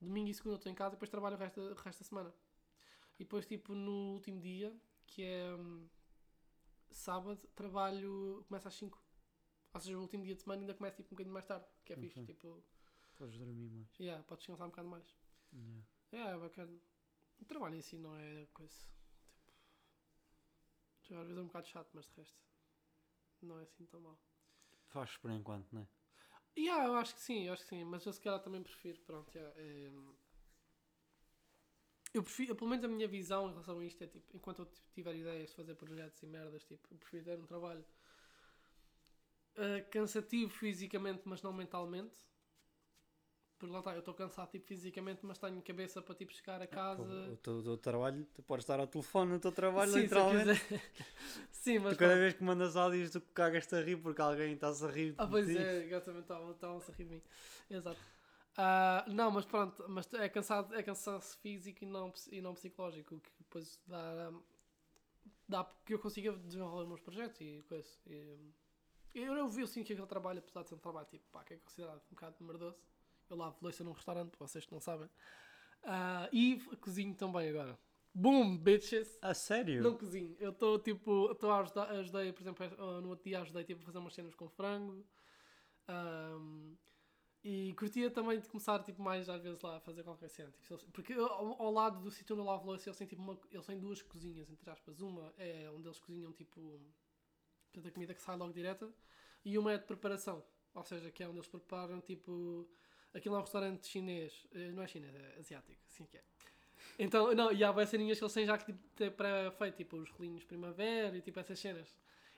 domingo 0.00 0.28
e 0.30 0.34
segunda 0.34 0.56
estou 0.56 0.72
em 0.72 0.74
casa 0.74 0.94
e 0.94 0.96
depois 0.96 1.10
trabalho 1.10 1.36
o 1.36 1.38
resto, 1.38 1.60
da- 1.60 1.72
o 1.72 1.74
resto 1.84 1.98
da 2.00 2.04
semana. 2.08 2.34
E 3.18 3.24
depois, 3.24 3.46
tipo, 3.46 3.74
no 3.74 4.14
último 4.14 4.40
dia, 4.40 4.74
que 5.06 5.22
é 5.22 5.54
hum, 5.54 5.86
sábado, 6.90 7.40
trabalho, 7.54 8.44
começa 8.48 8.68
às 8.68 8.74
5. 8.74 9.00
Ou 9.74 9.80
seja, 9.80 9.96
o 9.96 10.00
último 10.00 10.24
dia 10.24 10.34
de 10.34 10.40
semana 10.42 10.62
ainda 10.62 10.74
começa 10.74 10.96
tipo 10.96 11.08
um 11.08 11.16
bocadinho 11.16 11.32
mais 11.34 11.46
tarde, 11.46 11.66
que 11.84 11.92
é 11.92 11.96
fixe, 11.96 12.20
Ok. 12.20 12.34
tipo, 12.34 12.64
Podes 13.16 13.38
dormir 13.38 13.70
mais. 13.70 13.88
yeah, 14.00 14.22
podes 14.24 14.42
descansar 14.42 14.66
um 14.66 14.70
bocado 14.70 14.88
mais. 14.88 15.16
Yeah. 15.52 15.86
É, 16.12 16.34
é 16.34 16.38
bacana. 16.38 16.78
O 17.40 17.44
trabalho 17.44 17.76
em 17.76 17.82
si 17.82 17.98
não 17.98 18.16
é 18.16 18.46
coisa. 18.52 18.74
Às 21.10 21.26
vezes 21.26 21.36
é 21.36 21.40
um 21.40 21.46
bocado 21.46 21.66
chato, 21.68 21.90
mas 21.92 22.06
de 22.06 22.14
resto 22.14 22.36
não 23.42 23.58
é 23.58 23.62
assim 23.64 23.84
tão 23.86 24.00
mal. 24.00 24.18
Fazes 24.88 25.16
por 25.16 25.30
enquanto, 25.30 25.72
não 25.72 25.82
é? 25.82 25.86
Yeah, 26.56 26.86
eu 26.86 26.94
acho 26.96 27.14
que 27.14 27.20
sim, 27.20 27.46
eu 27.46 27.52
acho 27.54 27.62
que 27.62 27.68
sim, 27.68 27.84
mas 27.84 28.04
eu 28.04 28.12
se 28.12 28.20
calhar 28.20 28.40
também 28.40 28.62
prefiro, 28.62 29.00
pronto, 29.00 29.34
yeah, 29.34 29.54
é, 29.58 29.90
eu 32.14 32.22
prefiro, 32.22 32.54
pelo 32.54 32.68
menos 32.68 32.84
a 32.84 32.88
minha 32.88 33.08
visão 33.08 33.46
em 33.46 33.50
relação 33.52 33.78
a 33.78 33.84
isto 33.84 34.04
é 34.04 34.06
tipo, 34.06 34.36
enquanto 34.36 34.60
eu 34.60 34.68
tiver 34.92 35.16
ideias 35.16 35.48
de 35.48 35.56
fazer 35.56 35.74
projetos 35.74 36.22
e 36.22 36.26
merdas, 36.26 36.62
tipo, 36.64 36.86
eu 36.92 36.98
prefiro 36.98 37.24
ter 37.24 37.38
um 37.40 37.46
trabalho 37.46 37.84
eh, 39.56 39.80
cansativo 39.90 40.50
fisicamente, 40.50 41.22
mas 41.24 41.42
não 41.42 41.52
mentalmente. 41.52 42.16
Porque 43.62 43.72
lá 43.72 43.78
está, 43.78 43.92
eu 43.92 44.00
estou 44.00 44.12
cansado 44.12 44.50
tipo, 44.50 44.66
fisicamente, 44.66 45.20
mas 45.22 45.38
tenho 45.38 45.62
cabeça 45.62 46.02
para 46.02 46.16
tipo, 46.16 46.32
chegar 46.32 46.60
a 46.60 46.66
casa. 46.66 47.00
O 47.30 47.36
teu, 47.36 47.58
o 47.58 47.62
teu 47.62 47.76
trabalho, 47.76 48.26
tu 48.34 48.42
podes 48.42 48.64
estar 48.64 48.80
ao 48.80 48.88
telefone 48.88 49.30
no 49.34 49.38
teu 49.38 49.52
trabalho, 49.52 49.92
Sim, 49.92 50.00
literalmente. 50.00 50.60
Sim, 51.52 51.78
mas 51.78 51.92
Tu 51.94 52.00
cada 52.00 52.16
vez 52.16 52.34
que 52.34 52.42
mandas 52.42 52.76
áudios, 52.76 53.12
tu 53.12 53.20
cagas-te 53.20 53.76
a 53.76 53.80
rir 53.80 53.98
porque 53.98 54.20
alguém 54.20 54.54
está-se 54.54 54.84
a 54.84 54.88
rir. 54.88 55.14
Ah, 55.16 55.28
pois 55.28 55.46
ti. 55.46 55.56
é, 55.56 55.84
exatamente, 55.84 56.24
estavam-se 56.24 56.90
a 56.90 56.94
rir 56.96 57.04
de 57.04 57.10
mim. 57.14 57.22
Exato. 57.70 58.00
Ah, 58.56 59.04
não, 59.06 59.30
mas 59.30 59.44
pronto, 59.44 59.84
mas 59.88 60.12
é, 60.14 60.28
cansado, 60.28 60.74
é 60.74 60.82
cansaço 60.82 61.38
físico 61.38 61.84
e 61.84 61.86
não, 61.86 62.12
e 62.32 62.40
não 62.40 62.54
psicológico, 62.54 63.20
que 63.20 63.30
depois 63.38 63.80
dá, 63.86 64.32
dá 65.48 65.72
que 65.86 65.94
eu 65.94 66.00
consiga 66.00 66.32
desenvolver 66.32 66.82
os 66.82 66.88
meus 66.88 67.00
projetos 67.00 67.40
e 67.40 67.62
coisa. 67.68 67.88
E, 68.08 68.16
hum, 68.16 68.52
eu, 69.14 69.34
eu 69.34 69.48
vi, 69.48 69.64
sinto 69.68 69.86
que 69.86 69.92
aquele 69.92 70.08
trabalho, 70.08 70.40
apesar 70.40 70.62
de 70.62 70.70
ser 70.70 70.74
um 70.74 70.78
trabalho 70.78 71.06
tipo, 71.06 71.24
pá, 71.30 71.44
que 71.44 71.54
é 71.54 71.58
considerado 71.58 72.02
um 72.10 72.14
bocado 72.14 72.44
merdoso, 72.44 72.76
eu 73.32 73.36
lavo 73.36 73.56
louça 73.60 73.82
num 73.84 73.92
restaurante, 73.92 74.36
vocês 74.38 74.64
que 74.66 74.72
não 74.72 74.80
sabem, 74.80 75.08
Ah, 75.84 76.28
e 76.32 76.60
cozinho 76.80 77.14
também 77.14 77.48
agora. 77.48 77.78
Boom, 78.14 78.56
bitches! 78.58 79.18
A 79.22 79.34
sério? 79.34 79.82
Não 79.82 79.96
cozinho. 79.96 80.36
Eu 80.38 80.50
estou 80.50 80.78
tipo. 80.78 81.32
Estou 81.32 81.50
a 81.50 81.60
ajudar, 81.60 81.90
ajudei, 81.90 82.32
por 82.32 82.42
exemplo, 82.42 82.64
eh, 82.66 83.00
no 83.00 83.08
outro 83.08 83.24
dia 83.24 83.40
ajudei 83.40 83.64
tipo, 83.64 83.80
a 83.82 83.84
fazer 83.86 83.98
umas 83.98 84.14
cenas 84.14 84.34
com 84.34 84.48
frango. 84.48 85.04
Ahm, 85.88 86.76
e 87.44 87.74
curtia 87.74 88.10
também 88.10 88.38
de 88.38 88.48
começar 88.48 88.78
tipo, 88.84 89.02
mais 89.02 89.28
às 89.28 89.42
vezes 89.42 89.60
lá 89.62 89.76
a 89.78 89.80
fazer 89.80 90.04
qualquer 90.04 90.28
cena. 90.28 90.52
Tipo, 90.52 90.78
porque 90.92 91.12
eu, 91.14 91.26
ao, 91.26 91.62
ao 91.62 91.72
lado 91.72 92.00
do 92.00 92.10
sítio 92.10 92.34
onde 92.34 92.42
eu 92.42 92.46
lavo 92.46 92.66
louça, 92.66 92.88
eles 92.88 92.98
têm, 92.98 93.06
tipo, 93.06 93.22
uma, 93.22 93.38
eles 93.50 93.66
têm 93.66 93.78
duas 93.80 94.00
cozinhas, 94.02 94.48
entre 94.50 94.70
aspas. 94.70 95.00
Uma 95.00 95.32
é 95.38 95.68
onde 95.70 95.88
eles 95.88 95.98
cozinham 95.98 96.32
tipo. 96.32 96.80
Portanto, 97.72 97.88
a 97.88 97.92
comida 97.92 98.14
que 98.14 98.22
sai 98.22 98.36
logo 98.36 98.52
direta. 98.52 98.92
E 99.44 99.58
uma 99.58 99.72
é 99.72 99.78
de 99.78 99.86
preparação. 99.86 100.44
Ou 100.74 100.84
seja, 100.84 101.10
que 101.10 101.22
é 101.22 101.28
onde 101.28 101.38
eles 101.38 101.48
preparam 101.48 102.00
tipo. 102.00 102.68
Aquilo 103.14 103.34
é 103.36 103.38
um 103.38 103.42
restaurante 103.42 103.86
chinês. 103.86 104.46
eh, 104.54 104.72
Não 104.72 104.82
é 104.82 104.86
chinês, 104.88 105.14
é 105.14 105.36
asiático, 105.38 105.80
assim 105.88 106.04
que 106.06 106.16
é. 106.16 106.22
Então, 106.98 107.34
não, 107.34 107.52
e 107.52 107.64
há 107.64 107.72
bem 107.72 107.86
ceninhas 107.86 108.18
que 108.18 108.24
eles 108.24 108.34
têm 108.34 108.46
já 108.46 108.58
que 108.58 108.66
tipo, 108.66 108.80
ter 108.96 109.10
pré-feito, 109.12 109.76
tipo 109.76 109.96
os 109.96 110.10
rolinhos 110.10 110.44
primavera 110.44 111.16
e 111.16 111.22
tipo 111.22 111.38
essas 111.40 111.58
cenas. 111.58 111.94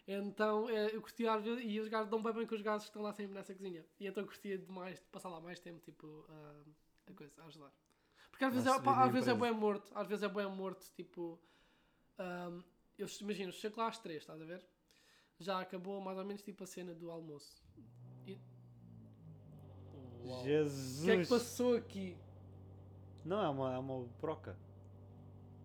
Então 0.06 0.68
eh, 0.68 0.90
eu 0.94 1.00
curtia 1.00 1.32
às 1.32 1.42
vezes, 1.42 1.64
e 1.64 1.80
os 1.80 1.88
gajos 1.88 2.08
dão 2.10 2.22
bem 2.22 2.32
bem 2.32 2.46
com 2.46 2.54
os 2.54 2.60
gajos 2.62 2.84
que 2.84 2.90
estão 2.90 3.02
lá 3.02 3.12
sempre 3.12 3.32
nessa 3.34 3.54
cozinha. 3.54 3.84
E 3.98 4.06
então 4.06 4.22
eu 4.22 4.26
curtia 4.26 4.58
demais 4.58 4.98
de 5.00 5.06
passar 5.06 5.28
lá 5.30 5.40
mais 5.40 5.58
tempo, 5.60 5.80
tipo, 5.80 6.26
a, 6.28 7.10
a 7.10 7.14
coisa, 7.14 7.42
a 7.42 7.46
ajudar. 7.46 7.72
Porque 8.30 8.44
às 8.44 8.52
vezes, 8.54 8.66
é, 8.68 8.80
pá, 8.80 9.04
às 9.04 9.12
vezes 9.12 9.28
é 9.28 9.34
bem 9.34 9.52
morto, 9.52 9.90
às 9.94 10.06
vezes 10.06 10.22
é 10.22 10.28
bem 10.28 10.46
morto, 10.50 10.84
tipo. 10.94 11.40
ahm, 12.18 12.60
eu 12.98 13.06
imagino, 13.20 13.52
chego 13.52 13.78
lá 13.80 13.88
às 13.88 13.98
três, 13.98 14.22
estás 14.22 14.40
a 14.40 14.44
ver? 14.44 14.62
Já 15.40 15.60
acabou 15.60 16.00
mais 16.00 16.18
ou 16.18 16.24
menos 16.24 16.42
tipo 16.42 16.64
a 16.64 16.66
cena 16.66 16.94
do 16.94 17.10
almoço. 17.10 17.62
E- 20.24 20.26
O 20.26 20.42
Jesus! 20.42 21.04
que 21.04 21.10
é 21.10 21.22
que 21.22 21.28
passou 21.28 21.76
aqui? 21.76 22.16
Não, 23.24 23.42
é 23.42 23.48
uma, 23.48 23.74
é 23.74 23.78
uma 23.78 24.06
broca. 24.20 24.56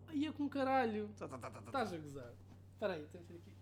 Aí 0.07 0.25
é 0.25 0.31
com 0.31 0.49
caralho. 0.49 1.09
Tá, 1.17 1.27
tá, 1.27 1.37
tá, 1.37 1.49
tá, 1.49 1.61
tá. 1.61 1.65
Estás 1.67 1.93
a 1.93 1.97
gozar. 1.97 2.33
Espera 2.73 2.93
aí, 2.93 3.07
temos 3.07 3.27
que 3.27 3.33
ir 3.33 3.37
aqui. 3.37 3.53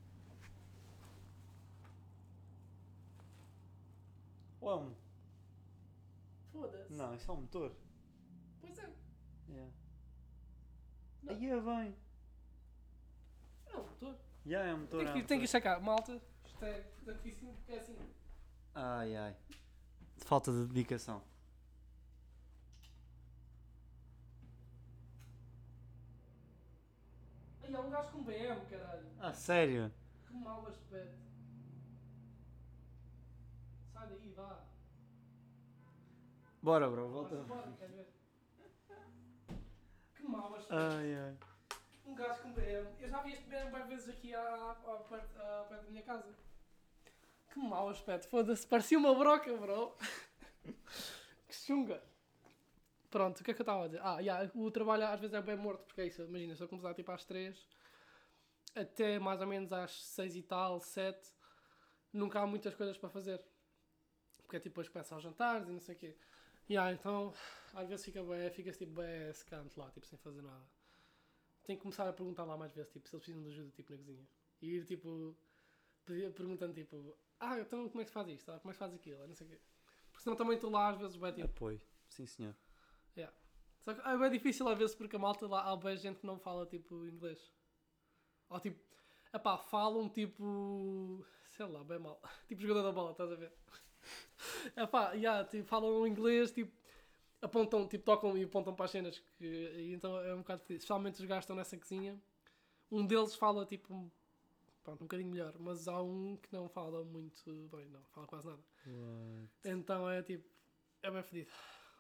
Ou 4.62 4.72
é 4.72 4.76
um. 4.76 4.96
Foda-se. 6.52 6.94
Não, 6.94 7.16
isso 7.16 7.30
é 7.30 7.34
um 7.34 7.42
motor. 7.42 7.76
Pois 8.62 8.78
é. 8.80 8.90
Yeah. 9.50 9.72
Não. 11.24 11.34
Aí 11.36 11.46
é 11.50 11.62
bem. 11.62 11.96
É 13.68 13.78
um 13.78 13.84
motor. 13.84 14.16
Yeah, 14.46 14.70
é 14.70 14.74
um 14.74 14.80
motor. 14.80 15.00
Tem 15.00 15.10
é 15.10 15.14
que, 15.14 15.20
um 15.20 15.26
tem 15.26 15.40
que 15.40 15.48
sacar. 15.48 15.82
Malta, 15.82 16.22
isto 16.46 16.66
é 16.66 16.80
importantíssimo 16.80 17.54
porque 17.54 17.74
é 17.74 17.80
assim. 17.80 17.98
Ai 18.74 19.16
ai. 19.16 19.36
Falta 20.28 20.52
de 20.52 20.66
dedicação. 20.66 21.24
Aí 27.64 27.74
há 27.74 27.80
um 27.80 27.90
gajo 27.90 28.12
com 28.12 28.24
BM, 28.24 28.66
caralho. 28.70 29.08
Ah, 29.22 29.32
sério? 29.32 29.90
Que 30.28 30.34
mau 30.34 30.68
aspecto. 30.68 31.18
Sai 33.94 34.08
daí, 34.10 34.34
vá. 34.34 34.66
Bora, 36.62 36.90
bro, 36.90 37.08
volta. 37.08 37.36
Bora, 37.38 37.62
bora, 37.62 37.78
quer 37.78 37.88
ver? 37.88 38.14
Que 40.14 40.24
mau 40.24 40.54
aspecto. 40.56 40.74
Ai 40.74 41.16
ai. 41.16 41.38
Um 42.06 42.16
gajo 42.16 42.42
com 42.42 42.52
BM. 42.52 42.86
Eu 43.00 43.08
já 43.08 43.22
vi 43.24 43.32
este 43.32 43.48
BM 43.48 43.72
várias 43.72 43.88
vezes 43.88 44.10
aqui 44.10 44.36
à, 44.36 44.42
à, 44.42 44.72
à 44.74 44.96
à 44.96 45.64
perto 45.70 45.86
da 45.86 45.90
minha 45.90 46.04
casa. 46.04 46.47
Que 47.58 47.68
mau 47.68 47.90
aspecto. 47.90 48.28
Foda-se, 48.28 48.68
parecia 48.68 49.00
uma 49.00 49.16
broca, 49.16 49.52
bro. 49.58 49.96
que 51.48 51.56
chunga. 51.56 52.04
Pronto, 53.10 53.40
o 53.40 53.44
que 53.44 53.50
é 53.50 53.54
que 53.54 53.62
eu 53.62 53.64
estava 53.64 53.86
a 53.86 53.88
dizer? 53.88 54.02
Ah, 54.04 54.20
yeah, 54.20 54.52
o 54.54 54.70
trabalho 54.70 55.08
às 55.08 55.20
vezes 55.20 55.34
é 55.34 55.42
bem 55.42 55.58
morto, 55.58 55.84
porque 55.86 56.02
é 56.02 56.06
isso. 56.06 56.22
Imagina, 56.22 56.56
se 56.56 56.62
eu 56.62 56.68
começar 56.68 56.94
tipo 56.94 57.12
às 57.12 57.26
3 57.26 57.68
até 58.76 59.18
mais 59.18 59.42
ou 59.42 59.48
menos 59.48 59.74
às 59.74 59.92
6 59.92 60.36
e 60.36 60.44
tal, 60.44 60.80
7, 60.80 61.34
nunca 62.14 62.40
há 62.40 62.46
muitas 62.46 62.76
coisas 62.76 62.96
para 62.96 63.10
fazer. 63.10 63.42
Porque 64.44 64.58
é 64.58 64.60
tipo 64.60 64.70
depois 64.70 64.90
começam 64.90 65.18
os 65.18 65.24
jantares 65.24 65.68
e 65.68 65.72
não 65.72 65.80
sei 65.80 65.96
o 65.96 65.98
quê. 65.98 66.16
Yeah, 66.70 66.92
então 66.94 67.34
às 67.74 67.90
vezes 67.90 68.06
fica 68.06 68.22
bem, 68.24 68.52
fica-se 68.52 68.78
tipo 68.78 69.02
bem 69.02 69.34
secante 69.34 69.80
lá, 69.80 69.90
tipo 69.90 70.06
sem 70.06 70.20
fazer 70.20 70.44
nada. 70.44 70.66
Tenho 71.64 71.80
que 71.80 71.82
começar 71.82 72.08
a 72.08 72.14
perguntar 72.14 72.44
lá 72.44 72.56
mais 72.56 72.72
vezes, 72.72 72.92
tipo, 72.92 73.10
se 73.10 73.16
eles 73.16 73.26
precisam 73.26 73.44
de 73.44 73.50
ajuda 73.50 73.72
tipo, 73.72 73.92
na 73.92 73.98
cozinha. 73.98 74.28
E 74.62 74.76
ir 74.76 74.86
tipo, 74.86 75.36
perguntando 76.06 76.74
tipo, 76.74 77.18
ah, 77.40 77.60
então 77.60 77.88
como 77.90 78.02
é 78.02 78.04
que 78.04 78.10
se 78.10 78.14
faz 78.14 78.28
isto? 78.28 78.52
Ah, 78.52 78.60
como 78.60 78.72
é 78.72 78.74
que 78.74 78.78
se 78.78 78.80
faz 78.80 78.94
aquilo? 78.94 79.22
Ah, 79.24 79.28
Não 79.28 79.36
sei 79.36 79.48
o 79.48 79.50
quê. 79.50 79.60
Porque 80.12 80.24
senão 80.24 80.36
também 80.36 80.56
estou 80.56 80.70
lá 80.70 80.90
às 80.90 80.98
vezes 80.98 81.16
bem 81.16 81.32
tipo. 81.34 81.48
Apoio. 81.48 81.82
Sim, 82.10 82.26
senhor. 82.26 82.56
Só 83.88 83.94
que 83.94 84.02
é 84.02 84.18
bem 84.18 84.30
difícil 84.32 84.68
às 84.68 84.78
vezes 84.78 84.94
porque 84.94 85.16
a 85.16 85.20
malta 85.20 85.48
lá 85.48 85.72
há 85.72 85.76
bem 85.78 85.96
gente 85.96 86.20
que 86.20 86.26
não 86.28 86.38
fala 86.38 86.66
tipo 86.66 87.06
inglês. 87.06 87.40
Ou 88.50 88.60
tipo, 88.60 88.84
epá, 89.34 89.58
falam 89.58 90.10
tipo, 90.10 91.26
sei 91.56 91.66
lá, 91.66 91.84
bem 91.86 91.98
mal. 91.98 92.22
Tipo 92.48 92.62
jogador 92.62 92.84
da 92.84 92.92
bola, 92.92 93.12
estás 93.12 93.32
a 93.32 93.36
ver? 93.36 93.54
Epá, 94.76 95.12
yeah, 95.14 95.46
tipo, 95.46 95.66
falam 95.68 96.06
inglês, 96.06 96.52
tipo, 96.52 96.72
apontam, 97.42 97.88
tipo, 97.88 98.04
tocam 98.04 98.38
e 98.38 98.44
apontam 98.44 98.76
para 98.76 98.86
as 98.86 98.92
cenas. 98.92 99.20
Que, 99.38 99.92
então 99.94 100.20
é 100.20 100.34
um 100.34 100.40
bocado 100.40 100.62
difícil. 100.62 100.78
Especialmente 100.78 101.22
os 101.22 101.26
gajos 101.26 101.44
estão 101.44 101.56
nessa 101.56 101.78
cozinha. 101.78 102.22
Um 102.92 103.06
deles 103.06 103.36
fala 103.36 103.66
tipo, 103.66 104.12
pronto, 104.88 105.02
um 105.02 105.08
bocadinho 105.08 105.30
melhor, 105.30 105.54
mas 105.60 105.86
há 105.90 106.02
um 106.02 106.38
que 106.38 106.54
não 106.54 106.70
fala 106.70 107.04
muito 107.04 107.52
bem, 107.70 107.90
não 107.90 108.02
fala 108.06 108.26
quase 108.26 108.48
nada. 108.48 108.64
Então 109.66 110.10
é 110.10 110.24
tipo, 110.24 110.48
é 111.04 111.12
bem 111.12 111.22
fedido. 111.24 111.52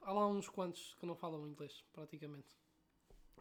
Há 0.01 0.13
lá 0.13 0.25
uns 0.25 0.47
quantos 0.47 0.93
que 0.93 1.05
não 1.05 1.13
falam 1.13 1.45
inglês, 1.45 1.83
praticamente. 1.91 2.47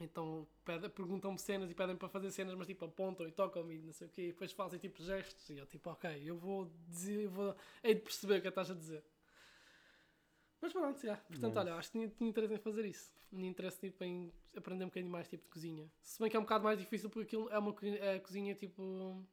Então 0.00 0.48
perguntam-me 0.94 1.38
cenas 1.38 1.70
e 1.70 1.74
pedem 1.74 1.96
para 1.96 2.09
fazer 2.09 2.32
cenas, 2.32 2.56
mas 2.56 2.66
tipo 2.66 2.85
apontam 2.85 3.26
e 3.26 3.30
tocam-me 3.30 3.76
e 3.76 3.82
não 3.82 3.92
sei 3.92 4.09
o 4.09 4.11
quê, 4.11 4.22
e 4.22 4.32
depois 4.32 4.50
fazem 4.50 4.80
tipo 4.80 5.00
gestos 5.00 5.48
e 5.48 5.59
eu 5.59 5.66
tipo, 5.66 5.88
ok, 5.90 6.11
eu 6.24 6.37
vou 6.37 6.70
dizer, 6.88 7.22
eu 7.22 7.30
vou, 7.30 7.56
hei 7.85 7.94
de 7.94 8.00
perceber 8.00 8.38
o 8.38 8.40
que 8.40 8.48
é 8.48 8.50
estás 8.50 8.70
a 8.70 8.74
dizer. 8.74 9.04
Mas 10.61 10.72
pronto, 10.72 11.00
já. 11.00 11.16
Portanto, 11.16 11.54
Nice. 11.54 11.59
olha, 11.59 11.74
acho 11.76 11.92
que 11.92 11.98
tinha, 11.98 12.09
tinha 12.09 12.30
interesse 12.30 12.54
em 12.54 12.59
fazer 12.59 12.85
isso. 12.85 13.12
Tinha 13.30 13.48
interesse 13.48 13.78
tipo, 13.78 14.02
em 14.02 14.32
aprender 14.56 14.85
um 14.85 14.88
bocadinho 14.88 15.12
mais 15.12 15.28
tipo 15.28 15.44
de 15.44 15.50
cozinha. 15.50 15.90
Se 16.00 16.18
bem 16.18 16.30
que 16.30 16.37
é 16.37 16.40
um 16.40 16.42
bocado 16.42 16.64
mais 16.64 16.78
difícil 16.78 17.09
porque 17.09 17.37
aquilo 17.37 17.48
é 17.50 17.59
uma 17.59 17.74
é 18.00 18.18
cozinha 18.18 18.54
tipo. 18.54 19.24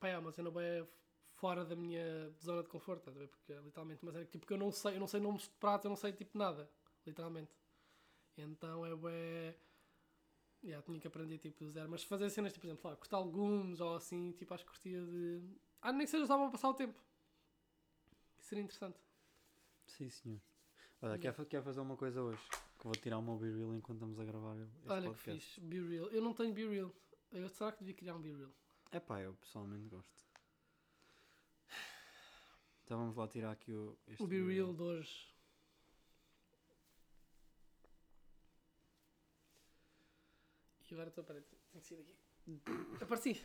Pá, 0.00 0.08
é 0.08 0.18
uma 0.18 0.32
cena 0.32 0.50
bem 0.50 0.88
fora 1.28 1.64
da 1.64 1.76
minha 1.76 2.30
zona 2.42 2.62
de 2.62 2.68
conforto, 2.68 3.10
ver? 3.12 3.28
Porque 3.28 3.52
é 3.52 3.60
literalmente 3.60 4.02
uma 4.02 4.12
cena 4.12 4.24
que 4.24 4.32
tipo, 4.32 4.46
que 4.46 4.52
eu 4.52 4.58
não 4.58 4.72
sei, 4.72 4.96
eu 4.96 5.00
não 5.00 5.06
sei 5.06 5.20
nomes 5.20 5.42
de 5.42 5.50
prato, 5.50 5.84
eu 5.84 5.90
não 5.90 5.96
sei 5.96 6.12
tipo 6.12 6.36
nada, 6.36 6.68
literalmente. 7.06 7.52
Então 8.36 8.84
é 8.86 8.94
bué. 8.94 9.54
Yeah, 10.62 10.84
tinha 10.84 11.00
que 11.00 11.06
aprender 11.06 11.38
tipo 11.38 11.64
do 11.64 11.70
zero. 11.70 11.88
Mas 11.88 12.02
fazer 12.04 12.28
cenas, 12.30 12.52
tipo, 12.52 12.62
por 12.62 12.66
exemplo, 12.68 12.90
lá, 12.90 12.96
cortar 12.96 13.18
legumes 13.20 13.80
ou 13.80 13.94
assim, 13.94 14.32
tipo, 14.32 14.52
acho 14.52 14.64
que 14.64 14.70
curtia 14.70 15.00
de. 15.04 15.42
Ah, 15.80 15.90
nem 15.92 16.04
que 16.04 16.10
seja 16.10 16.26
só 16.26 16.36
para 16.36 16.50
passar 16.50 16.68
o 16.68 16.74
tempo. 16.74 17.02
Seria 18.38 18.62
interessante. 18.64 18.98
Sim, 19.86 20.10
senhor. 20.10 20.40
Olha, 21.00 21.18
quer, 21.18 21.32
fa- 21.32 21.46
quer 21.46 21.62
fazer 21.62 21.80
uma 21.80 21.96
coisa 21.96 22.20
hoje? 22.22 22.42
Que 22.78 22.84
vou 22.84 22.92
tirar 22.92 23.18
o 23.18 23.22
meu 23.22 23.36
B-Reel 23.36 23.74
enquanto 23.74 23.96
estamos 23.98 24.20
a 24.20 24.24
gravar 24.24 24.54
este 24.58 24.88
Olha 24.88 25.00
que 25.02 25.08
podcast. 25.08 25.44
fixe, 25.46 25.60
Be 25.60 25.80
Real. 25.80 26.08
Eu 26.08 26.20
não 26.22 26.34
tenho. 26.34 26.94
Eu, 27.32 27.48
será 27.48 27.72
que 27.72 27.78
devia 27.78 27.94
criar 27.94 28.14
um 28.16 28.20
Be 28.20 28.32
Real? 28.32 28.50
É 28.92 28.98
pá, 28.98 29.20
eu 29.20 29.34
pessoalmente 29.34 29.88
gosto. 29.88 30.24
Então 32.84 32.98
vamos 32.98 33.16
lá 33.16 33.28
tirar 33.28 33.52
aqui 33.52 33.72
o, 33.72 33.96
este 34.08 34.20
O 34.20 34.26
Be. 34.26 34.42
Real 34.42 34.74
de 34.74 34.82
hoje. 34.82 35.28
E 40.90 40.94
agora 40.94 41.08
estou, 41.08 41.22
peraí, 41.22 41.40
tenho 41.70 41.82
que 41.82 41.86
sair 41.86 41.98
daqui. 41.98 42.16
Apareci. 43.00 43.40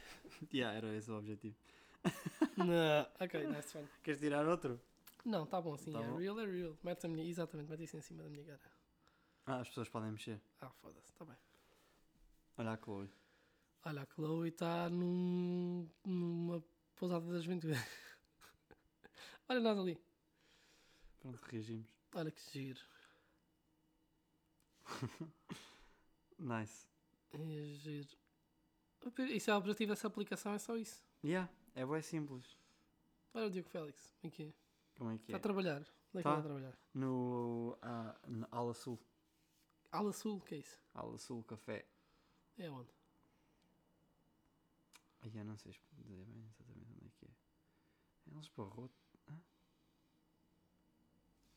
Yeah, 0.51 0.75
era 0.75 0.95
esse 0.95 1.11
o 1.11 1.17
objetivo. 1.19 1.55
não. 2.57 3.07
Ok, 3.19 3.47
nice 3.47 3.77
one. 3.77 3.87
Queres 4.01 4.19
tirar 4.19 4.47
outro? 4.47 4.81
Não, 5.23 5.45
tá 5.45 5.61
bom 5.61 5.75
assim. 5.75 5.91
Tá 5.91 6.01
é 6.01 6.07
bom. 6.07 6.17
real, 6.17 6.39
é 6.39 6.45
real. 6.45 6.75
Mete 6.81 7.05
a 7.05 7.09
minha, 7.09 7.23
exatamente, 7.23 7.69
mete 7.69 7.83
isso 7.83 7.97
em 7.97 8.01
cima 8.01 8.23
da 8.23 8.29
minha 8.29 8.43
cara. 8.43 8.71
Ah, 9.45 9.59
as 9.59 9.67
pessoas 9.67 9.89
podem 9.89 10.11
mexer. 10.11 10.41
Ah, 10.59 10.71
foda-se, 10.71 11.13
tá 11.13 11.23
bem. 11.23 11.37
Olha 12.57 12.71
a 12.71 12.77
Chloe. 12.77 13.11
Olha, 13.85 14.01
a 14.01 14.05
Chloe 14.05 14.49
está 14.49 14.89
num, 14.89 15.87
numa 16.03 16.63
pousada 16.95 17.31
das 17.31 17.43
aventuras. 17.43 17.77
Olha 19.47 19.59
nós 19.59 19.77
ali. 19.77 19.99
Pronto, 21.19 21.37
reagimos. 21.43 21.87
Olha 22.15 22.31
que 22.31 22.41
giro. 22.51 22.81
Nice. 26.37 26.87
É 27.31 27.37
giro. 27.75 28.09
Isso 29.29 29.49
é 29.51 29.53
o 29.53 29.57
objetivo 29.57 29.91
dessa 29.93 30.07
aplicação, 30.07 30.53
é 30.53 30.57
só 30.59 30.75
isso. 30.75 31.01
Yeah, 31.23 31.49
é 31.73 31.85
bem 31.85 32.01
simples. 32.01 32.57
Olha 33.33 33.45
o 33.47 33.49
Diogo 33.49 33.69
Félix. 33.69 34.13
Aqui. 34.23 34.53
Como 34.97 35.11
é 35.11 35.17
que 35.17 35.23
Está 35.23 35.33
é? 35.33 35.37
a 35.37 35.39
trabalhar. 35.39 35.77
Onde 35.79 35.85
é 35.85 36.17
que 36.17 36.23
Tá. 36.23 36.29
está 36.31 36.39
a 36.39 36.41
trabalhar? 36.41 36.77
No 36.93 37.77
ah, 37.81 38.15
na 38.27 38.47
Ala 38.51 38.73
Sul. 38.73 38.99
Ala 39.91 40.11
Sul, 40.11 40.41
que 40.41 40.55
é 40.55 40.57
isso? 40.57 40.77
Ala 40.93 41.17
Sul 41.17 41.43
Café. 41.43 41.85
É 42.57 42.69
onde? 42.69 42.89
Ai, 45.25 45.41
eu 45.41 45.45
não 45.45 45.57
sei 45.57 45.71
dizer 45.71 46.25
bem 46.25 46.45
exatamente 46.45 46.91
onde 46.91 47.07
é 47.07 47.09
que 47.17 47.25
é. 47.25 47.29
É 48.27 48.31
em 48.31 48.37
Lisboa. 48.37 48.89
Hã? 49.29 49.41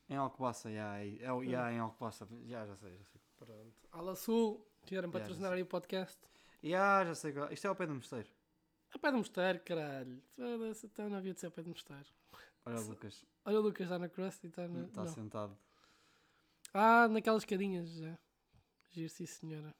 Em 0.09 0.15
Alcobaça, 0.15 0.71
já. 0.71 0.97
É, 0.99 1.17
já, 1.45 1.71
em 1.71 1.79
Alcobaça. 1.79 2.27
Já, 2.45 2.65
já 2.65 2.75
sei, 2.77 2.97
já 2.97 3.05
sei. 3.05 3.21
Pronto. 3.37 3.89
Ala 3.91 4.15
Sul. 4.15 4.67
Já, 4.85 5.07
patrocinar 5.07 5.53
aí 5.53 5.61
o 5.61 5.67
podcast. 5.67 6.19
Já, 6.63 7.05
já 7.05 7.13
sei. 7.15 7.33
Isto 7.51 7.65
é 7.65 7.67
ao 7.67 7.75
pé 7.75 7.85
do 7.85 7.93
mosteiro. 7.93 8.29
A 8.91 8.97
pé 8.97 9.11
do 9.11 9.17
mosteiro, 9.17 9.59
caralho. 9.59 10.21
Foda-se, 10.35 10.87
Então 10.87 11.09
não 11.09 11.17
havia 11.17 11.33
de 11.33 11.39
ser 11.39 11.47
a 11.47 11.51
pé 11.51 11.61
do 11.61 11.69
mosteiro. 11.69 12.07
Olha 12.65 12.79
o 12.79 12.87
Lucas. 12.87 13.25
Olha 13.45 13.59
o 13.59 13.61
Lucas 13.61 13.85
está 13.85 13.99
na 13.99 14.09
crust 14.09 14.43
e 14.43 14.47
está 14.47 14.67
na. 14.67 14.85
Está 14.85 15.05
sentado. 15.05 15.55
Ah, 16.73 17.07
naquelas 17.07 17.43
escadinhas 17.43 17.89
já. 17.91 18.17
Giro, 18.89 19.09
sim, 19.09 19.25
senhora. 19.27 19.75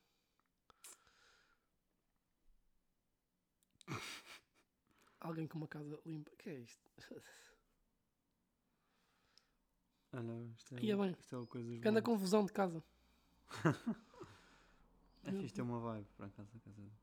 Alguém 5.22 5.48
com 5.48 5.58
uma 5.58 5.68
casa 5.68 6.00
limpa. 6.06 6.32
O 6.34 6.38
que 6.38 6.50
é 6.50 6.60
isto? 6.60 6.90
Olha, 10.14 10.44
isto 10.58 10.76
é, 10.76 10.80
Ia 10.82 10.98
bem. 10.98 11.12
isto 11.20 11.36
é 11.44 11.46
coisas 11.46 11.86
anda 11.86 12.02
confusão 12.02 12.46
de 12.46 12.52
casa. 12.54 12.84
É 15.26 15.32
fixe 15.34 15.54
ter 15.54 15.62
uma 15.62 15.80
vibe, 15.82 16.08
acaso, 16.18 16.50
a 16.56 16.60
casa 16.62 16.82
deles. 16.82 16.94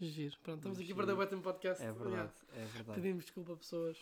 Giro. 0.00 0.36
Pronto, 0.40 0.58
estamos 0.58 0.78
aqui 0.78 0.86
Giro. 0.86 0.96
perder 0.96 1.12
o 1.12 1.16
tempo 1.30 1.36
no 1.36 1.42
podcast. 1.42 1.82
É 1.82 1.86
Yeah. 1.86 2.04
verdade, 2.04 2.32
é 2.52 2.64
verdade. 2.66 3.00
Pedimos 3.00 3.24
desculpa 3.24 3.52
a 3.52 3.56
pessoas. 3.56 3.98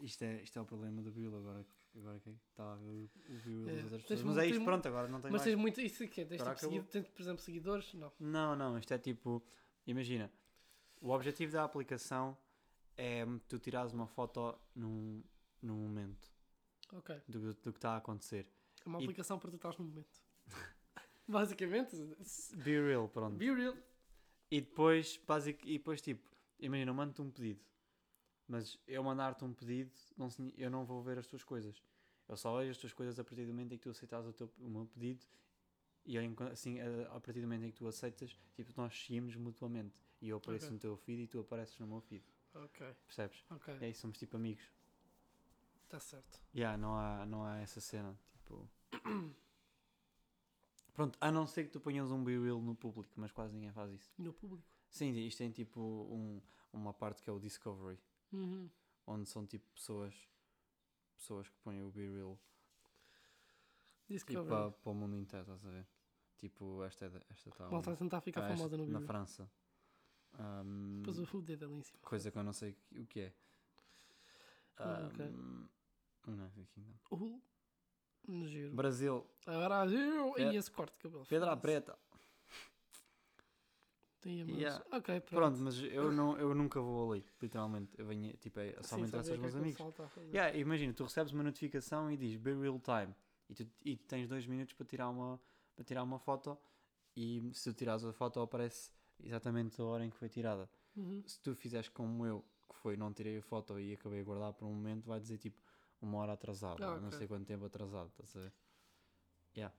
Isto 0.00 0.22
é, 0.24 0.42
isto 0.42 0.58
é 0.58 0.62
o 0.62 0.66
problema 0.66 1.02
do 1.02 1.10
Bill 1.10 1.34
agora. 1.36 1.66
Agora 1.94 2.18
que 2.20 2.30
está 2.30 2.72
a 2.72 2.76
ver 2.76 2.88
o 2.90 3.04
o 3.04 3.08
Bill 3.44 3.68
É, 3.68 3.72
outras 3.82 3.90
tens 3.90 4.02
pessoas. 4.02 4.22
Mas 4.22 4.36
é 4.38 4.40
tens 4.42 4.52
isto, 4.52 4.64
pronto, 4.64 4.88
agora 4.88 5.08
não 5.08 5.20
tem 5.20 5.30
Mas 5.30 5.40
mais. 5.40 5.42
tens 5.44 5.56
muito. 5.60 5.80
Isso 5.80 6.02
aqui, 6.04 6.24
tens, 6.24 6.40
Agora 6.40 6.56
tipo, 6.56 6.82
tens, 6.84 7.08
por 7.08 7.22
exemplo, 7.22 7.42
seguidores? 7.42 7.92
Não. 7.94 8.12
Não, 8.18 8.56
não, 8.56 8.78
isto 8.78 8.92
é 8.94 8.98
tipo. 8.98 9.42
Imagina, 9.86 10.32
o 11.00 11.10
objetivo 11.10 11.52
da 11.52 11.64
aplicação 11.64 12.36
é 12.96 13.24
tu 13.48 13.58
tirares 13.58 13.92
uma 13.92 14.06
foto 14.06 14.58
num, 14.74 15.22
num 15.60 15.74
momento 15.76 16.32
Ok. 16.92 17.20
do, 17.28 17.52
do 17.54 17.72
que 17.72 17.78
está 17.78 17.92
a 17.92 17.96
acontecer. 17.98 18.46
É 18.84 18.88
uma 18.88 19.00
E- 19.00 19.04
aplicação 19.04 19.38
para 19.38 19.50
tu 19.50 19.56
estás 19.56 19.76
no 19.76 19.84
momento. 19.84 20.22
Basicamente. 21.28 21.96
Be 22.56 22.80
real, 22.80 23.08
pronto. 23.08 23.36
Be 23.36 23.52
real. 23.52 23.76
E 24.50 24.60
depois, 24.60 25.18
basic, 25.26 25.66
e 25.68 25.78
depois 25.78 26.00
tipo, 26.02 26.28
imagina, 26.58 26.90
eu 26.90 26.94
mando-te 26.94 27.22
um 27.22 27.30
pedido, 27.30 27.60
mas 28.52 28.78
eu 28.86 29.02
mandar-te 29.02 29.42
um 29.46 29.54
pedido, 29.54 29.90
não, 30.14 30.28
eu 30.58 30.70
não 30.70 30.84
vou 30.84 31.02
ver 31.02 31.18
as 31.18 31.26
tuas 31.26 31.42
coisas. 31.42 31.82
Eu 32.28 32.36
só 32.36 32.58
vejo 32.58 32.70
as 32.70 32.76
tuas 32.76 32.92
coisas 32.92 33.18
a 33.18 33.24
partir 33.24 33.46
do 33.46 33.48
momento 33.52 33.72
em 33.72 33.78
que 33.78 33.82
tu 33.84 33.88
aceitas 33.90 34.26
o, 34.26 34.32
teu, 34.32 34.52
o 34.58 34.68
meu 34.68 34.84
pedido 34.84 35.24
e 36.04 36.16
eu, 36.16 36.22
assim, 36.52 36.78
a, 36.78 37.16
a 37.16 37.20
partir 37.20 37.40
do 37.40 37.46
momento 37.46 37.64
em 37.64 37.70
que 37.70 37.76
tu 37.78 37.86
aceitas, 37.88 38.38
tipo, 38.54 38.70
nós 38.76 38.94
seguimos 38.94 39.34
mutuamente. 39.36 39.96
E 40.20 40.28
eu 40.28 40.36
apareço 40.36 40.66
Ok. 40.66 40.74
no 40.74 40.80
teu 40.80 40.96
feed 40.98 41.22
e 41.22 41.26
tu 41.26 41.40
apareces 41.40 41.78
no 41.78 41.86
meu 41.86 42.02
feed. 42.02 42.22
Ok. 42.54 42.94
Percebes? 43.06 43.42
Ok. 43.48 43.78
E 43.80 43.84
aí 43.86 43.94
somos 43.94 44.18
tipo 44.18 44.36
amigos. 44.36 44.70
Está 45.84 45.98
certo. 45.98 46.42
Yeah, 46.54 46.76
não, 46.76 46.94
há, 46.94 47.24
não 47.24 47.42
há 47.44 47.56
essa 47.58 47.80
cena. 47.80 48.14
Tipo. 48.34 48.68
Pronto, 50.92 51.16
a 51.22 51.32
não 51.32 51.46
ser 51.46 51.64
que 51.64 51.70
tu 51.70 51.80
ponhas 51.80 52.10
um 52.10 52.22
be 52.22 52.38
real 52.38 52.60
no 52.60 52.74
público, 52.74 53.10
mas 53.16 53.32
quase 53.32 53.54
ninguém 53.54 53.72
faz 53.72 53.90
isso. 53.92 54.12
No 54.18 54.34
público. 54.34 54.68
Sim, 54.90 55.12
isto 55.26 55.38
tem 55.38 55.50
tipo 55.50 55.80
um, 55.80 56.38
uma 56.70 56.92
parte 56.92 57.22
que 57.22 57.30
é 57.30 57.32
o 57.32 57.38
Discovery, 57.38 57.98
Uhum. 58.32 58.70
onde 59.06 59.28
são 59.28 59.46
tipo 59.46 59.68
pessoas 59.74 60.14
pessoas 61.16 61.48
que 61.48 61.56
põem 61.60 61.82
o 61.82 61.90
be 61.90 62.08
real 62.08 62.36
tipo, 64.06 64.12
Discovery. 64.14 64.48
para, 64.48 64.70
para 64.70 64.90
o 64.90 64.94
mundo 64.94 65.16
inteiro, 65.16 65.42
estás 65.44 65.64
a 65.64 65.70
ver? 65.70 65.86
Tipo, 66.38 66.82
esta 66.84 67.04
é 67.06 67.10
da- 67.10 67.22
esta 67.30 67.50
Malta 67.70 67.92
a 67.92 67.96
tentar 67.96 68.20
ficar 68.20 68.44
ah, 68.44 68.48
famosa 68.48 68.76
no 68.76 68.86
na. 68.86 69.00
França. 69.00 69.50
Depois 70.98 71.18
o 71.18 71.24
dedo 71.42 71.66
ali 71.66 71.74
em 71.74 71.82
cima. 71.82 71.98
coisa 72.02 72.30
que 72.30 72.38
eu 72.38 72.42
não 72.42 72.52
sei 72.52 72.76
o 72.96 73.06
que 73.06 73.20
é. 73.20 73.34
Ah, 74.78 75.08
Kingdom. 76.72 76.98
Uh, 77.10 77.42
no 78.26 78.48
giro. 78.48 78.74
Brasil, 78.74 79.26
Pe- 80.34 80.42
e 80.52 80.56
esse 80.56 80.70
corte 80.70 80.94
de 80.94 80.98
cabelo. 81.00 81.26
Pedra. 81.26 81.56
Preta. 81.56 81.98
Tem 84.22 84.44
mas... 84.44 84.56
Yeah. 84.56 84.84
Ok, 84.92 85.20
pronto. 85.20 85.34
Pronto, 85.34 85.58
mas 85.60 85.78
eu, 85.82 86.12
não, 86.12 86.38
eu 86.38 86.54
nunca 86.54 86.80
vou 86.80 87.12
ali, 87.12 87.24
literalmente. 87.40 87.92
Eu 87.98 88.06
venho, 88.06 88.32
tipo, 88.36 88.60
é, 88.60 88.74
só 88.82 88.96
me 88.96 89.08
interessa 89.08 89.32
os 89.32 89.38
meus 89.38 89.56
amigos. 89.56 89.78
fazer. 90.14 90.28
Yeah, 90.28 90.56
imagina, 90.56 90.92
tu 90.94 91.02
recebes 91.02 91.32
uma 91.32 91.42
notificação 91.42 92.10
e 92.10 92.16
diz 92.16 92.36
be 92.36 92.54
real 92.54 92.80
time 92.80 93.14
e 93.50 93.54
tu, 93.54 93.66
e 93.84 93.96
tu 93.96 94.06
tens 94.06 94.28
dois 94.28 94.46
minutos 94.46 94.74
para 94.74 94.86
tirar 94.86 95.08
uma, 95.10 95.40
para 95.74 95.84
tirar 95.84 96.04
uma 96.04 96.20
foto 96.20 96.56
e 97.16 97.50
se 97.52 97.70
tu 97.70 97.76
tirares 97.76 98.04
a 98.04 98.12
foto 98.12 98.40
aparece 98.40 98.92
exatamente 99.20 99.80
a 99.80 99.84
hora 99.84 100.04
em 100.04 100.10
que 100.10 100.16
foi 100.16 100.28
tirada. 100.28 100.70
Uhum. 100.96 101.22
Se 101.26 101.40
tu 101.40 101.54
fizeres 101.56 101.88
como 101.88 102.24
eu, 102.24 102.44
que 102.68 102.76
foi 102.76 102.96
não 102.96 103.12
tirei 103.12 103.38
a 103.38 103.42
foto 103.42 103.78
e 103.80 103.92
acabei 103.94 104.20
a 104.20 104.24
guardar 104.24 104.52
por 104.52 104.66
um 104.66 104.72
momento, 104.72 105.06
vai 105.06 105.18
dizer 105.18 105.38
tipo 105.38 105.60
uma 106.00 106.18
hora 106.18 106.32
atrasada, 106.34 106.84
Ah, 106.86 107.00
não 107.00 107.08
ok. 107.08 107.18
sei 107.18 107.26
quanto 107.26 107.44
tempo 107.46 107.64
atrasado, 107.64 108.08
estás 108.08 108.36
a 108.36 108.40
ver? 108.40 108.52
Yeah. 109.56 109.74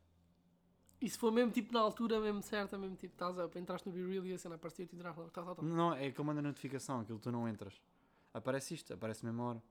E 1.04 1.10
se 1.10 1.18
for 1.18 1.34
mesmo 1.34 1.52
tipo 1.52 1.74
na 1.74 1.82
altura, 1.82 2.18
mesmo 2.22 2.42
certa, 2.42 2.78
mesmo 2.78 2.96
tipo, 2.96 3.14
estás 3.14 3.38
a 3.38 3.60
entraste 3.60 3.90
no 3.90 3.94
Be 3.94 4.02
Real 4.08 4.26
e 4.26 4.32
a 4.34 4.38
cena 4.38 4.56
apareceu 4.56 4.86
e 4.86 4.88
te 4.88 4.96
tirar 4.96 5.14
tá, 5.14 5.28
tá, 5.30 5.56
tá. 5.56 5.62
Não, 5.62 5.94
é 5.94 6.10
que 6.10 6.18
ele 6.20 6.26
manda 6.28 6.42
notificação, 6.42 7.02
aquilo 7.02 7.20
tu 7.20 7.30
não 7.30 7.46
entras. 7.48 7.74
Aparece 8.34 8.74
isto, 8.74 8.94
aparece 8.94 9.26
mesmo 9.26 9.42
a 9.42 9.46
hora. 9.48 9.64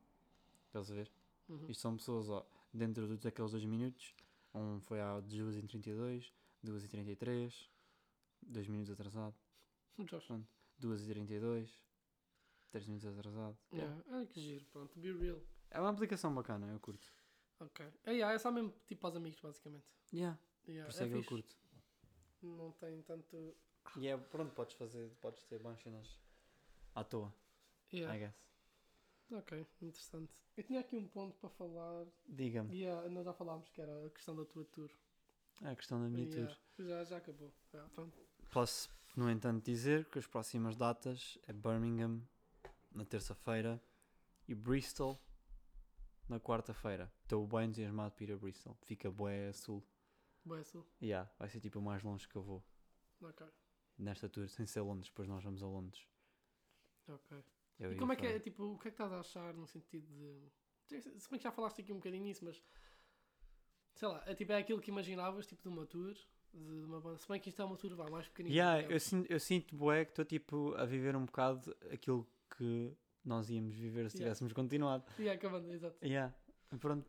Estás 0.66 0.90
a 0.90 0.94
ver? 0.94 1.10
Uhum. 1.48 1.66
Isto 1.70 1.80
são 1.80 1.96
pessoas 1.96 2.28
ó, 2.28 2.46
dentro 2.72 3.06
do- 3.08 3.16
daqueles 3.16 3.50
dois 3.50 3.64
minutos. 3.64 4.14
Um 4.54 4.78
foi 4.82 5.00
às 5.00 5.24
2h32, 5.24 6.30
2h33, 6.62 7.66
2 8.42 8.68
minutos 8.68 8.92
atrasado, 8.92 9.34
Josh. 10.04 10.28
2h32, 10.78 11.70
3 12.70 12.86
minutos 12.88 13.06
atrasado. 13.06 13.56
Yeah. 13.72 14.02
Ai 14.10 14.26
que 14.26 14.38
giro, 14.38 14.66
pronto, 14.66 14.98
Be 15.00 15.12
Real. 15.12 15.40
É 15.70 15.80
uma 15.80 15.88
aplicação 15.88 16.34
bacana, 16.34 16.66
eu 16.70 16.78
curto. 16.78 17.10
Ok. 17.58 17.86
É, 18.04 18.12
yeah, 18.12 18.34
é 18.34 18.38
só 18.38 18.52
mesmo 18.52 18.70
tipo 18.86 19.06
aos 19.06 19.16
amigos, 19.16 19.40
basicamente. 19.40 19.86
Yeah, 20.12 20.38
Yeah, 20.68 20.84
por 20.84 20.90
isso 20.94 21.02
é, 21.02 21.08
que 21.08 21.12
eu 21.14 21.18
fixe. 21.18 21.28
curto. 21.28 21.56
Não 22.42 22.72
tem 22.72 23.02
tanto. 23.02 23.56
E 23.96 24.06
é 24.08 24.16
pronto, 24.16 24.54
podes 24.54 24.74
fazer, 24.74 25.10
podes 25.20 25.44
ter 25.44 25.58
bons 25.58 25.80
cenas 25.82 26.18
à 26.94 27.04
toa, 27.04 27.32
Yeah. 27.92 28.14
I 28.16 28.18
guess. 28.20 28.34
Ok, 29.30 29.66
interessante. 29.80 30.32
Eu 30.56 30.64
tinha 30.64 30.80
aqui 30.80 30.96
um 30.96 31.06
ponto 31.08 31.36
para 31.36 31.50
falar. 31.50 32.06
Diga-me, 32.26 32.74
Yeah, 32.74 33.08
nós 33.08 33.24
já 33.24 33.32
falámos 33.32 33.68
que 33.70 33.80
era 33.80 34.06
a 34.06 34.10
questão 34.10 34.36
da 34.36 34.44
tua 34.44 34.64
tour. 34.66 34.90
é 35.62 35.70
a 35.70 35.76
questão 35.76 36.00
da 36.02 36.08
minha 36.08 36.26
Yeah, 36.28 36.54
tour. 36.54 36.86
Já, 36.86 37.04
já 37.04 37.16
acabou. 37.18 37.52
Yeah, 37.72 37.90
pronto. 37.94 38.18
Posso, 38.52 38.90
no 39.16 39.30
entanto, 39.30 39.64
dizer 39.64 40.04
que 40.10 40.18
as 40.18 40.26
próximas 40.26 40.76
datas 40.76 41.38
é 41.46 41.52
Birmingham 41.52 42.22
na 42.90 43.04
terça-feira 43.04 43.82
e 44.46 44.54
Bristol 44.54 45.18
na 46.28 46.38
quarta-feira. 46.40 47.10
Estou 47.22 47.46
bem 47.46 47.68
entusiasmado 47.68 48.12
para 48.14 48.24
ir 48.24 48.32
a 48.32 48.36
Bristol. 48.36 48.76
Fica 48.82 49.10
bué 49.10 49.48
a 49.48 49.52
sul. 49.52 49.82
Boa 50.44 50.64
sul. 50.64 50.84
Yeah, 51.00 51.30
vai 51.38 51.48
ser 51.48 51.60
tipo 51.60 51.78
o 51.78 51.82
mais 51.82 52.02
longe 52.02 52.28
que 52.28 52.36
eu 52.36 52.42
vou 52.42 52.64
Ok. 53.22 53.46
nesta 53.98 54.28
tour, 54.28 54.48
sem 54.48 54.66
ser 54.66 54.80
Londres. 54.80 55.08
Depois 55.08 55.28
nós 55.28 55.42
vamos 55.44 55.62
a 55.62 55.66
Londres. 55.66 56.06
Ok. 57.08 57.44
Eu 57.78 57.92
E 57.92 57.96
como 57.96 58.12
é 58.12 58.16
que 58.16 58.26
é, 58.26 58.38
tipo, 58.38 58.64
o 58.64 58.78
que 58.78 58.88
é 58.88 58.90
que 58.90 58.94
estás 58.94 59.12
a 59.12 59.20
achar 59.20 59.54
no 59.54 59.66
sentido 59.66 60.06
de. 60.06 60.50
Se 61.20 61.30
bem 61.30 61.38
que 61.38 61.44
já 61.44 61.50
falaste 61.52 61.80
aqui 61.80 61.92
um 61.92 61.96
bocadinho 61.96 62.24
nisso, 62.24 62.44
mas. 62.44 62.62
Sei 63.94 64.08
lá, 64.08 64.22
é, 64.26 64.34
tipo, 64.34 64.52
é 64.52 64.56
aquilo 64.58 64.80
que 64.80 64.90
imaginavas, 64.90 65.46
tipo, 65.46 65.62
de 65.62 65.68
uma 65.68 65.86
tour, 65.86 66.14
de, 66.52 66.84
uma 66.84 67.00
banda. 67.00 67.18
Se 67.18 67.28
bem 67.28 67.40
que 67.40 67.48
isto 67.50 67.60
é 67.60 67.64
uma 67.64 67.76
tour, 67.76 67.94
vá, 67.94 68.08
mais 68.10 68.26
pequenina. 68.28 68.54
Yeah, 68.54 68.92
eu, 68.92 68.98
sinto, 69.00 69.30
eu 69.30 69.38
sinto 69.40 69.76
bué 69.76 70.04
que 70.04 70.12
estou 70.12 70.24
tipo 70.24 70.74
a 70.74 70.84
viver 70.84 71.14
um 71.16 71.24
bocado 71.26 71.74
aquilo 71.90 72.26
que 72.56 72.96
nós 73.24 73.48
íamos 73.50 73.74
viver 73.74 74.10
se 74.10 74.16
Yeah. 74.16 74.30
tivéssemos 74.30 74.52
continuado. 74.52 75.04
Yeah, 75.18 75.38
acabando, 75.38 75.72
exato. 75.72 75.96
Yeah. 76.04 76.34
Pronto. 76.80 77.08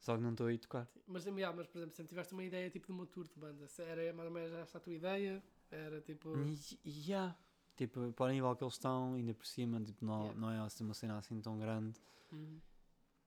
Só 0.00 0.16
que 0.16 0.22
não 0.22 0.30
estou 0.30 0.46
a 0.46 0.52
ir 0.52 0.58
tocar. 0.58 0.88
Mas, 1.06 1.26
yeah, 1.26 1.54
mas, 1.56 1.66
por 1.66 1.78
exemplo, 1.78 1.94
sempre 1.96 2.08
tiveste 2.10 2.32
uma 2.32 2.44
ideia, 2.44 2.70
tipo, 2.70 2.86
de 2.86 2.92
uma 2.92 3.06
tour 3.06 3.26
de 3.26 3.34
banda. 3.38 3.66
Se 3.66 3.82
Era 3.82 4.12
mais 4.12 4.28
ou 4.28 4.34
menos 4.34 4.52
esta 4.52 4.78
a 4.78 4.80
tua 4.80 4.92
ideia? 4.92 5.42
Era, 5.70 6.00
tipo... 6.00 6.30
Yeah. 6.86 7.36
Tipo, 7.76 8.12
para 8.12 8.26
o 8.26 8.28
nível 8.30 8.54
que 8.56 8.64
eles 8.64 8.74
estão, 8.74 9.14
ainda 9.14 9.34
por 9.34 9.46
cima, 9.46 9.80
tipo, 9.80 10.04
não, 10.04 10.22
Yeah. 10.22 10.40
não 10.40 10.50
é 10.50 10.58
assim 10.60 10.84
uma 10.84 10.94
cena 10.94 11.18
assim 11.18 11.40
tão 11.40 11.58
grande. 11.58 12.00
Uhum. 12.32 12.60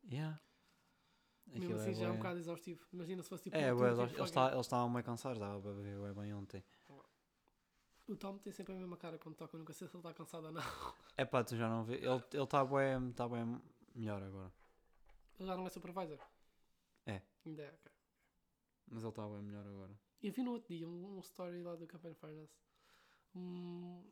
Yeah. 0.10 0.40
Mesmo 1.48 1.76
assim 1.76 1.94
já 1.94 2.08
é 2.08 2.12
um 2.12 2.18
bocado 2.18 2.40
exaustivo. 2.40 2.86
Imagina 2.94 3.22
se 3.24 3.30
fosse, 3.30 3.44
tipo, 3.44 3.56
É, 3.56 3.74
bué, 3.74 3.90
tour, 3.90 4.00
eles, 4.00 4.30
tipo, 4.30 4.40
eles, 4.40 4.66
estavam 4.66 4.94
bem 4.94 5.04
cansados, 5.04 5.40
dava 5.40 5.62
para 5.62 5.72
ver 5.74 5.98
bué 5.98 6.14
bem 6.14 6.34
ontem. 6.34 6.64
O 8.08 8.16
Tom 8.16 8.38
tem 8.40 8.52
sempre 8.52 8.74
a 8.74 8.78
mesma 8.78 8.98
cara 8.98 9.18
quando 9.18 9.36
toca, 9.36 9.58
nunca 9.58 9.72
sei 9.72 9.88
se 9.88 9.96
ele 9.96 10.00
está 10.00 10.14
cansado 10.14 10.48
ou 10.48 10.52
não. 10.52 10.62
É 11.18 11.24
pá, 11.26 11.44
tu 11.44 11.56
já 11.56 11.70
não 11.70 11.84
vê. 11.84 11.96
Ele 11.96 12.16
está 12.16 12.38
ele 12.38 12.48
tá 12.48 12.66
bué, 12.66 13.00
tá 13.16 13.28
melhor 13.96 14.24
agora. 14.24 14.52
Ele 15.40 15.48
já 15.48 15.56
não 15.56 15.66
é 15.66 15.70
supervisor? 15.70 16.18
Ainda 17.46 17.64
é, 17.64 17.70
ok. 17.70 17.92
Mas 18.88 19.04
ele 19.04 19.10
está 19.10 19.28
bué 19.28 19.42
melhor 19.42 19.66
agora. 19.66 19.98
Eu 20.22 20.32
vi 20.32 20.44
no 20.44 20.52
outro 20.52 20.74
dia 20.74 20.88
um, 20.88 21.18
um 21.18 21.20
story 21.20 21.62
lá 21.62 21.76
do 21.76 21.88
Campaign 21.88 22.16
Furnace. 22.16 22.60
Um, 23.36 24.04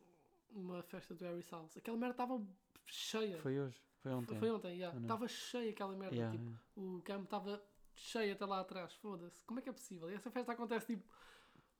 uma 0.52 0.82
festa 0.82 1.14
do 1.14 1.24
Harry 1.26 1.42
Styles. 1.42 1.78
Aquela 1.78 1.98
merda 1.98 2.14
estava 2.14 2.42
cheia. 2.86 3.38
Foi 3.40 3.60
hoje, 3.60 3.80
foi 4.00 4.14
ontem. 4.14 4.28
Foi, 4.28 4.38
foi 4.38 4.52
ontem, 4.52 4.74
yeah. 4.78 4.96
Ah, 4.96 5.00
não. 5.00 5.02
Estava 5.06 5.28
cheia 5.28 5.70
aquela 5.70 5.96
merda. 5.96 6.16
Yeah, 6.16 6.38
tipo, 6.38 6.50
yeah. 6.50 6.64
o 6.76 7.02
campo 7.04 7.24
estava 7.26 7.64
cheio 7.94 8.34
até 8.34 8.46
lá 8.46 8.62
atrás. 8.62 8.94
Foda-se. 8.96 9.44
Como 9.44 9.60
é 9.60 9.62
que 9.64 9.70
é 9.70 9.74
possível? 9.74 10.10
E 10.10 10.16
essa 10.16 10.32
festa 10.32 10.54
acontece 10.54 10.88
tipo 10.88 11.08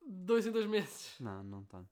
dois 0.06 0.46
em 0.46 0.52
dois 0.52 0.66
meses. 0.66 1.18
Não, 1.18 1.42
não 1.42 1.62
está. 1.62 1.84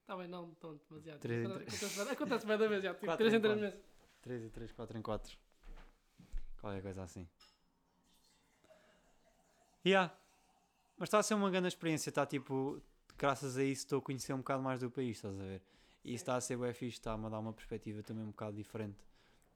Está 0.00 0.16
bem, 0.16 0.26
não 0.26 0.52
tanto, 0.54 0.84
mas 0.90 1.04
já. 1.04 1.16
Três 1.18 1.44
em 1.44 1.52
acontece, 1.52 2.00
acontece 2.00 2.46
bem 2.46 2.58
da 2.58 2.66
vez, 2.68 2.82
já. 2.82 2.94
Tipo, 2.94 3.06
Quatro 3.06 3.18
três 3.18 3.34
em 3.34 3.40
três 3.40 3.54
quatro. 3.54 3.70
meses. 3.78 3.92
3 4.22 4.44
e 4.44 4.50
3, 4.50 4.72
4 4.72 4.98
em 4.98 5.02
4. 5.02 5.38
Qualquer 6.60 6.82
coisa 6.82 7.02
assim. 7.02 7.28
Yeah. 9.84 10.14
Mas 10.96 11.08
está 11.08 11.18
a 11.18 11.22
ser 11.22 11.34
uma 11.34 11.50
grande 11.50 11.68
experiência. 11.68 12.10
Está 12.10 12.24
tipo, 12.24 12.80
graças 13.18 13.56
a 13.56 13.64
isso 13.64 13.82
estou 13.82 13.98
a 13.98 14.02
conhecer 14.02 14.32
um 14.32 14.38
bocado 14.38 14.62
mais 14.62 14.80
do 14.80 14.90
país, 14.90 15.16
estás 15.16 15.38
a 15.38 15.42
ver? 15.42 15.62
E 16.04 16.14
isso 16.14 16.22
está 16.22 16.36
a 16.36 16.40
ser 16.40 16.56
bem 16.56 16.72
fixe, 16.72 16.98
está-me 16.98 17.26
a 17.26 17.28
dar 17.28 17.38
uma 17.38 17.52
perspectiva 17.52 18.02
também 18.02 18.24
um 18.24 18.30
bocado 18.30 18.56
diferente. 18.56 18.98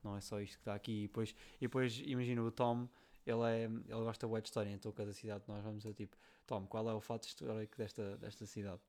Não 0.03 0.17
é 0.17 0.21
só 0.21 0.41
isto 0.41 0.55
que 0.55 0.61
está 0.61 0.75
aqui. 0.75 1.05
E 1.05 1.07
depois, 1.09 1.35
e 1.57 1.61
depois 1.63 1.99
imagina 2.05 2.43
o 2.43 2.51
Tom, 2.51 2.89
ele, 3.27 3.43
é, 3.43 3.65
ele 3.65 4.05
gosta 4.05 4.29
de 4.29 4.43
história, 4.45 4.71
então 4.71 4.93
cada 4.93 5.13
cidade 5.13 5.45
que 5.45 5.51
nós 5.51 5.63
vamos 5.65 5.85
é 5.85 5.93
tipo, 5.93 6.17
Tom, 6.47 6.67
qual 6.67 6.89
é 6.89 6.95
o 6.95 7.01
fato 7.01 7.27
histórico 7.27 7.77
desta, 7.77 8.17
desta 8.19 8.47
cidade? 8.47 8.81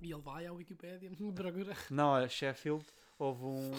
E 0.00 0.12
ele 0.12 0.22
vai 0.22 0.46
à 0.46 0.52
Wikipédia, 0.52 1.10
procura. 1.34 1.76
Não, 1.90 2.14
a 2.14 2.28
Sheffield 2.28 2.86
houve 3.18 3.44
um. 3.44 3.72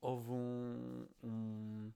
Houve 0.00 0.30
um. 0.30 1.06
um 1.22 1.92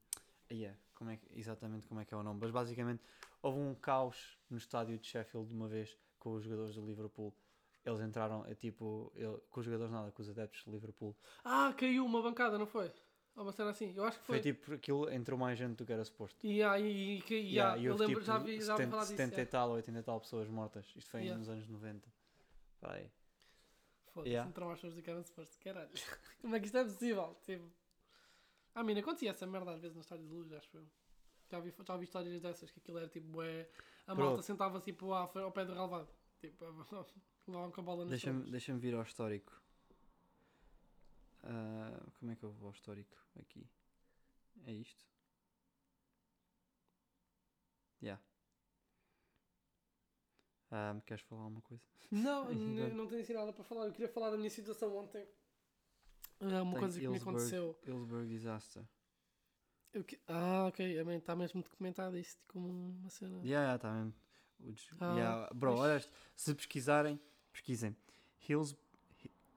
yeah, 0.50 0.78
como 1.00 1.10
é 1.10 1.16
que- 1.16 1.26
exatamente 1.32 1.86
como 1.88 1.98
é 1.98 2.04
que 2.04 2.12
é 2.12 2.16
o 2.16 2.22
nome, 2.22 2.38
mas 2.42 2.50
basicamente 2.50 3.02
houve 3.40 3.58
um 3.58 3.74
caos 3.74 4.38
no 4.50 4.58
estádio 4.58 4.98
de 4.98 5.06
Sheffield 5.06 5.48
de 5.48 5.54
uma 5.54 5.66
vez 5.66 5.96
com 6.18 6.34
os 6.34 6.44
jogadores 6.44 6.74
do 6.74 6.86
Liverpool 6.86 7.34
eles 7.82 7.98
entraram, 8.02 8.44
é 8.44 8.54
tipo, 8.54 9.10
ele, 9.16 9.38
com 9.48 9.60
os 9.60 9.64
jogadores 9.64 9.90
nada, 9.90 10.12
com 10.12 10.20
os 10.20 10.28
adeptos 10.28 10.62
de 10.62 10.70
Liverpool. 10.70 11.16
Ah, 11.42 11.72
caiu 11.74 12.04
uma 12.04 12.20
bancada, 12.20 12.58
não 12.58 12.66
foi? 12.66 12.92
Ou 13.34 13.42
uma 13.42 13.52
cena 13.52 13.70
assim. 13.70 13.94
Eu 13.96 14.04
acho 14.04 14.20
que 14.20 14.26
Foi, 14.26 14.42
foi. 14.42 14.52
tipo, 14.52 14.74
aquilo 14.74 15.10
entrou 15.10 15.38
mais 15.38 15.58
gente 15.58 15.76
do 15.76 15.86
que 15.86 15.92
era 15.94 16.04
suposto. 16.04 16.46
E, 16.46 16.62
ah, 16.62 16.78
e, 16.78 16.84
e, 16.84 17.24
e, 17.30 17.34
Yeah, 17.54 17.72
ah, 17.72 17.78
e 17.78 17.86
eu 17.86 17.94
lembro, 17.96 18.16
tipo, 18.16 18.20
já 18.20 18.36
vi, 18.36 18.60
já 18.60 18.74
vi 18.76 18.82
70, 18.82 18.90
falar 18.90 19.02
disso. 19.04 19.16
70 19.16 19.40
e 19.40 19.46
tal, 19.46 19.70
80 19.70 19.98
e 19.98 20.02
tal 20.02 20.20
pessoas 20.20 20.46
mortas. 20.48 20.92
Isto 20.94 21.10
foi 21.10 21.20
Yeah. 21.20 21.38
nos 21.38 21.48
anos 21.48 21.66
90. 21.66 22.06
Pá, 22.82 22.92
aí. 22.96 23.10
Foda-se, 24.12 24.28
Yeah. 24.28 24.50
entrou 24.50 24.68
mais 24.68 24.78
pessoas 24.78 24.94
do 24.96 25.02
que 25.02 25.08
eram 25.10 25.22
suposto. 25.24 25.58
Caralho. 25.60 25.90
Como 26.42 26.54
é 26.54 26.60
que 26.60 26.66
isto 26.66 26.76
é 26.76 26.84
possível? 26.84 27.34
Tipo. 27.46 27.64
Ah, 28.80 28.82
mina, 28.82 29.00
acontecia 29.00 29.28
essa 29.28 29.46
merda 29.46 29.72
às 29.72 29.80
vezes 29.82 29.94
no 29.94 30.00
estádio 30.00 30.26
de 30.26 30.32
luz, 30.32 30.50
acho 30.52 30.74
eu. 30.74 30.86
Já 31.50 31.60
vi, 31.60 31.74
já 31.86 31.96
vi 31.98 32.04
histórias 32.04 32.40
dessas, 32.40 32.70
que 32.70 32.78
aquilo 32.78 32.96
era 32.96 33.08
tipo, 33.08 33.42
é, 33.42 33.68
a 34.06 34.14
Bro. 34.14 34.24
malta 34.24 34.42
sentava-se 34.42 34.86
tipo 34.86 35.12
ao, 35.12 35.38
ao 35.38 35.52
pé 35.52 35.66
do 35.66 35.74
relevado. 35.74 36.08
Tipo, 36.40 36.64
levavam 37.46 37.70
com 37.72 37.80
a 37.82 37.84
bola 37.84 38.04
nas 38.04 38.10
Deixa-me 38.10 38.50
deixa 38.50 38.74
vir 38.78 38.94
ao 38.94 39.02
histórico. 39.02 39.52
Ah, 41.42 42.10
como 42.18 42.32
é 42.32 42.36
que 42.36 42.42
eu 42.42 42.52
vou 42.52 42.68
ao 42.68 42.72
histórico? 42.72 43.14
Aqui. 43.38 43.68
É 44.64 44.72
isto? 44.72 45.04
Yeah. 48.00 48.22
Ah, 50.70 50.98
queres 51.04 51.22
falar 51.24 51.42
alguma 51.42 51.60
coisa? 51.60 51.84
Não, 52.10 52.46
não 52.94 53.06
tenho 53.06 53.20
assim 53.20 53.34
nada 53.34 53.52
para 53.52 53.62
falar. 53.62 53.88
Eu 53.88 53.92
queria 53.92 54.08
falar 54.08 54.30
da 54.30 54.38
minha 54.38 54.48
situação 54.48 54.96
ontem. 54.96 55.28
É 56.40 56.62
uma 56.62 56.72
Tem 56.72 56.80
coisa 56.80 57.00
que 57.00 57.08
me 57.08 57.16
aconteceu. 57.18 57.78
Hillsburg 57.86 58.28
Disaster. 58.28 58.82
Que- 60.06 60.20
Ah, 60.26 60.66
ok. 60.68 61.00
Está 61.16 61.36
mesmo 61.36 61.62
documentado 61.62 62.16
isto 62.16 62.40
como 62.48 62.68
uma 62.68 63.10
cena. 63.10 63.36
Yeah, 63.44 63.48
yeah, 63.66 63.78
tá 63.78 63.92
mesmo. 63.92 64.14
Ah, 65.00 65.14
yeah, 65.16 65.50
Bro, 65.54 65.72
mas- 65.72 65.80
olha, 65.80 66.12
se 66.36 66.54
pesquisarem, 66.54 67.20
pesquisem. 67.52 67.96
Hills, 68.48 68.76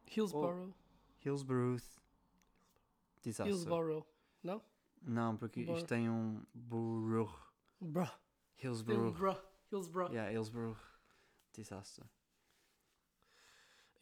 Hillsborough. 0.07 0.73
Hillsborough 1.23 1.81
Disaster. 3.21 3.47
Hillsborough. 3.47 4.05
Não? 4.43 4.61
Não, 5.01 5.37
porque 5.37 5.63
Bor- 5.63 5.77
isto 5.77 5.87
tem 5.87 6.09
um 6.09 6.43
burro. 6.53 7.37
Bruh. 7.79 8.11
Hillsborough. 8.57 9.03
Hillsborough. 9.11 9.41
Hillsborough. 9.71 10.11
Yeah, 10.13 10.31
Hillsborough 10.31 10.77
Disaster. 11.53 12.05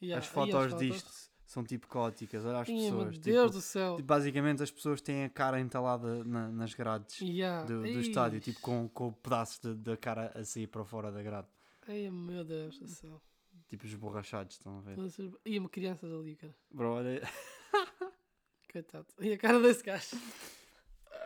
Yeah, 0.00 0.18
as 0.18 0.26
e 0.30 0.32
fotos 0.34 0.74
disto 0.78 1.31
são 1.52 1.62
tipo 1.62 1.86
caóticas. 1.86 2.44
Olha 2.44 2.60
as 2.60 2.68
Ih, 2.68 2.72
meu 2.72 2.82
pessoas. 2.98 3.18
Deus 3.18 3.46
tipo, 3.50 3.58
do 3.58 3.60
céu. 3.62 3.96
tipo, 3.96 4.06
basicamente 4.06 4.62
as 4.62 4.70
pessoas 4.70 5.00
têm 5.00 5.24
a 5.24 5.30
cara 5.30 5.60
entalada 5.60 6.24
na- 6.24 6.48
nas 6.48 6.72
grades 6.74 7.20
Yeah. 7.20 7.64
do, 7.66 7.82
do 7.82 8.00
estádio, 8.00 8.40
tipo 8.40 8.60
com, 8.60 8.88
com 8.88 9.12
pedaços 9.12 9.58
de- 9.58 9.74
da 9.74 9.96
cara 9.96 10.32
a 10.34 10.44
sair 10.44 10.66
para 10.66 10.84
fora 10.84 11.12
da 11.12 11.22
grade. 11.22 11.48
Ai, 11.86 12.08
meu 12.10 12.44
Deus 12.44 12.78
do 12.78 12.86
céu. 12.88 13.20
Tipo 13.68 13.86
esborrachados, 13.86 14.54
estão 14.56 14.78
a 14.78 14.80
ver? 14.82 14.96
E 15.44 15.58
uma 15.58 15.68
crianças 15.68 16.12
ali, 16.12 16.36
cara. 16.36 16.54
Bro, 16.70 16.92
olha, 16.94 17.20
Coitado. 18.72 19.06
E 19.20 19.32
a 19.32 19.38
cara 19.38 19.60
desse 19.60 19.82
gajo. 19.82 20.16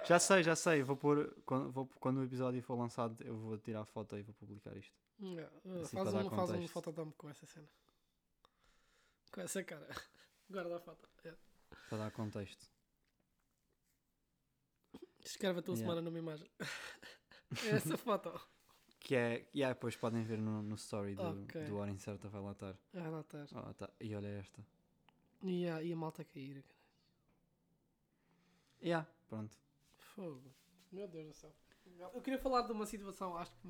já 0.04 0.18
sei, 0.18 0.42
já 0.42 0.56
sei. 0.56 0.82
Vou 0.82 0.96
pôr, 0.96 1.32
quando, 1.44 1.70
vou, 1.70 1.88
quando 2.00 2.18
o 2.18 2.24
episódio 2.24 2.60
for 2.62 2.76
lançado, 2.76 3.22
eu 3.24 3.36
vou 3.36 3.56
tirar 3.58 3.80
a 3.82 3.84
foto 3.84 4.16
e 4.16 4.22
vou 4.22 4.34
publicar 4.34 4.76
isto. 4.76 4.92
Yeah, 5.20 5.50
Assim, 5.82 5.96
faz, 5.96 6.08
uma, 6.12 6.22
faz 6.30 6.50
um 6.50 6.54
contexto. 6.54 6.72
fotodump 6.72 7.14
com 7.16 7.28
essa 7.28 7.46
cena. 7.46 7.68
Com 9.32 9.40
essa 9.40 9.62
cara. 9.64 9.88
Guarda 10.50 10.76
a 10.76 10.80
foto. 10.80 11.08
Yeah. 11.24 11.40
Para 11.88 11.98
dar 11.98 12.10
contexto. 12.12 12.66
Escreve 15.24 15.58
a 15.58 15.62
tua 15.62 15.74
Yeah. 15.74 15.82
semana 15.88 16.00
numa 16.02 16.18
imagem. 16.18 16.50
É 17.64 17.68
essa 17.76 17.96
foto. 17.96 18.32
Que 18.98 19.14
é, 19.14 19.48
e 19.54 19.58
yeah, 19.60 19.72
depois 19.72 19.94
podem 19.94 20.24
ver 20.24 20.36
no, 20.36 20.62
no 20.62 20.74
story 20.74 21.14
do, 21.14 21.42
Ok. 21.44 21.62
do 21.64 21.76
Hora 21.76 21.92
Incerta, 21.92 22.28
vai 22.28 22.40
lá 22.42 22.50
estar. 22.52 22.76
Ah, 22.92 23.08
lá 23.08 23.20
estás. 23.20 23.52
Ah, 23.54 23.72
tá. 23.72 23.88
E 24.00 24.16
olha 24.16 24.26
esta. 24.26 24.66
E 25.44 25.68
a, 25.68 25.80
e 25.80 25.92
a 25.92 25.96
malta 25.96 26.22
a 26.22 26.24
cair. 26.24 26.60
cara. 26.64 26.74
Yeah, 28.82 29.08
pronto. 29.28 29.56
Fogo. 29.96 30.52
Meu 30.90 31.06
Deus 31.06 31.28
do 31.28 31.34
céu. 31.34 31.54
Eu 32.12 32.20
queria 32.20 32.38
falar 32.38 32.62
de 32.62 32.72
uma 32.72 32.84
situação, 32.84 33.36
acho 33.36 33.52
que 33.52 33.68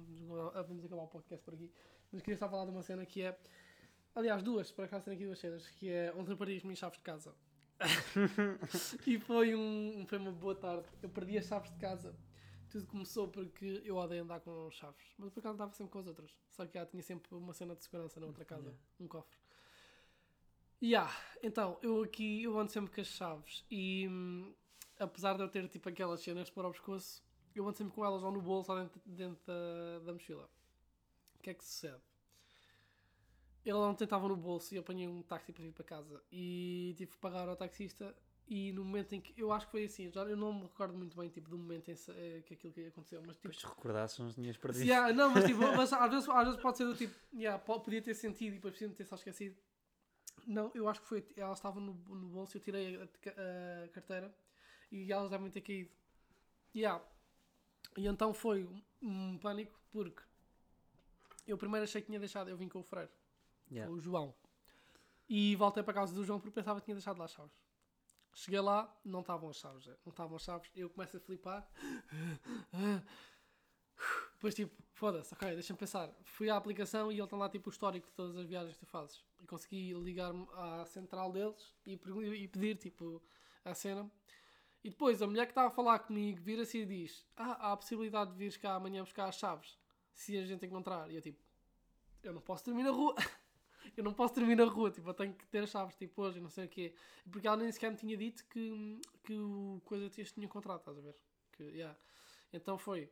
vamos 0.66 0.84
acabar 0.86 1.02
o 1.02 1.08
podcast 1.08 1.44
por 1.44 1.52
aqui, 1.52 1.70
mas 2.10 2.22
queria 2.22 2.38
só 2.38 2.48
falar 2.48 2.64
de 2.64 2.70
uma 2.70 2.82
cena 2.82 3.04
que 3.04 3.20
é. 3.20 3.38
Aliás, 4.16 4.42
duas, 4.42 4.72
por 4.72 4.86
acaso 4.86 5.04
tenho 5.04 5.14
aqui 5.14 5.26
duas 5.26 5.38
cenas, 5.38 5.68
que 5.68 5.90
é 5.90 6.10
ontem 6.16 6.34
perdi 6.34 6.56
as 6.56 6.78
chaves 6.78 6.96
de 6.96 7.04
casa. 7.04 7.34
e 9.06 9.20
foi, 9.20 9.54
um, 9.54 10.06
foi 10.08 10.16
uma 10.16 10.32
boa 10.32 10.54
tarde. 10.54 10.88
Eu 11.02 11.10
perdi 11.10 11.36
as 11.36 11.44
chaves 11.44 11.70
de 11.70 11.76
casa. 11.76 12.16
Tudo 12.70 12.86
começou 12.86 13.28
porque 13.28 13.82
eu 13.84 13.96
odeio 13.96 14.22
andar 14.22 14.40
com 14.40 14.70
chaves. 14.70 15.04
Mas 15.18 15.30
por 15.30 15.40
acaso 15.40 15.52
andava 15.56 15.74
sempre 15.74 15.92
com 15.92 15.98
as 15.98 16.06
outras. 16.06 16.34
Só 16.48 16.64
que 16.64 16.78
já 16.78 16.86
tinha 16.86 17.02
sempre 17.02 17.34
uma 17.34 17.52
cena 17.52 17.76
de 17.76 17.84
segurança 17.84 18.18
na 18.18 18.26
outra 18.26 18.42
casa. 18.42 18.70
Yeah. 18.70 18.80
Um 19.00 19.06
cofre. 19.06 19.38
E 20.80 20.86
yeah, 20.92 21.14
então, 21.42 21.78
eu 21.82 22.02
aqui 22.02 22.42
eu 22.42 22.58
ando 22.58 22.72
sempre 22.72 22.90
com 22.90 23.00
as 23.02 23.08
chaves. 23.08 23.66
E 23.70 24.08
hum, 24.08 24.54
apesar 24.98 25.36
de 25.36 25.42
eu 25.42 25.48
ter 25.50 25.68
tipo 25.68 25.90
aquelas 25.90 26.20
cenas 26.20 26.48
para 26.48 26.66
o 26.66 26.72
pescoço, 26.72 27.22
eu 27.54 27.68
ando 27.68 27.76
sempre 27.76 27.92
com 27.92 28.02
elas 28.02 28.22
ou 28.22 28.32
no 28.32 28.40
bolso 28.40 28.72
ou 28.72 28.78
dentro, 28.78 28.98
dentro 29.04 29.44
da, 29.44 29.98
da 30.06 30.12
mochila. 30.14 30.48
O 31.38 31.42
que 31.42 31.50
é 31.50 31.54
que 31.54 31.62
sucede? 31.62 32.15
Ele 33.66 33.74
ontem 33.78 34.04
estava 34.04 34.28
no 34.28 34.36
bolso 34.36 34.72
e 34.72 34.76
eu 34.76 34.80
apanhei 34.80 35.08
um 35.08 35.22
táxi 35.22 35.52
para 35.52 35.62
vir 35.64 35.72
para 35.72 35.84
casa 35.84 36.22
e 36.30 36.94
tive 36.96 37.10
que 37.10 37.18
pagar 37.18 37.48
ao 37.48 37.56
taxista 37.56 38.14
e 38.48 38.70
no 38.72 38.84
momento 38.84 39.12
em 39.12 39.20
que 39.20 39.34
eu 39.36 39.50
acho 39.50 39.66
que 39.66 39.72
foi 39.72 39.84
assim, 39.86 40.08
já 40.08 40.22
eu 40.22 40.36
não 40.36 40.52
me 40.52 40.62
recordo 40.62 40.96
muito 40.96 41.16
bem 41.16 41.28
tipo 41.28 41.50
do 41.50 41.58
momento 41.58 41.90
em 41.90 41.96
se- 41.96 42.12
eh, 42.12 42.42
que 42.46 42.54
aquilo 42.54 42.72
que 42.72 42.86
aconteceu, 42.86 43.20
mas 43.26 43.34
tipo 43.36 43.48
Depois 43.48 43.56
te 43.56 43.66
recordasses 43.66 44.20
uns 44.20 44.36
dinheiros 44.36 44.56
perdidos. 44.60 44.86
Yeah, 44.86 45.12
não, 45.12 45.30
mas, 45.30 45.44
tipo, 45.44 45.58
mas 45.76 45.92
às, 45.92 46.10
vezes, 46.10 46.28
às 46.28 46.44
vezes 46.46 46.60
pode 46.62 46.76
ser 46.76 46.84
do 46.84 46.94
tipo, 46.94 47.12
yeah, 47.34 47.58
po- 47.62 47.80
podia 47.80 48.00
ter 48.00 48.14
sentido 48.14 48.52
e 48.52 48.56
depois 48.56 48.74
podia 48.74 48.88
ter 48.90 49.04
só 49.04 49.16
esquecido. 49.16 49.56
Não, 50.46 50.70
eu 50.74 50.88
acho 50.88 51.00
que 51.02 51.08
foi. 51.08 51.26
Ela 51.36 51.52
estava 51.54 51.80
no, 51.80 51.92
no 51.92 52.28
bolso, 52.28 52.56
eu 52.56 52.60
tirei 52.60 52.94
a, 52.96 53.00
a- 53.02 53.84
a 53.86 53.88
carteira 53.88 54.32
e 54.92 55.12
elas 55.12 55.28
devem 55.28 55.50
ter 55.50 55.60
caído. 55.60 55.90
Yeah. 56.72 57.04
E 57.96 58.06
então 58.06 58.32
foi 58.32 58.62
um, 58.62 58.80
um 59.02 59.38
pânico 59.38 59.76
porque 59.90 60.22
eu 61.48 61.58
primeiro 61.58 61.82
achei 61.82 62.00
que 62.00 62.06
tinha 62.06 62.20
deixado, 62.20 62.48
eu 62.48 62.56
vim 62.56 62.68
com 62.68 62.78
o 62.78 62.82
freiro, 62.84 63.10
Yeah. 63.70 63.92
o 63.92 63.98
João, 63.98 64.34
e 65.28 65.56
voltei 65.56 65.82
para 65.82 65.92
casa 65.92 66.14
do 66.14 66.24
João 66.24 66.38
porque 66.38 66.54
pensava 66.54 66.80
que 66.80 66.84
tinha 66.84 66.94
deixado 66.94 67.18
lá 67.18 67.24
as 67.24 67.32
chaves. 67.32 67.58
Cheguei 68.32 68.60
lá, 68.60 68.94
não 69.04 69.20
estavam 69.20 69.48
as 69.48 69.56
chaves, 69.56 69.88
é, 69.88 69.96
não 70.04 70.10
estavam 70.10 70.36
as 70.36 70.42
chaves, 70.42 70.70
eu 70.74 70.90
começo 70.90 71.16
a 71.16 71.20
flipar. 71.20 71.68
Depois 74.34 74.54
tipo, 74.54 74.76
foda-se, 74.92 75.32
ok, 75.32 75.54
deixa-me 75.54 75.78
pensar. 75.78 76.14
Fui 76.22 76.50
à 76.50 76.56
aplicação 76.56 77.10
e 77.10 77.18
ele 77.18 77.26
tem 77.26 77.38
lá 77.38 77.48
tipo 77.48 77.70
o 77.70 77.72
histórico 77.72 78.06
de 78.08 78.12
todas 78.14 78.36
as 78.36 78.46
viagens 78.46 78.74
que 78.74 78.80
tu 78.80 78.86
fazes. 78.86 79.24
E 79.40 79.46
consegui 79.46 79.94
ligar-me 79.94 80.46
à 80.52 80.84
central 80.84 81.32
deles 81.32 81.74
e, 81.86 81.94
e 81.94 82.46
pedir 82.46 82.76
tipo 82.76 83.22
a 83.64 83.74
cena. 83.74 84.10
E 84.84 84.90
depois 84.90 85.20
a 85.22 85.26
mulher 85.26 85.46
que 85.46 85.52
estava 85.52 85.68
a 85.68 85.70
falar 85.70 85.98
comigo 86.00 86.40
vira-se 86.42 86.78
e 86.78 86.86
diz: 86.86 87.26
Ah, 87.36 87.68
há 87.68 87.72
a 87.72 87.76
possibilidade 87.76 88.32
de 88.32 88.36
vires 88.36 88.56
cá 88.56 88.74
amanhã 88.74 89.02
buscar 89.02 89.28
as 89.28 89.36
chaves 89.36 89.78
se 90.12 90.36
a 90.36 90.44
gente 90.44 90.64
encontrar. 90.66 91.10
E 91.10 91.16
eu 91.16 91.22
tipo, 91.22 91.42
eu 92.22 92.34
não 92.34 92.42
posso 92.42 92.66
dormir 92.66 92.82
na 92.82 92.90
rua. 92.90 93.14
eu 93.97 94.05
não 94.05 94.12
posso 94.14 94.34
dormir 94.34 94.57
na 94.57 94.64
rua, 94.64 94.91
tipo, 94.91 95.09
eu 95.09 95.14
tenho 95.14 95.34
que 95.34 95.47
ter 95.49 95.62
as 95.64 95.70
chaves 95.70 95.95
tipo 95.97 96.22
hoje, 96.22 96.41
não 96.41 96.51
sei 96.51 96.66
o 96.66 96.68
quê. 96.68 96.95
Porque 97.30 97.47
ela 97.47 97.57
nem 97.57 97.70
sequer 97.72 97.91
me 97.91 97.97
tinha 97.97 98.16
dito 98.16 98.45
que, 98.47 99.01
que 99.24 99.34
o 99.34 99.80
coisa 99.84 100.09
tinha 100.11 100.24
tinha 100.24 100.47
encontrado, 100.47 100.78
estás 100.80 100.99
a 100.99 101.01
ver? 101.01 101.16
Que, 101.53 101.62
yeah. 101.64 101.97
Então 102.53 102.78
foi. 102.78 103.11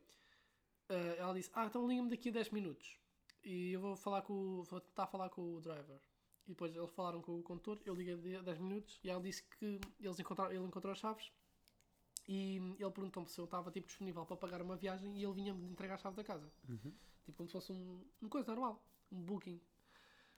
eh, 0.89 1.15
ela 1.19 1.33
disse: 1.33 1.49
Ah, 1.53 1.65
então 1.65 1.87
liga-me 1.87 2.09
daqui 2.09 2.29
a 2.29 2.31
10 2.33 2.49
minutos. 2.51 2.97
E 3.43 3.71
eu 3.73 3.79
vou 3.81 3.95
falar 3.95 4.21
com 4.23 4.33
o, 4.33 4.63
vou 4.63 4.79
tentar 4.81 5.07
falar 5.07 5.29
com 5.29 5.55
o 5.55 5.61
driver. 5.61 5.99
E 6.47 6.49
depois 6.49 6.75
eles 6.75 6.91
falaram 6.91 7.21
com 7.21 7.39
o 7.39 7.43
condutor, 7.43 7.79
eu 7.85 7.95
liguei 7.95 8.15
de 8.17 8.41
10 8.41 8.59
minutos 8.59 8.99
e 9.03 9.09
ela 9.09 9.21
disse 9.21 9.43
que 9.43 9.79
eles 9.99 10.19
encontraram, 10.19 10.51
ele 10.53 10.63
encontrou 10.65 10.91
as 10.91 10.99
chaves 10.99 11.31
e 12.27 12.57
ele 12.79 12.91
perguntou-me 12.91 13.29
se 13.29 13.39
eu 13.39 13.45
estava 13.45 13.71
tipo, 13.71 13.87
disponível 13.87 14.25
para 14.25 14.35
pagar 14.37 14.61
uma 14.61 14.75
viagem 14.75 15.17
e 15.17 15.23
ele 15.23 15.33
vinha-me 15.33 15.65
entregar 15.69 15.95
as 15.95 16.01
chaves 16.01 16.17
da 16.17 16.23
casa. 16.23 16.51
Uhum. 16.69 16.93
Tipo 17.23 17.37
como 17.37 17.49
se 17.49 17.53
fosse 17.53 17.71
um, 17.71 18.03
uma 18.21 18.29
coisa 18.29 18.47
normal, 18.47 18.83
um 19.11 19.21
booking. 19.23 19.59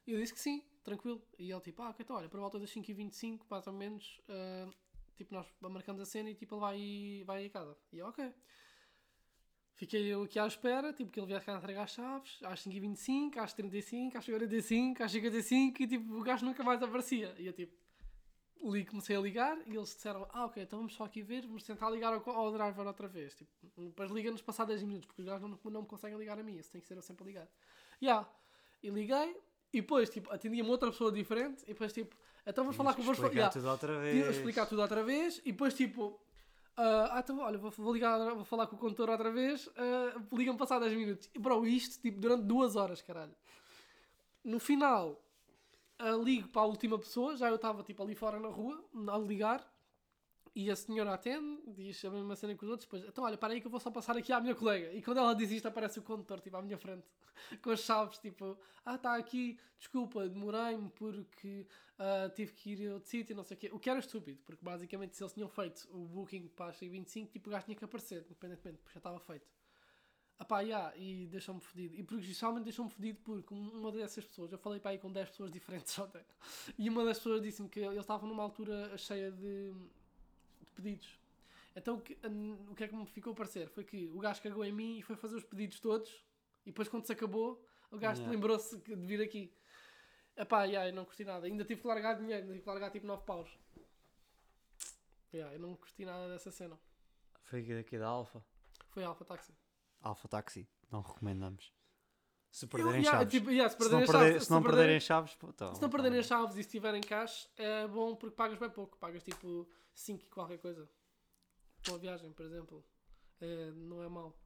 E 0.07 0.13
eu 0.13 0.19
disse 0.19 0.33
que 0.33 0.39
sim, 0.39 0.63
tranquilo. 0.83 1.21
E 1.37 1.51
ele 1.51 1.61
tipo, 1.61 1.81
ah, 1.83 1.89
ok, 1.89 2.03
então 2.03 2.15
olha, 2.15 2.29
por 2.29 2.39
volta 2.39 2.57
das 2.57 2.71
5h25, 2.71 3.41
mais 3.49 3.67
ou 3.67 3.73
menos, 3.73 4.21
ah, 4.29 4.69
tipo, 5.17 5.33
nós 5.33 5.45
marcamos 5.59 6.01
a 6.01 6.05
cena 6.05 6.29
e 6.29 6.35
tipo, 6.35 6.55
ele 6.55 6.61
vai, 6.61 7.23
vai 7.25 7.45
a 7.45 7.49
casa. 7.49 7.77
E 7.91 7.97
eu, 7.97 8.07
ok. 8.07 8.33
Fiquei 9.75 10.07
eu 10.07 10.23
aqui 10.23 10.39
à 10.39 10.47
espera, 10.47 10.91
tipo, 10.91 11.11
que 11.11 11.19
ele 11.19 11.27
viesse 11.27 11.45
cá 11.45 11.55
entregar 11.55 11.83
as 11.83 11.91
chaves, 11.91 12.39
às 12.41 12.63
5h25, 12.63 13.37
às 13.37 13.53
35, 13.53 14.17
às 14.17 14.25
45, 14.25 15.03
às 15.03 15.11
55, 15.11 15.83
e 15.83 15.87
tipo, 15.87 16.15
o 16.15 16.23
gajo 16.23 16.45
nunca 16.45 16.63
mais 16.63 16.81
aparecia. 16.81 17.35
E 17.37 17.45
eu 17.45 17.53
tipo, 17.53 17.77
li, 18.63 18.85
comecei 18.85 19.15
a 19.15 19.19
ligar 19.19 19.55
e 19.67 19.75
eles 19.75 19.93
disseram, 19.93 20.27
ah, 20.31 20.45
ok, 20.45 20.63
então 20.63 20.79
vamos 20.79 20.95
só 20.95 21.03
aqui 21.03 21.21
ver, 21.21 21.45
vamos 21.45 21.63
tentar 21.63 21.89
ligar 21.91 22.11
ao, 22.11 22.29
ao 22.29 22.51
driver 22.51 22.87
outra 22.87 23.07
vez. 23.07 23.35
Tipo, 23.35 23.51
depois 23.75 24.09
liga-nos 24.09 24.41
passar 24.41 24.65
10 24.65 24.81
minutos, 24.83 25.05
porque 25.05 25.21
os 25.21 25.27
gajos 25.27 25.47
não, 25.47 25.71
não 25.71 25.81
me 25.81 25.87
conseguem 25.87 26.17
ligar 26.17 26.39
a 26.39 26.43
mim, 26.43 26.57
isso 26.57 26.71
tem 26.71 26.81
que 26.81 26.87
ser 26.87 26.95
eu 26.97 27.01
sempre 27.01 27.23
a 27.23 27.27
ligar. 27.27 27.47
Yeah. 28.01 28.27
E 28.81 28.89
liguei, 28.89 29.35
e 29.77 29.81
depois, 29.81 30.09
tipo, 30.09 30.31
atendia-me 30.31 30.69
outra 30.69 30.89
pessoa 30.91 31.11
diferente, 31.11 31.63
e 31.63 31.67
depois, 31.67 31.93
tipo, 31.93 32.15
então 32.47 32.63
vamos 32.63 32.77
falar 32.77 32.93
com 32.93 33.01
o 33.01 33.03
yeah. 33.03 33.13
explicar 33.13 33.49
tudo 33.49 33.69
outra 33.69 33.93
Tinha 33.93 34.23
vez. 34.23 34.35
explicar 34.37 34.65
tudo 34.65 34.81
outra 34.81 35.03
vez 35.03 35.41
e 35.43 35.51
depois 35.51 35.73
tipo. 35.73 36.17
ah, 36.77 37.09
ah, 37.11 37.19
então 37.19 37.39
olha, 37.39 37.57
vou, 37.57 37.69
vou 37.71 37.93
ligar, 37.93 38.17
vou 38.33 38.45
falar 38.45 38.67
com 38.67 38.77
o 38.77 38.79
condutor 38.79 39.09
outra 39.09 39.29
vez. 39.29 39.69
ah, 39.75 40.17
Liga-me 40.31 40.57
passar 40.57 40.79
10 40.79 40.93
minutos. 40.93 41.29
E 41.35 41.39
bro, 41.39 41.67
isto 41.67 42.01
tipo 42.01 42.21
durante 42.21 42.43
duas 42.43 42.77
horas, 42.77 43.01
caralho. 43.01 43.35
No 44.45 44.59
final, 44.59 45.21
ah, 45.99 46.11
ligo 46.11 46.47
para 46.47 46.61
a 46.61 46.65
última 46.65 46.97
pessoa, 46.97 47.35
já 47.35 47.49
eu 47.49 47.55
estava 47.55 47.83
tipo 47.83 48.01
ali 48.01 48.15
fora 48.15 48.39
na 48.39 48.47
rua, 48.47 48.81
a 49.09 49.17
ligar, 49.17 49.61
e 50.57 50.71
a 50.71 50.75
senhora 50.75 51.13
atende, 51.13 51.61
diz 51.67 52.03
a 52.03 52.09
mesma 52.09 52.35
cena 52.35 52.55
que 52.55 52.65
os 52.65 52.71
outros, 52.71 52.87
depois, 52.87 53.03
então 53.07 53.23
olha, 53.23 53.37
para 53.37 53.53
aí 53.53 53.61
que 53.61 53.67
eu 53.67 53.69
vou 53.69 53.79
só 53.79 53.91
passar 53.91 54.17
aqui 54.17 54.33
à 54.33 54.41
minha 54.41 54.55
colega. 54.55 54.91
E 54.91 55.03
quando 55.03 55.19
ela 55.19 55.35
diz 55.35 55.51
isto, 55.51 55.67
aparece 55.67 55.99
o 55.99 56.01
condutor, 56.01 56.41
tipo, 56.41 56.57
à 56.57 56.63
minha 56.63 56.79
frente, 56.79 57.05
com 57.61 57.69
as 57.69 57.81
chaves, 57.81 58.17
tipo, 58.17 58.57
ah, 58.83 58.95
está 58.95 59.15
aqui, 59.15 59.59
desculpa, 59.77 60.27
demorei-me 60.27 60.89
porque 60.89 61.67
ah, 61.99 62.31
tive 62.35 62.53
que 62.53 62.71
ir 62.71 62.89
a 62.89 62.95
outro 62.95 63.07
sítio, 63.07 63.35
não 63.35 63.43
sei 63.43 63.55
o 63.55 63.59
quê. 63.59 63.69
O 63.71 63.77
que 63.77 63.87
era 63.87 63.99
estúpido, 63.99 64.39
porque 64.47 64.65
basicamente 64.65 65.15
se 65.15 65.21
eles 65.21 65.31
tinham 65.31 65.47
feito 65.47 65.87
o 65.91 66.07
booking 66.07 66.47
para 66.47 66.71
as 66.71 66.79
25, 66.79 67.31
tipo, 67.31 67.49
o 67.49 67.51
gajo 67.51 67.65
tinha 67.65 67.77
que 67.77 67.85
aparecer, 67.85 68.25
independentemente, 68.25 68.79
porque 68.79 68.93
já 68.95 68.99
estava 68.99 69.19
feito. 69.19 69.45
Ah 70.39 70.45
pá, 70.45 70.61
yeah, 70.61 70.91
e 70.97 71.27
deixou-me 71.27 71.61
fedido. 71.61 71.95
E 71.95 72.01
principalmente 72.01 72.63
deixou-me 72.63 72.89
fedido 72.89 73.19
porque 73.23 73.53
uma 73.53 73.91
dessas 73.91 74.25
pessoas, 74.25 74.51
eu 74.51 74.57
falei 74.57 74.79
para 74.79 74.89
aí 74.89 74.97
com 74.97 75.11
10 75.11 75.29
pessoas 75.29 75.51
diferentes 75.51 75.97
ontem, 75.99 76.25
e 76.79 76.89
uma 76.89 77.05
das 77.05 77.17
pessoas 77.17 77.43
disse-me 77.43 77.69
que 77.69 77.79
eles 77.79 77.99
estavam 77.99 78.27
numa 78.27 78.41
altura 78.41 78.97
cheia 78.97 79.31
de 79.31 79.71
pedidos. 80.77 81.19
Então 81.75 81.95
o 81.97 82.01
que, 82.01 82.17
o 82.69 82.73
que 82.75 82.83
é 82.83 82.87
que 82.87 82.95
me 82.95 83.05
ficou 83.05 83.33
a 83.33 83.35
parecer? 83.35 83.67
Foi 83.69 83.83
que 83.83 84.07
o 84.13 84.19
gajo 84.19 84.41
cagou 84.41 84.63
em 84.65 84.71
mim 84.71 84.97
e 84.97 85.01
foi 85.01 85.15
fazer 85.15 85.35
os 85.35 85.43
pedidos 85.43 85.79
todos, 85.79 86.09
e 86.65 86.71
depois 86.71 86.87
quando 86.87 87.05
se 87.05 87.11
acabou, 87.11 87.63
o 87.91 87.97
gajo 87.97 88.21
Yeah. 88.21 88.31
lembrou-se 88.35 88.77
de 88.77 88.95
vir 88.95 89.21
aqui. 89.21 89.53
Epá, 90.35 90.63
yeah, 90.65 90.89
eu 90.89 90.93
não 90.93 91.03
curti 91.05 91.23
nada. 91.23 91.45
Ainda 91.47 91.63
tive 91.65 91.81
que 91.81 91.87
largar 91.87 92.13
dinheiro, 92.15 92.41
ainda 92.43 92.53
tive 92.53 92.63
que 92.63 92.69
largar 92.69 92.91
tipo 92.91 93.05
9 93.07 93.23
paus. 93.25 93.49
Yeah, 95.33 95.53
eu 95.55 95.59
não 95.59 95.75
curti 95.75 96.05
nada 96.05 96.27
dessa 96.29 96.51
cena. 96.51 96.79
Foi 97.43 97.59
aqui 97.61 97.73
daqui 97.75 97.97
da 97.97 98.07
Alfa. 98.07 98.43
Foi 98.89 99.03
Alfa 99.03 99.25
Taxi. 99.25 99.53
Alfa 100.01 100.27
Taxi. 100.27 100.67
Não 100.91 101.01
recomendamos. 101.01 101.73
Se 102.49 102.65
Eu- 102.65 102.69
perderem 102.69 103.01
yeah, 103.01 103.19
chaves. 103.19 103.33
tipo, 103.33 103.51
yeah, 103.51 103.69
se 103.69 103.75
se, 103.75 103.81
não 103.81 103.89
perderem 103.89 104.07
perder- 104.07 104.29
chaves- 104.31 104.43
se 104.45 104.51
não 104.51 104.61
perderem- 104.61 104.79
perderem 104.85 104.99
chaves, 104.99 105.35
pô, 105.35 105.49
então, 105.49 105.75
Se 105.75 105.81
não 105.81 105.89
perderem 105.89 106.19
então, 106.19 106.27
chaves 106.29 106.55
e 106.57 106.63
se 106.63 106.69
tiverem 106.69 107.01
cash, 107.01 107.49
é 107.57 107.87
bom 107.87 108.15
porque 108.15 108.35
pagas 108.35 108.57
bem 108.57 108.69
pouco. 108.69 108.97
Pagas 108.97 109.23
tipo 109.23 109.67
5 109.97 110.23
e 110.23 110.27
qualquer 110.29 110.59
coisa. 110.59 110.87
Com 111.85 111.95
a 111.95 111.97
viagem, 111.97 112.31
por 112.31 112.45
exemplo. 112.45 112.85
É, 113.41 113.71
não 113.71 114.03
é 114.03 114.07
mau. 114.07 114.37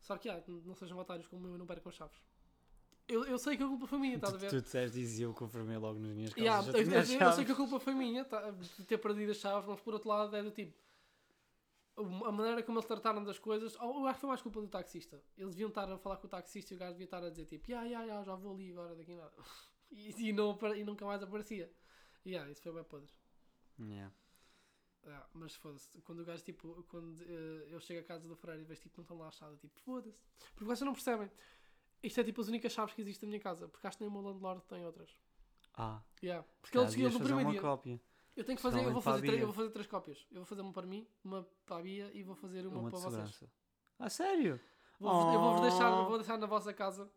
Só 0.00 0.16
que, 0.18 0.28
ah, 0.28 0.42
não 0.64 0.74
sejam 0.74 0.98
otários 0.98 1.26
como 1.28 1.46
eu 1.48 1.56
não 1.58 1.66
percam 1.66 1.90
as 1.90 1.94
chaves. 1.96 2.20
Eu, 3.08 3.24
eu 3.24 3.38
sei 3.38 3.56
que 3.56 3.62
a 3.62 3.66
culpa 3.68 3.86
foi 3.86 3.98
minha, 3.98 4.16
estás 4.16 4.34
a 4.34 4.36
Tu, 4.36 4.40
ver? 4.40 4.50
tu 4.50 4.60
disseste 4.62 5.00
isso 5.00 5.20
e 5.20 5.22
eu 5.22 5.32
confirmei 5.32 5.76
logo 5.76 5.98
nas 6.00 6.12
minhas 6.12 6.34
calças. 6.34 6.44
Yeah, 6.44 6.62
já 6.62 6.72
eu, 6.72 6.78
eu- 7.20 7.26
eu 7.28 7.32
sei 7.32 7.44
que 7.44 7.52
a 7.52 7.54
culpa 7.54 7.78
foi 7.78 7.94
minha 7.94 8.24
tá, 8.24 8.50
de 8.50 8.84
ter 8.84 8.98
perdido 8.98 9.30
as 9.30 9.36
chaves, 9.36 9.68
mas 9.68 9.80
por 9.80 9.94
outro 9.94 10.08
lado 10.08 10.34
é 10.34 10.42
do 10.42 10.50
tipo. 10.50 10.76
A 11.96 12.32
maneira 12.32 12.62
como 12.62 12.78
eles 12.78 12.86
trataram 12.88 13.22
das 13.24 13.38
coisas, 13.38 13.74
ou 13.80 14.00
eu 14.00 14.06
acho 14.06 14.14
que 14.16 14.20
foi 14.20 14.28
mais 14.28 14.42
culpa 14.42 14.60
do 14.60 14.68
taxista. 14.68 15.22
Eles 15.38 15.54
deviam 15.54 15.68
estar 15.68 15.90
a 15.90 15.96
falar 15.96 16.16
com 16.18 16.26
o 16.26 16.30
taxista 16.30 16.74
e 16.74 16.76
o 16.76 16.80
gajo 16.80 16.92
devia 16.92 17.04
estar 17.06 17.22
a 17.24 17.30
dizer 17.30 17.46
tipo, 17.46 17.70
ya, 17.70 17.84
ya, 17.84 18.02
ya, 18.04 18.22
já 18.24 18.34
vou 18.34 18.54
ali 18.54 18.72
agora 18.72 18.94
daqui 18.96 19.14
nada. 19.14 19.32
E, 19.88 20.30
e, 20.30 20.32
não, 20.32 20.58
e 20.76 20.82
nunca 20.82 21.06
mais 21.06 21.22
aparecia. 21.22 21.72
E 22.24 22.30
yeah, 22.30 22.50
isso 22.50 22.60
foi 22.60 22.72
bem 22.72 22.82
podre. 22.82 23.08
Yeah. 23.78 24.12
Ah, 25.08 25.26
mas 25.34 25.54
foda-se, 25.54 25.88
quando 26.02 26.20
o 26.20 26.24
gajo, 26.24 26.42
tipo, 26.42 26.82
quando 26.88 27.20
eh, 27.22 27.68
eu 27.70 27.80
chego 27.80 28.00
à 28.00 28.02
casa 28.02 28.28
do 28.28 28.34
Freire 28.34 28.62
e 28.62 28.64
vejo, 28.64 28.80
tipo, 28.82 28.96
não 28.98 29.02
estão 29.02 29.16
lá 29.18 29.28
a 29.28 29.30
chave, 29.30 29.56
tipo, 29.58 29.78
foda-se. 29.80 30.18
Porque 30.50 30.64
vocês 30.64 30.80
não 30.84 30.92
percebem. 30.92 31.30
Isto 32.02 32.20
é 32.20 32.24
tipo 32.24 32.40
as 32.40 32.48
únicas 32.48 32.72
chaves 32.72 32.92
que 32.94 33.00
existem 33.02 33.26
na 33.28 33.30
minha 33.30 33.40
casa, 33.40 33.68
porque 33.68 33.86
acho 33.86 33.96
que 33.98 34.04
nem 34.04 34.10
o 34.10 34.12
meu 34.12 34.22
landlord 34.32 34.62
tem 34.66 34.84
outras. 34.84 35.10
Ah, 35.74 36.02
Yeah. 36.22 36.46
Porque 36.60 36.78
seguiam 36.78 36.90
devias 36.90 37.12
no 37.14 37.20
primeiro 37.20 37.46
uma 37.48 37.52
dia. 37.52 37.60
cópia. 37.60 38.00
Eu 38.34 38.44
tenho 38.44 38.56
que 38.56 38.62
fazer, 38.62 38.84
eu 38.84 38.92
vou 38.92 39.00
fazer, 39.00 39.26
três, 39.26 39.40
eu 39.40 39.46
vou 39.46 39.54
fazer 39.54 39.70
três 39.70 39.86
cópias. 39.86 40.26
Eu 40.30 40.36
vou 40.38 40.44
fazer 40.44 40.60
uma 40.60 40.72
para 40.72 40.86
mim, 40.86 41.06
uma 41.24 41.46
para 41.64 41.76
a 41.76 41.82
Bia 41.82 42.10
e 42.12 42.22
vou 42.22 42.34
fazer 42.34 42.66
uma, 42.66 42.80
Uma, 42.80 42.90
para 42.90 42.98
vocês. 42.98 43.44
Ah, 43.98 44.10
sério? 44.10 44.60
Vou, 44.98 45.32
Eu 45.32 45.40
vou-vos 45.40 45.60
deixar, 45.62 45.90
Oh. 45.92 46.06
vou 46.06 46.18
deixar 46.18 46.36
na 46.38 46.46
vossa 46.46 46.72
casa, 46.74 47.10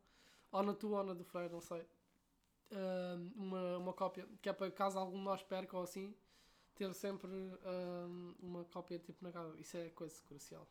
ou 0.52 0.64
na 0.64 0.74
tua 0.74 1.00
ou 1.00 1.04
na 1.04 1.14
do 1.14 1.24
Freire, 1.26 1.52
não 1.52 1.60
sei, 1.62 1.86
ahm, 2.72 3.32
uma, 3.36 3.78
uma 3.78 3.94
cópia, 3.94 4.28
que 4.42 4.48
é 4.50 4.54
para 4.54 4.72
caso 4.72 4.98
algum 5.00 5.18
de 5.18 5.24
nós 5.24 5.44
perca 5.44 5.76
ou 5.78 5.84
assim, 5.84 6.16
ter 6.80 6.94
sempre 6.94 7.30
ahm, 7.66 8.34
uma 8.40 8.64
cópia 8.66 8.98
tipo 9.00 9.22
na 9.24 9.32
casa. 9.32 9.60
Isso 9.60 9.76
é 9.78 9.90
coisa 9.90 10.16
crucial. 10.24 10.66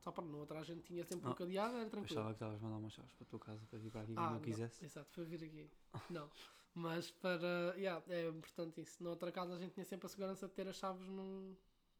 Só 0.00 0.10
para 0.12 0.24
não, 0.24 0.40
outra 0.40 0.58
a 0.60 0.64
gente 0.64 0.82
tinha 0.82 1.04
sempre 1.04 1.28
um 1.28 1.32
Oh, 1.32 1.34
cadeado, 1.34 1.74
era 1.76 1.84
Eu 1.84 1.90
tranquilo. 1.90 2.20
achava 2.20 2.28
que 2.34 2.36
estavas 2.36 2.60
a 2.60 2.64
mandar 2.64 2.76
umas 2.78 2.92
chaves 2.92 3.12
para 3.14 3.24
a 3.24 3.28
tua 3.30 3.38
casa 3.40 3.66
para 3.66 3.78
vir 3.78 3.90
para 3.90 4.00
aqui 4.02 4.12
Ah, 4.12 4.22
quando 4.22 4.32
não, 4.34 4.40
quisesse. 4.40 4.84
Exato, 4.84 5.10
para 5.12 5.24
vir 5.24 5.42
aqui. 5.44 5.70
Não. 6.10 6.30
Mas 6.74 7.10
para. 7.10 7.74
Yeah, 7.76 8.04
é 8.08 8.28
importante 8.28 8.80
isso. 8.82 9.02
Na 9.02 9.10
outra 9.10 9.32
casa 9.32 9.54
a 9.54 9.58
gente 9.58 9.72
tinha 9.72 9.84
sempre 9.84 10.06
a 10.06 10.08
segurança 10.10 10.46
de 10.46 10.52
ter 10.54 10.68
as 10.68 10.76
chaves 10.76 11.08
no, 11.08 11.56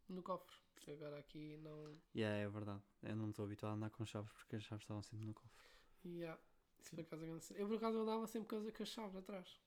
no 0.09 0.23
cofre. 0.23 0.55
Agora 0.89 1.19
aqui 1.19 1.57
não. 1.65 1.97
Yeah, 2.15 2.37
é 2.37 2.49
verdade. 2.49 2.83
Eu 3.03 3.17
não 3.17 3.31
estou 3.31 3.45
habituado 3.47 3.73
a 3.73 3.75
andar 3.77 3.91
com 3.91 4.05
chaves 4.05 4.31
porque 4.33 4.55
as 4.57 4.63
chaves 4.63 4.83
estavam 4.85 5.03
sempre 5.03 5.27
no 5.27 5.35
cofre. 5.35 5.67
Yeah. 6.05 6.39
Isso 6.79 6.91
por 6.95 7.01
acaso 7.01 7.25
é. 7.25 7.63
Eu 7.63 7.67
por 7.67 7.77
acaso 7.77 7.99
andava 7.99 8.27
sempre 8.27 8.71
com 8.73 8.83
as 8.83 8.89
chaves 8.89 9.17
atrás. 9.17 9.59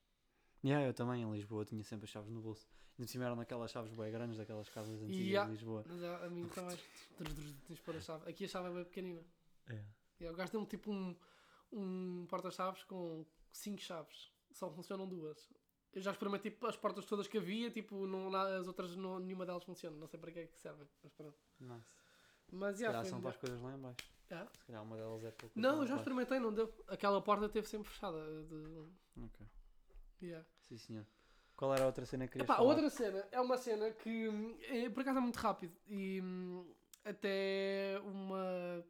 Yeah, 0.64 0.86
eu 0.86 0.93
também 0.93 1.22
em 1.24 1.32
Lisboa 1.32 1.64
tinha 1.66 1.84
sempre 1.84 2.05
as 2.05 2.10
chaves 2.10 2.30
no 2.30 2.41
bolso. 2.41 2.68
Ainda 2.97 3.07
cima 3.10 3.24
eram 3.26 3.36
naquelas 3.38 3.72
chaves 3.72 3.93
bem 3.93 4.12
grandes 4.12 4.38
daquelas 4.38 4.68
casas 4.70 5.01
antigas 5.01 5.16
Yeah. 5.26 5.49
de 5.49 5.55
Lisboa. 5.55 5.84
Mas 5.88 6.03
a, 6.03 6.26
a 6.26 6.30
mim 6.30 6.47
também. 6.49 6.78
Tens 7.18 7.34
de 7.78 7.82
pôr 7.82 7.95
a 7.95 8.01
chave. 8.01 8.30
Aqui 8.30 8.43
a 8.45 8.47
chave 8.47 8.68
é 8.70 8.74
bem 8.74 8.84
pequenina. 8.84 9.22
É. 9.70 9.84
E 10.20 10.24
eu 10.26 10.34
gasto 10.36 10.66
tipo 10.66 10.91
um, 10.91 11.16
um 11.72 12.26
porta-chaves 12.30 12.84
com 12.84 13.26
5 13.51 13.82
chaves. 13.82 14.32
Só 14.51 14.70
funcionam 14.70 15.07
duas. 15.07 15.49
Eu 15.93 16.01
já 16.01 16.12
experimentei 16.12 16.51
tipo, 16.51 16.68
as 16.68 16.76
portas 16.76 17.05
todas 17.05 17.28
que 17.28 17.38
havia, 17.38 17.72
tipo, 17.72 18.05
não, 18.05 18.30
na- 18.30 18.57
as 18.57 18.68
outras 18.68 18.95
não, 18.97 19.18
nenhuma 19.20 19.45
delas 19.45 19.64
funciona. 19.64 19.95
Não 19.95 20.07
sei 20.07 20.20
para 20.20 20.32
que 20.32 20.39
é 20.39 20.45
que 20.47 20.60
servem. 20.60 20.88
Mas 21.01 21.14
pronto. 21.14 21.38
Nice. 21.60 21.88
Mas 22.51 22.76
Se 22.78 22.84
yeah, 22.84 22.97
calhar 22.97 23.01
foi 23.03 23.10
são 23.10 23.22
para 23.22 23.30
melhor. 23.30 23.30
as 23.30 23.38
coisas 23.38 23.62
lá 23.62 23.74
em 23.74 23.80
baixo. 23.80 23.97
Ah? 24.32 24.47
Se 24.60 24.66
calhar 24.66 24.84
uma 24.84 24.97
delas 24.97 25.24
é 25.24 25.32
pouco. 25.32 25.57
Não, 25.60 25.82
eu 25.82 25.88
já 25.88 25.95
experimentei, 25.95 26.38
não 26.39 26.53
deu. 26.53 26.72
Aquela 26.88 27.22
porta 27.22 27.47
teve 27.47 27.68
sempre 27.68 27.89
fechada. 27.89 28.20
De... 28.43 28.89
Ok. 29.24 29.47
Yeah. 30.22 30.45
Sim, 30.61 30.78
senhor. 30.78 31.05
Qual 31.55 31.74
era 31.74 31.84
a 31.84 31.88
outra 31.88 32.05
cena 32.05 32.26
que 32.26 32.34
querias 32.34 32.45
Epá, 32.45 32.53
a 32.53 32.57
falar? 32.57 32.70
outra 32.70 32.89
cena 32.89 33.28
é 33.32 33.41
uma 33.41 33.57
cena 33.57 33.91
que 33.91 34.30
é, 34.70 34.89
por 34.89 35.01
acaso 35.01 35.17
é 35.17 35.22
muito 35.22 35.36
rápido 35.38 35.76
e 35.88 36.22
hum, 36.22 36.65
até 37.03 37.99
uma. 38.03 38.86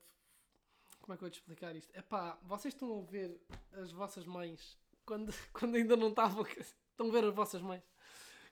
Como 0.99 1.13
é 1.13 1.17
que 1.17 1.23
eu 1.23 1.27
vou 1.27 1.29
te 1.29 1.39
explicar 1.39 1.75
isto? 1.75 1.95
Epá, 1.97 2.37
vocês 2.43 2.73
estão 2.73 2.99
a 2.99 3.11
ver 3.11 3.41
as 3.73 3.91
vossas 3.91 4.25
mães 4.25 4.77
quando, 5.05 5.33
quando 5.51 5.75
ainda 5.75 5.95
não 5.97 6.09
estavam. 6.09 6.45
Estão 6.45 7.07
a 7.07 7.11
ver 7.11 7.23
as 7.23 7.33
vossas 7.33 7.61
mães 7.61 7.83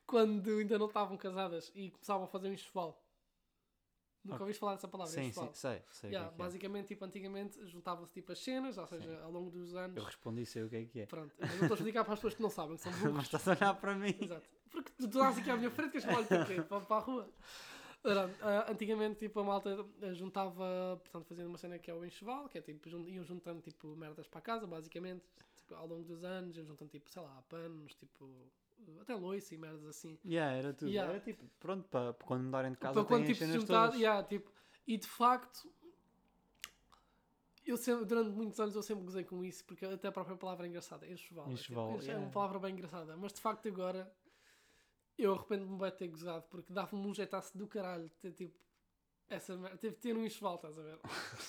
quando 0.08 0.50
ainda 0.50 0.80
não 0.80 0.88
estavam 0.88 1.18
casadas 1.18 1.70
e 1.76 1.92
começavam 1.92 2.24
a 2.24 2.28
fazer 2.28 2.48
um 2.48 2.54
enxoval. 2.54 3.04
Nunca 4.28 4.44
ouviste 4.44 4.60
falar 4.60 4.76
dessa 4.76 4.88
palavra? 4.88 5.14
Sim, 5.14 5.22
enxoval? 5.28 5.54
sim, 5.54 5.60
sei. 5.60 5.82
sei 5.92 6.10
Yeah, 6.12 6.30
que 6.30 6.34
é 6.34 6.36
é. 6.36 6.46
basicamente, 6.46 6.88
tipo, 6.88 7.06
antigamente 7.06 7.66
juntavam-se 7.68 8.14
tipo 8.14 8.32
as 8.32 8.40
cenas, 8.40 8.78
ou 8.78 8.86
seja, 8.88 9.10
Sim. 9.18 9.24
ao 9.24 9.32
longo 9.32 9.50
dos 9.50 9.76
anos. 9.76 9.98
Eu 9.98 10.04
respondi 10.04 10.46
sei 10.46 10.64
o 10.64 10.70
que 10.70 10.76
é 10.76 10.86
que 10.86 11.00
é. 11.02 11.06
Pronto, 11.06 11.34
eu 11.40 11.48
não 11.48 11.54
estou 11.56 11.72
a 11.72 11.76
explicar 11.76 12.04
para 12.04 12.14
as 12.14 12.20
pessoas 12.20 12.36
que 12.36 12.42
não 12.42 12.50
sabem, 12.50 12.76
que 12.76 12.84
são 12.84 12.92
burros. 13.00 13.14
Mas 13.14 13.26
estás 13.26 13.48
a 13.48 13.52
olhar 13.52 13.74
para 13.76 13.96
mim. 13.96 14.16
Exato. 14.20 14.48
Porque 14.70 14.92
tu 14.98 15.06
estás 15.06 15.38
aqui 15.38 15.50
à 15.50 15.56
minha 15.58 15.72
frente, 15.72 16.00
que 16.00 16.08
eu 16.08 16.14
olho 16.16 16.28
para 16.28 16.46
quê? 16.46 16.62
Para, 16.68 16.82
para 16.82 16.96
a 16.98 17.00
rua. 17.00 17.30
Ah, 18.42 18.72
antigamente, 18.72 19.20
tipo, 19.20 19.40
a 19.40 19.44
malta 19.44 19.86
ah, 20.02 20.14
juntava, 20.14 20.98
portanto, 21.02 21.26
fazendo 21.28 21.48
uma 21.48 21.58
cena 21.58 21.78
que 21.78 21.92
é 21.92 21.94
o 21.94 22.06
enxoval, 22.06 22.48
que 22.48 22.58
é 22.58 22.62
tipo, 22.62 22.88
jun- 22.90 23.08
iam 23.08 23.24
juntando, 23.26 23.62
tipo, 23.62 23.96
merdas 23.98 24.28
para 24.28 24.40
casa, 24.40 24.66
basicamente, 24.66 25.26
tipo, 25.58 25.74
ao 25.76 25.88
longo 25.88 26.04
dos 26.06 26.24
anos, 26.24 26.56
iam 26.56 26.66
juntando, 26.66 26.90
tipo, 26.92 27.10
sei 27.10 27.22
lá, 27.22 27.44
panos, 27.50 27.96
tipo, 27.96 28.30
até 29.02 29.16
loiça 29.16 29.56
e 29.56 29.58
merdas 29.58 29.86
assim. 29.86 30.18
Yeah, 30.26 30.56
era 30.56 30.74
tudo. 30.74 30.90
Yeah. 30.90 31.12
Era 31.12 31.22
tipo, 31.22 31.46
pronto, 31.60 31.88
para 31.90 32.14
para 32.14 32.28
quando 32.28 32.44
mudarem 32.44 32.72
de 32.72 32.78
casa 32.78 32.94
para 32.94 33.06
quando, 33.06 33.26
tipo, 33.26 33.46
juntar, 33.46 33.94
yeah, 33.96 34.24
tipo, 34.24 34.52
e 34.86 34.98
de 34.98 35.08
facto, 35.08 35.72
eu 37.66 37.78
sempre, 37.78 38.06
durante 38.06 38.30
muitos 38.30 38.60
anos 38.60 38.76
eu 38.76 38.84
sempre 38.84 39.04
gozei 39.04 39.24
com 39.24 39.44
isso, 39.44 39.66
porque 39.66 39.86
até 39.86 40.08
a 40.08 40.12
própria 40.12 40.38
palavra 40.38 40.66
é 40.66 40.70
engraçada, 40.70 41.08
enxoval. 41.08 41.48
é, 41.48 41.54
Enxoval, 41.54 41.92
tipo, 41.94 42.04
é 42.04 42.06
yeah. 42.08 42.26
uma 42.26 42.32
palavra 42.32 42.60
bem 42.60 42.74
engraçada, 42.74 43.18
mas 43.18 43.34
de 43.34 43.42
facto 43.42 43.68
agora 43.68 44.12
eu 45.18 45.34
arrependo-me 45.34 45.78
de 45.78 45.98
ter 45.98 46.08
gozado, 46.08 46.46
porque 46.50 46.72
dava-me 46.72 47.06
um 47.08 47.14
jeitaço 47.14 47.58
do 47.58 47.68
caralho 47.68 48.10
ter 48.22 48.32
tipo 48.32 48.67
essa 49.30 49.56
merda, 49.58 49.78
teve 49.78 49.96
de 49.96 50.02
ter 50.02 50.16
um 50.16 50.26
enxoval, 50.26 50.56
estás 50.56 50.78
a 50.78 50.82
ver? 50.82 51.00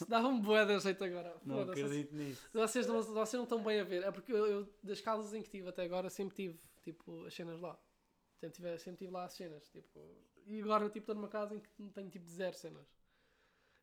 Dava-me 0.08 0.40
bué 0.40 0.64
de 0.64 0.78
jeito 0.80 1.04
agora. 1.04 1.36
Não 1.44 1.56
foda-se. 1.56 1.82
acredito 1.82 2.14
nisso. 2.14 2.48
Vocês 2.52 2.86
não, 2.86 3.02
vocês 3.02 3.34
não 3.34 3.44
estão 3.44 3.62
bem 3.62 3.80
a 3.80 3.84
ver, 3.84 4.02
é 4.02 4.10
porque 4.10 4.32
eu, 4.32 4.46
eu, 4.46 4.68
das 4.82 5.00
casas 5.00 5.32
em 5.34 5.42
que 5.42 5.50
tive 5.50 5.68
até 5.68 5.84
agora 5.84 6.10
sempre 6.10 6.34
tive 6.34 6.58
tipo 6.82 7.24
as 7.24 7.34
cenas 7.34 7.60
lá. 7.60 7.78
Sempre 8.40 8.56
tive, 8.56 8.78
sempre 8.78 8.98
tive 8.98 9.12
lá 9.12 9.24
as 9.24 9.32
cenas, 9.32 9.68
tipo, 9.70 10.00
e 10.46 10.60
agora 10.60 10.88
tipo 10.88 10.98
estou 10.98 11.14
numa 11.14 11.28
casa 11.28 11.54
em 11.54 11.60
que 11.60 11.70
não 11.78 11.90
tenho 11.90 12.10
tipo 12.10 12.26
zero 12.26 12.56
cenas. 12.56 12.86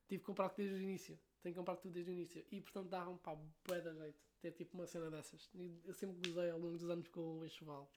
Tive 0.08 0.20
que 0.20 0.26
comprar 0.26 0.50
tudo 0.50 0.66
desde 0.66 0.76
o 0.76 0.82
início. 0.82 1.20
Tenho 1.42 1.54
que 1.54 1.60
comprar 1.60 1.76
tudo 1.78 1.92
desde 1.92 2.12
o 2.12 2.14
início. 2.14 2.46
E 2.52 2.62
portanto 2.62 2.90
dava-me 2.90 3.18
pá, 3.20 3.36
bué 3.68 3.82
de 3.82 3.94
jeito 3.94 4.20
ter 4.42 4.52
tipo 4.52 4.78
uma 4.78 4.86
cena 4.86 5.10
dessas. 5.10 5.50
E 5.56 5.82
eu 5.86 5.94
sempre 5.94 6.18
gozei 6.30 6.50
ao 6.50 6.60
longo 6.60 6.78
dos 6.78 6.90
anos 6.90 7.08
com 7.08 7.40
o 7.40 7.46
enxoval. 7.46 7.92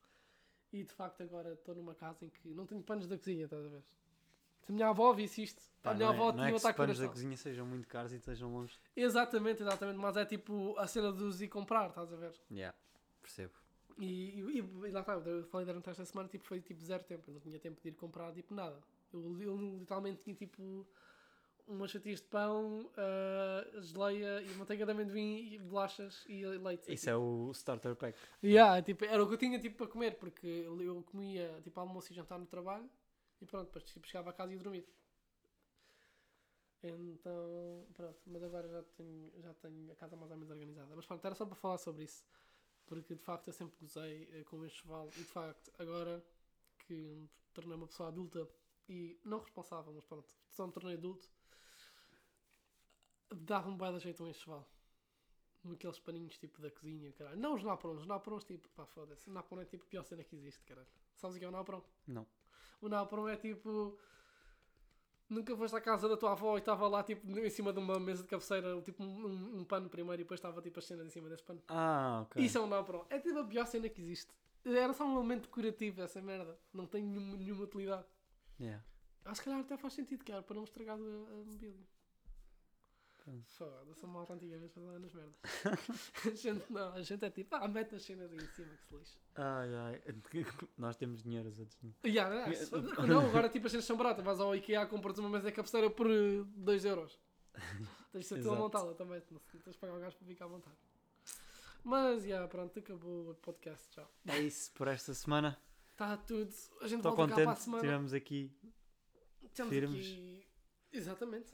E 0.72 0.82
de 0.82 0.92
facto 0.92 1.22
agora 1.22 1.53
estou 1.55 1.74
numa 1.74 1.94
casa 1.94 2.24
em 2.24 2.30
que 2.30 2.55
não 2.55 2.66
tenho 2.66 2.82
panos 2.82 3.07
da 3.07 3.16
cozinha, 3.16 3.44
estás 3.44 3.64
a 3.64 3.68
ver? 3.68 3.82
Se 4.69 4.73
a 4.73 4.75
minha 4.75 4.89
avó 4.89 5.14
visse 5.14 5.43
isto, 5.43 5.62
Pá, 5.83 5.93
a 5.93 5.95
minha 5.95 6.09
não 6.09 6.12
é, 6.12 6.16
avó 6.16 6.27
não 6.27 6.33
tinha 6.33 6.45
é 6.51 6.55
um 6.55 6.75
que 6.75 6.93
os 6.93 6.99
da 6.99 7.09
cozinha 7.09 7.37
sejam 7.39 7.64
muito 7.64 7.89
caros 7.89 8.12
e 8.12 8.16
estejam 8.16 8.53
longe. 8.53 8.79
Exatamente, 8.95 9.62
exatamente. 9.62 9.99
Mas 9.99 10.14
é 10.19 10.27
tipo 10.27 10.79
a 10.79 10.87
cena 10.87 11.11
de 11.11 11.23
os 11.23 11.41
ir 11.41 11.49
comprar, 11.49 11.89
estás 11.89 12.12
a 12.12 12.16
ver? 12.16 12.35
Yeah, 12.51 12.77
percebo. 13.23 13.55
E, 13.97 14.41
e, 14.41 14.59
e 14.59 14.91
lá 14.91 15.01
está, 15.01 15.14
eu 15.14 15.43
falei 15.45 15.64
durante 15.64 15.89
esta 15.89 16.05
semana, 16.05 16.29
tipo, 16.29 16.45
foi 16.45 16.61
tipo 16.61 16.85
zero 16.85 17.03
tempo. 17.03 17.31
Eu 17.31 17.33
não 17.33 17.41
tinha 17.41 17.59
tempo 17.59 17.81
de 17.81 17.89
ir 17.89 17.93
comprar 17.93 18.31
tipo 18.35 18.55
nada. 18.55 18.79
Eu, 19.11 19.41
eu 19.41 19.57
literalmente 19.57 20.21
tinha 20.23 20.37
tipo 20.37 20.87
umas 21.66 21.91
fatias 21.91 22.21
de 22.21 22.27
pão, 22.27 22.91
ah, 22.95 23.81
geleia 23.81 24.43
e 24.43 24.51
manteiga 24.57 24.85
de 24.85 24.93
amendoim 24.93 25.55
e 25.55 25.59
bolachas 25.59 26.27
e 26.29 26.45
leite. 26.45 26.93
Isso 26.93 27.09
é 27.09 27.16
o 27.16 27.51
starter 27.55 27.97
pack. 27.97 28.19
Yeah, 28.45 28.83
tipo, 28.83 29.07
era 29.07 29.23
o 29.23 29.27
que 29.27 29.33
eu 29.33 29.39
tinha 29.39 29.59
tipo, 29.59 29.79
para 29.79 29.87
comer, 29.87 30.16
porque 30.16 30.47
eu 30.47 31.03
comia 31.11 31.59
tipo, 31.64 31.81
almoço 31.81 32.12
e 32.12 32.14
jantar 32.14 32.39
no 32.39 32.45
trabalho 32.45 32.87
e 33.41 33.47
pronto, 33.47 33.66
depois 33.66 33.84
tipo, 33.84 34.07
chegava 34.07 34.30
a 34.30 34.32
casa 34.32 34.53
e 34.53 34.57
ia 34.57 34.62
dormir. 34.62 34.86
Então, 36.82 37.86
pronto, 37.95 38.20
mas 38.26 38.43
agora 38.43 38.68
já 38.68 38.82
tenho, 38.97 39.32
já 39.41 39.53
tenho 39.55 39.91
a 39.93 39.97
casa 39.97 40.16
mais 40.16 40.30
ou 40.30 40.36
menos 40.36 40.51
organizada. 40.51 40.95
Mas 40.95 41.07
pronto, 41.07 41.24
era 41.24 41.34
só 41.34 41.45
para 41.45 41.57
falar 41.57 41.78
sobre 41.78 42.05
isso, 42.05 42.24
porque 42.86 43.14
de 43.14 43.22
facto 43.22 43.49
eu 43.49 43.53
sempre 43.53 43.76
gozei 43.80 44.28
eh, 44.32 44.45
com 44.45 44.64
este 44.64 44.82
cheval 44.82 45.09
e 45.16 45.18
de 45.18 45.24
facto 45.24 45.72
agora 45.78 46.24
que 46.86 46.95
me 46.95 47.28
tornei 47.53 47.74
uma 47.76 47.86
pessoa 47.86 48.09
adulta 48.09 48.49
e 48.89 49.20
não 49.24 49.41
responsável, 49.41 49.93
mas 49.93 50.05
pronto, 50.05 50.28
só 50.51 50.66
me 50.66 50.72
tornei 50.72 50.95
adulto, 50.95 51.28
dava-me 53.30 53.76
bué 53.76 53.93
de 53.93 53.99
jeito 53.99 54.22
um 54.22 54.28
enxoval. 54.28 54.66
Naqueles 55.64 55.99
paninhos 55.99 56.39
tipo 56.39 56.62
da 56.62 56.70
cozinha, 56.70 57.12
caralho. 57.12 57.39
Não 57.39 57.55
os 57.55 57.62
naprons, 57.64 58.01
os 58.01 58.07
naprons 58.07 58.45
tipo, 58.45 58.68
pá, 58.70 58.86
foda-se. 58.86 59.28
O 59.28 59.32
napron 59.32 59.61
é 59.61 59.64
tipo 59.64 59.84
a 59.84 59.89
pior 59.89 60.05
cena 60.05 60.22
que 60.22 60.36
existe, 60.36 60.62
caralho. 60.64 60.86
Sabes 61.16 61.36
o 61.36 61.39
que 61.41 61.45
é 61.45 61.49
o 61.49 61.51
napron? 61.51 61.82
Não. 62.07 62.26
O 62.81 62.89
napron 62.89 63.29
é 63.29 63.37
tipo. 63.37 63.99
Nunca 65.29 65.55
foste 65.55 65.76
à 65.76 65.81
casa 65.81 66.09
da 66.09 66.16
tua 66.16 66.33
avó 66.33 66.57
e 66.57 66.61
estava 66.61 66.89
lá 66.89 67.03
tipo 67.03 67.26
em 67.39 67.51
cima 67.51 67.70
de 67.70 67.79
uma 67.79 67.99
mesa 68.01 68.22
de 68.22 68.29
cabeceira, 68.29 68.81
tipo 68.81 69.03
um, 69.05 69.59
um- 69.59 69.64
pano 69.64 69.89
primeiro 69.91 70.22
e 70.22 70.24
depois 70.24 70.39
estava 70.39 70.62
tipo 70.62 70.79
as 70.79 70.87
cenas 70.87 71.07
em 71.07 71.11
cima 71.11 71.29
desse 71.29 71.43
pano. 71.43 71.62
Ah, 71.68 72.20
ok. 72.22 72.43
Isso 72.43 72.57
é 72.57 72.61
um 72.62 72.66
napron. 72.66 73.05
É 73.11 73.18
tipo 73.18 73.39
a 73.39 73.45
pior 73.45 73.66
cena 73.66 73.89
que 73.91 74.01
existe. 74.01 74.33
Era 74.64 74.93
só 74.95 75.05
um 75.05 75.14
elemento 75.18 75.43
decorativo 75.43 76.01
essa 76.01 76.22
merda. 76.22 76.59
Não 76.72 76.87
tem 76.87 77.03
nenhuma, 77.05 77.37
nenhuma 77.37 77.64
utilidade. 77.64 78.07
Yeah. 78.59 78.83
Acho 79.26 79.41
que 79.43 79.45
calhar 79.51 79.61
até 79.61 79.76
faz 79.76 79.93
sentido, 79.93 80.24
cara, 80.24 80.43
para 80.43 80.57
não 80.57 80.64
estragar 80.64 80.97
a, 80.97 80.99
a 80.99 81.45
mobília. 81.45 81.87
Pronto. 83.29 83.45
Foda-se, 83.49 84.05
a 84.05 84.09
malta 84.09 84.33
antigamente 84.35 84.72
fazia 84.74 84.99
nas 84.99 85.12
merdas. 85.12 85.35
a 86.26 86.31
gente 86.31 86.72
não, 86.72 86.93
a 86.95 87.03
gente 87.03 87.24
é 87.24 87.31
tipo, 87.31 87.55
ah, 87.57 87.68
mete 87.68 87.95
as 87.95 88.03
cenas 88.03 88.31
aí 88.33 88.39
em 88.39 88.47
cima 88.49 88.74
que 88.76 88.85
se 88.85 88.95
lixe. 88.97 89.18
Ai, 89.37 89.74
ai. 89.74 90.03
Nós 90.79 90.97
temos 90.97 91.22
dinheiro, 91.22 91.49
os 91.49 91.59
outros 91.59 91.79
não. 91.83 91.95
Yeah, 92.05 92.47
não, 92.49 92.55
se- 92.55 93.07
não, 93.07 93.26
agora 93.26 93.49
tipo 93.49 93.66
as 93.66 93.72
cenas 93.72 93.85
são 93.85 93.97
baratas, 93.97 94.24
vais 94.24 94.41
ao 94.41 94.55
IKEA, 94.57 94.87
compras 94.87 95.18
uma 95.18 95.29
mesa 95.29 95.47
de 95.49 95.53
cabeceira 95.53 95.91
por 95.91 96.09
2 96.09 96.85
euros. 96.85 97.18
Tens 98.12 98.22
de 98.22 98.24
ser 98.29 98.43
tu 98.43 98.51
a 98.53 98.57
montá-la 98.57 98.95
também, 98.95 99.22
não 99.31 99.41
tens 99.62 99.74
de 99.74 99.79
pagar 99.81 99.97
o 99.97 100.01
gajo 100.01 100.16
para 100.16 100.26
ficar 100.26 100.45
a 100.45 100.49
montar. 100.49 100.72
Mas, 101.85 102.24
já, 102.24 102.47
pronto, 102.49 102.79
acabou 102.79 103.31
o 103.31 103.35
podcast, 103.37 103.89
tchau. 103.91 104.11
É 104.26 104.39
isso 104.41 104.72
por 104.72 104.89
esta 104.89 105.12
semana. 105.14 105.59
Está 105.93 106.16
tudo, 106.16 106.53
a 106.81 106.87
gente 106.87 106.99
Estou 106.99 107.16
volta 107.16 107.29
cá 107.29 107.35
para 107.35 107.43
a 107.43 107.47
contente. 107.47 107.62
semana. 107.64 107.83
Estivemos 107.83 108.12
aqui. 108.14 108.53
Estamos 109.43 109.74
firmes. 109.74 110.07
aqui, 110.07 110.47
exatamente, 110.93 111.53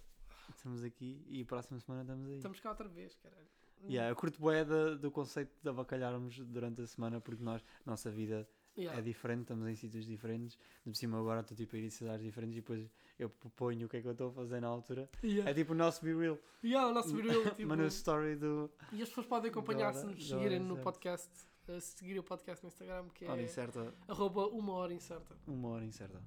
Estamos 0.50 0.82
aqui 0.84 1.24
e 1.28 1.44
próxima 1.44 1.78
semana 1.80 2.02
estamos 2.02 2.26
aí. 2.28 2.36
estamos 2.36 2.60
cá 2.60 2.70
outra 2.70 2.88
vez, 2.88 3.14
caralho. 3.16 3.46
Yeah, 3.86 4.10
eu 4.10 4.16
curto 4.16 4.40
bué 4.40 4.64
da- 4.64 4.94
do 4.94 5.10
conceito 5.10 5.50
de 5.62 5.68
avacalharmos 5.68 6.38
durante 6.46 6.80
a 6.80 6.86
semana 6.86 7.20
porque 7.20 7.42
nós, 7.42 7.62
nossa 7.84 8.10
vida 8.10 8.48
Yeah. 8.76 8.98
é 8.98 9.02
diferente, 9.02 9.42
estamos 9.42 9.68
em 9.68 9.74
sítios 9.76 10.04
diferentes. 10.06 10.56
De 10.84 10.90
por 10.90 10.96
cima 10.96 11.18
agora 11.18 11.40
estou 11.40 11.56
tipo 11.56 11.76
a 11.76 11.78
ir 11.78 11.84
em 11.84 11.90
cidades 11.90 12.24
diferentes 12.24 12.56
e 12.56 12.60
depois 12.60 12.90
eu 13.18 13.28
proponho 13.30 13.86
o 13.86 13.88
que 13.88 13.98
é 13.98 14.00
que 14.02 14.08
eu 14.08 14.12
estou 14.12 14.30
a 14.30 14.32
fazer 14.32 14.60
na 14.60 14.68
altura. 14.68 15.08
Yeah. 15.22 15.50
É 15.50 15.54
tipo 15.54 15.72
o 15.72 15.76
nosso 15.76 16.02
Be 16.04 16.14
Real. 16.14 16.38
Yeah, 16.64 16.88
o 16.90 16.94
nosso 16.94 17.14
viril, 17.14 17.42
tipo, 17.54 17.68
Mas 17.68 17.78
no 17.78 17.86
story 17.86 18.36
do 18.36 18.70
E 18.92 19.02
as 19.02 19.08
pessoas 19.10 19.26
podem 19.26 19.50
acompanhar 19.50 19.92
se 19.92 20.00
Da 20.00 20.06
hora- 20.08 20.14
nos 20.16 20.28
da 20.28 20.36
hora 20.36 20.42
seguirem 20.44 20.58
no 20.60 20.64
incerta. 20.74 20.82
podcast. 20.82 21.30
eh, 21.68 21.80
Se 21.80 21.98
seguirem 21.98 22.18
o 22.20 22.24
podcast 22.24 22.64
no 22.64 22.68
Instagram, 22.68 23.08
que 23.10 23.24
é 23.26 23.30
Hora 23.30 23.42
Incerta, 23.42 23.94
arroba 24.08 24.46
uma 24.48 24.72
hora 24.72 24.92
incerta. 24.94 25.36
uma 25.46 25.68
hora 25.68 25.84
incerta. 25.84 26.22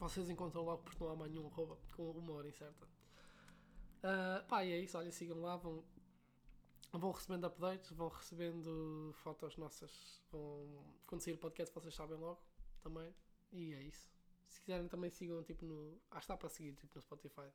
Vocês 0.00 0.28
encontram 0.30 0.62
logo 0.62 0.82
porque 0.82 1.02
não 1.04 1.10
há 1.12 1.16
mais 1.16 1.30
nenhum 1.32 1.46
arroba 1.48 1.76
com 1.96 2.10
uma 2.12 2.32
hora 2.34 2.48
incerta. 2.48 2.86
Ah, 4.02 4.44
pá, 4.48 4.64
e 4.64 4.72
é 4.72 4.78
isso. 4.80 4.96
Olha, 4.98 5.10
sigam 5.10 5.40
lá. 5.40 5.56
Vão, 5.56 5.84
vão 6.92 7.10
recebendo 7.10 7.44
updates, 7.46 7.90
vão 7.90 8.08
recebendo 8.08 9.12
fotos 9.22 9.56
nossas. 9.56 10.22
Vão, 10.30 10.84
quando 11.06 11.20
sair 11.22 11.34
o 11.34 11.38
podcast, 11.38 11.74
vocês 11.74 11.94
sabem 11.94 12.16
logo 12.18 12.40
também. 12.80 13.14
E 13.52 13.74
é 13.74 13.82
isso. 13.82 14.08
Se 14.48 14.60
quiserem 14.60 14.88
também 14.88 15.10
sigam 15.10 15.42
tipo 15.42 15.64
no. 15.64 16.00
Acho 16.10 16.20
que 16.26 16.32
está 16.32 16.36
para 16.36 16.48
seguir 16.48 16.74
tipo 16.76 16.94
no 16.94 17.02
Spotify. 17.02 17.50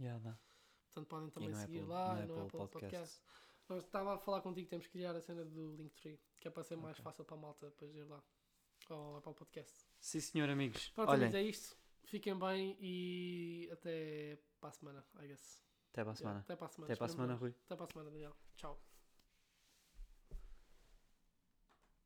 Yeah, 0.00 0.18
dá. 0.22 0.38
Portanto, 0.86 1.08
podem 1.08 1.30
também 1.30 1.48
no 1.50 1.56
seguir 1.56 1.78
Apple- 1.80 1.90
lá 1.92 2.14
no 2.16 2.22
e 2.22 2.26
no 2.26 2.34
Apple 2.34 2.44
Apple 2.46 2.58
Podcasts. 2.68 3.18
Podcast. 3.18 3.22
Nós 3.68 3.84
estava 3.84 4.14
a 4.14 4.18
falar 4.18 4.40
contigo, 4.42 4.68
temos 4.68 4.86
que 4.86 4.92
criar 4.92 5.14
a 5.16 5.20
cena 5.20 5.44
do 5.44 5.74
Linktree, 5.76 6.20
que 6.40 6.48
é 6.48 6.50
para 6.50 6.62
ser 6.64 6.76
mais 6.76 6.94
Ok. 6.98 7.04
fácil 7.04 7.24
para 7.24 7.36
a 7.36 7.40
malta 7.40 7.66
depois 7.70 7.94
ir 7.94 8.02
lá 8.04 8.22
ao 8.90 9.16
Apple 9.16 9.34
Podcast. 9.34 9.86
Sim 10.00 10.20
senhor 10.20 10.50
amigos. 10.50 10.90
Pronto, 10.90 11.10
Olhem, 11.10 11.28
amigos, 11.28 11.40
é 11.40 11.42
isto. 11.42 11.76
Fiquem 12.04 12.36
bem 12.38 12.76
e 12.80 13.70
até 13.72 14.38
para 14.60 14.68
a 14.68 14.72
semana, 14.72 15.06
I 15.22 15.28
guess. 15.28 15.62
Até 15.92 16.02
para 16.02 16.12
a 16.12 16.16
semana. 16.16 16.40
até 16.40 16.56
para 16.56 16.66
a 16.66 16.70
semana. 16.70 16.92
Até 16.92 16.96
para 16.96 17.06
a 17.06 17.08
semana. 17.08 17.34
Rui. 17.34 17.54
Até 17.66 17.76
para 17.76 17.84
a 17.84 17.88
semana, 17.88 18.10
Daniel. 18.10 18.36
Tchau. 18.56 18.91